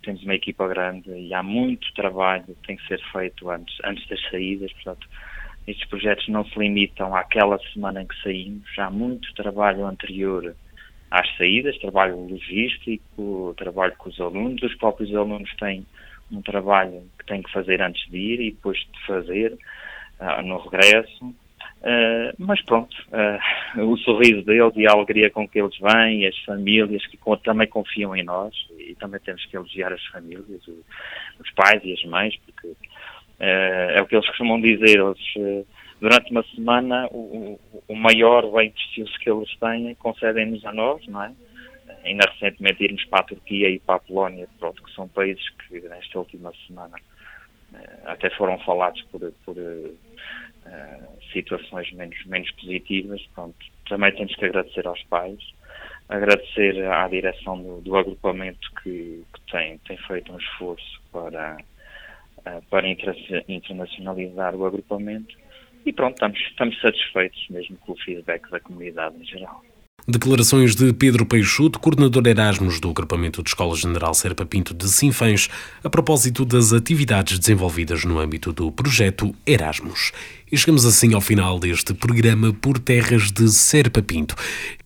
Temos 0.03 0.21
uma 0.23 0.35
equipa 0.35 0.67
grande 0.67 1.09
e 1.09 1.33
há 1.33 1.41
muito 1.41 1.93
trabalho 1.93 2.43
que 2.43 2.67
tem 2.67 2.75
que 2.75 2.87
ser 2.87 3.01
feito 3.11 3.49
antes, 3.49 3.75
antes 3.83 4.07
das 4.09 4.21
saídas, 4.29 4.71
portanto, 4.73 5.07
estes 5.69 5.87
projetos 5.87 6.27
não 6.29 6.43
se 6.45 6.57
limitam 6.57 7.15
àquela 7.15 7.59
semana 7.73 8.01
em 8.01 8.07
que 8.07 8.21
saímos, 8.23 8.67
há 8.77 8.89
muito 8.89 9.33
trabalho 9.35 9.85
anterior 9.85 10.55
às 11.11 11.37
saídas, 11.37 11.77
trabalho 11.79 12.17
logístico, 12.17 13.53
trabalho 13.57 13.93
com 13.97 14.09
os 14.09 14.19
alunos, 14.19 14.61
os 14.61 14.75
próprios 14.75 15.13
alunos 15.15 15.49
têm 15.55 15.85
um 16.31 16.41
trabalho 16.41 17.03
que 17.17 17.25
têm 17.25 17.41
que 17.41 17.51
fazer 17.51 17.81
antes 17.81 18.07
de 18.09 18.17
ir 18.17 18.41
e 18.41 18.51
depois 18.51 18.77
de 18.77 19.05
fazer 19.07 19.57
uh, 20.19 20.41
no 20.43 20.57
regresso. 20.57 21.25
Uh, 21.81 22.35
mas 22.37 22.61
pronto, 22.63 22.93
uh, 23.07 23.81
o 23.81 23.97
sorriso 23.99 24.43
deles 24.43 24.73
e 24.75 24.85
a 24.85 24.91
alegria 24.91 25.31
com 25.31 25.47
que 25.47 25.59
eles 25.59 25.77
vêm, 25.79 26.27
as 26.27 26.37
famílias 26.39 27.05
que 27.07 27.17
também 27.43 27.67
confiam 27.67 28.15
em 28.15 28.23
nós, 28.23 28.53
e 28.77 28.93
também 28.95 29.19
temos 29.21 29.43
que 29.45 29.55
elogiar 29.55 29.93
as 29.93 30.05
famílias, 30.07 30.67
os 30.67 31.51
pais 31.55 31.81
e 31.83 31.93
as 31.93 32.03
mães, 32.03 32.35
é, 33.39 33.93
é 33.97 34.01
o 34.01 34.05
que 34.05 34.15
eles 34.15 34.27
costumam 34.27 34.59
dizer. 34.59 34.99
Eles, 34.99 35.33
eh, 35.37 35.63
durante 36.01 36.31
uma 36.31 36.43
semana, 36.55 37.07
o, 37.11 37.59
o 37.87 37.95
maior 37.95 38.51
bem 38.51 38.71
precioso 38.71 39.13
que 39.19 39.29
eles 39.29 39.49
têm 39.57 39.95
concedem-nos 39.95 40.65
a 40.65 40.73
nós, 40.73 41.05
não 41.07 41.23
é? 41.23 41.31
Ainda 42.03 42.29
recentemente 42.31 42.83
irmos 42.83 43.03
para 43.05 43.19
a 43.19 43.23
Turquia 43.23 43.69
e 43.69 43.79
para 43.79 43.95
a 43.95 43.99
Polónia, 43.99 44.47
pronto, 44.59 44.83
que 44.83 44.93
são 44.93 45.07
países 45.07 45.43
que 45.49 45.79
nesta 45.81 46.19
última 46.19 46.51
semana 46.67 46.97
eh, 47.73 47.99
até 48.05 48.29
foram 48.31 48.59
falados 48.59 49.01
por, 49.03 49.19
por 49.45 49.57
uh, 49.57 49.97
situações 51.31 51.91
menos, 51.93 52.25
menos 52.25 52.51
positivas. 52.51 53.21
Pronto. 53.33 53.55
Também 53.87 54.13
temos 54.13 54.35
que 54.35 54.45
agradecer 54.45 54.85
aos 54.85 55.01
pais, 55.03 55.39
agradecer 56.09 56.85
à 56.85 57.07
direção 57.07 57.61
do, 57.61 57.81
do 57.81 57.95
agrupamento 57.95 58.69
que, 58.83 59.23
que 59.33 59.51
tem, 59.51 59.77
tem 59.79 59.97
feito 59.97 60.31
um 60.31 60.37
esforço 60.37 61.01
para 61.11 61.57
eh, 62.45 62.61
para 62.69 62.87
internacionalizar 63.47 64.55
o 64.55 64.65
agrupamento 64.65 65.35
e 65.85 65.93
pronto, 65.93 66.15
estamos, 66.15 66.39
estamos 66.39 66.81
satisfeitos 66.81 67.47
mesmo 67.49 67.77
com 67.77 67.93
o 67.93 67.97
feedback 67.97 68.49
da 68.49 68.59
comunidade 68.59 69.15
em 69.17 69.25
geral. 69.25 69.63
Declarações 70.11 70.73
de 70.73 70.91
Pedro 70.91 71.23
Peixoto, 71.23 71.77
coordenador 71.77 72.25
Erasmus 72.25 72.79
do 72.79 72.89
Agrupamento 72.89 73.43
de 73.43 73.49
Escola 73.51 73.75
General 73.75 74.11
Serpa 74.15 74.43
Pinto 74.43 74.73
de 74.73 74.89
Sinfãs, 74.89 75.49
a 75.83 75.89
propósito 75.89 76.43
das 76.45 76.73
atividades 76.73 77.37
desenvolvidas 77.37 78.03
no 78.05 78.17
âmbito 78.17 78.51
do 78.51 78.71
projeto 78.71 79.35
Erasmus. 79.45 80.11
E 80.51 80.57
chegamos 80.57 80.83
assim 80.83 81.13
ao 81.13 81.21
final 81.21 81.59
deste 81.59 81.93
programa 81.93 82.51
por 82.51 82.79
terras 82.79 83.31
de 83.31 83.47
Serpa 83.51 84.01
Pinto. 84.01 84.33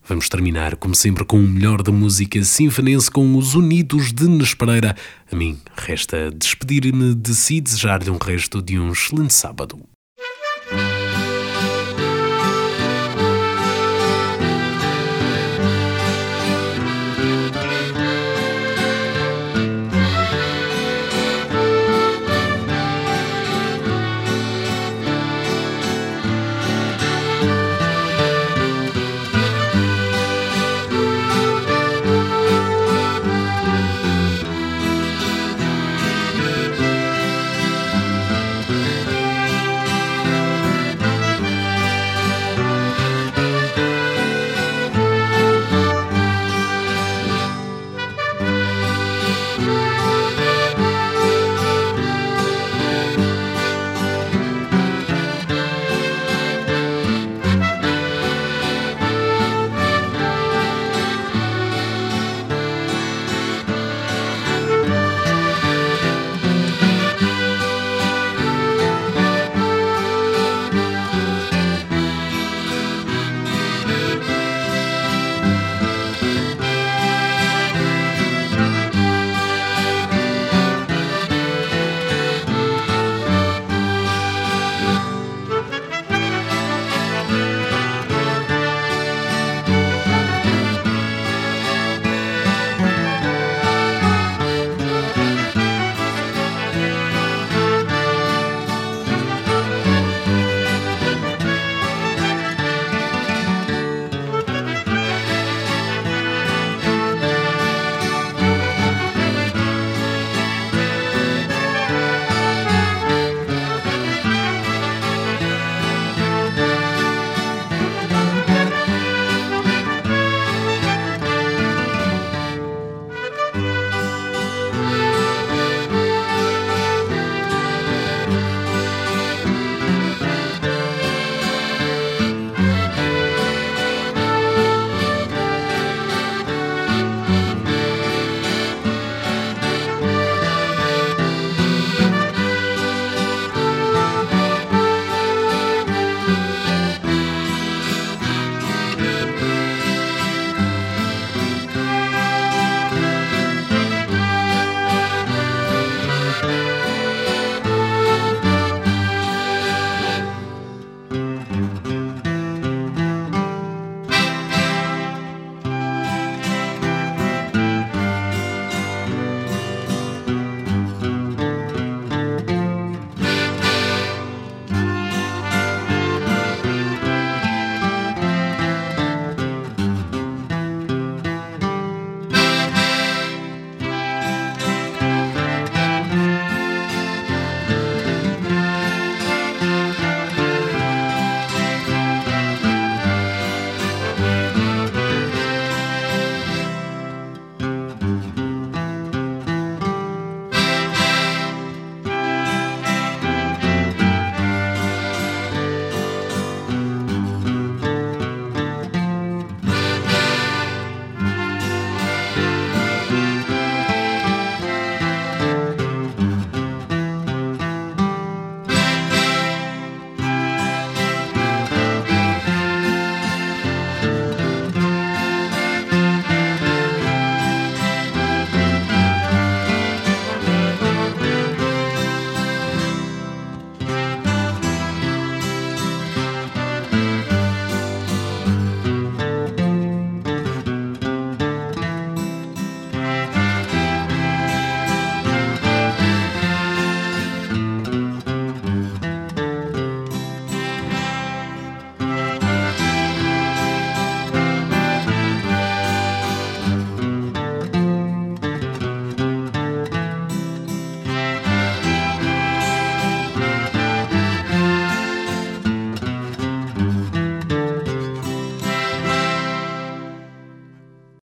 Vamos 0.06 0.28
terminar, 0.28 0.76
como 0.76 0.94
sempre, 0.94 1.24
com 1.24 1.38
o 1.38 1.48
melhor 1.48 1.82
da 1.82 1.90
música 1.90 2.44
sinfonense 2.44 3.10
com 3.10 3.34
os 3.34 3.54
Unidos 3.54 4.12
de 4.12 4.28
Nespereira. 4.28 4.94
A 5.32 5.34
mim 5.34 5.58
resta 5.74 6.30
despedir-me 6.30 7.14
de 7.14 7.34
si 7.34 7.56
e 7.56 7.60
desejar-lhe 7.62 8.10
um 8.10 8.18
resto 8.18 8.60
de 8.60 8.78
um 8.78 8.92
excelente 8.92 9.32
sábado. 9.32 9.93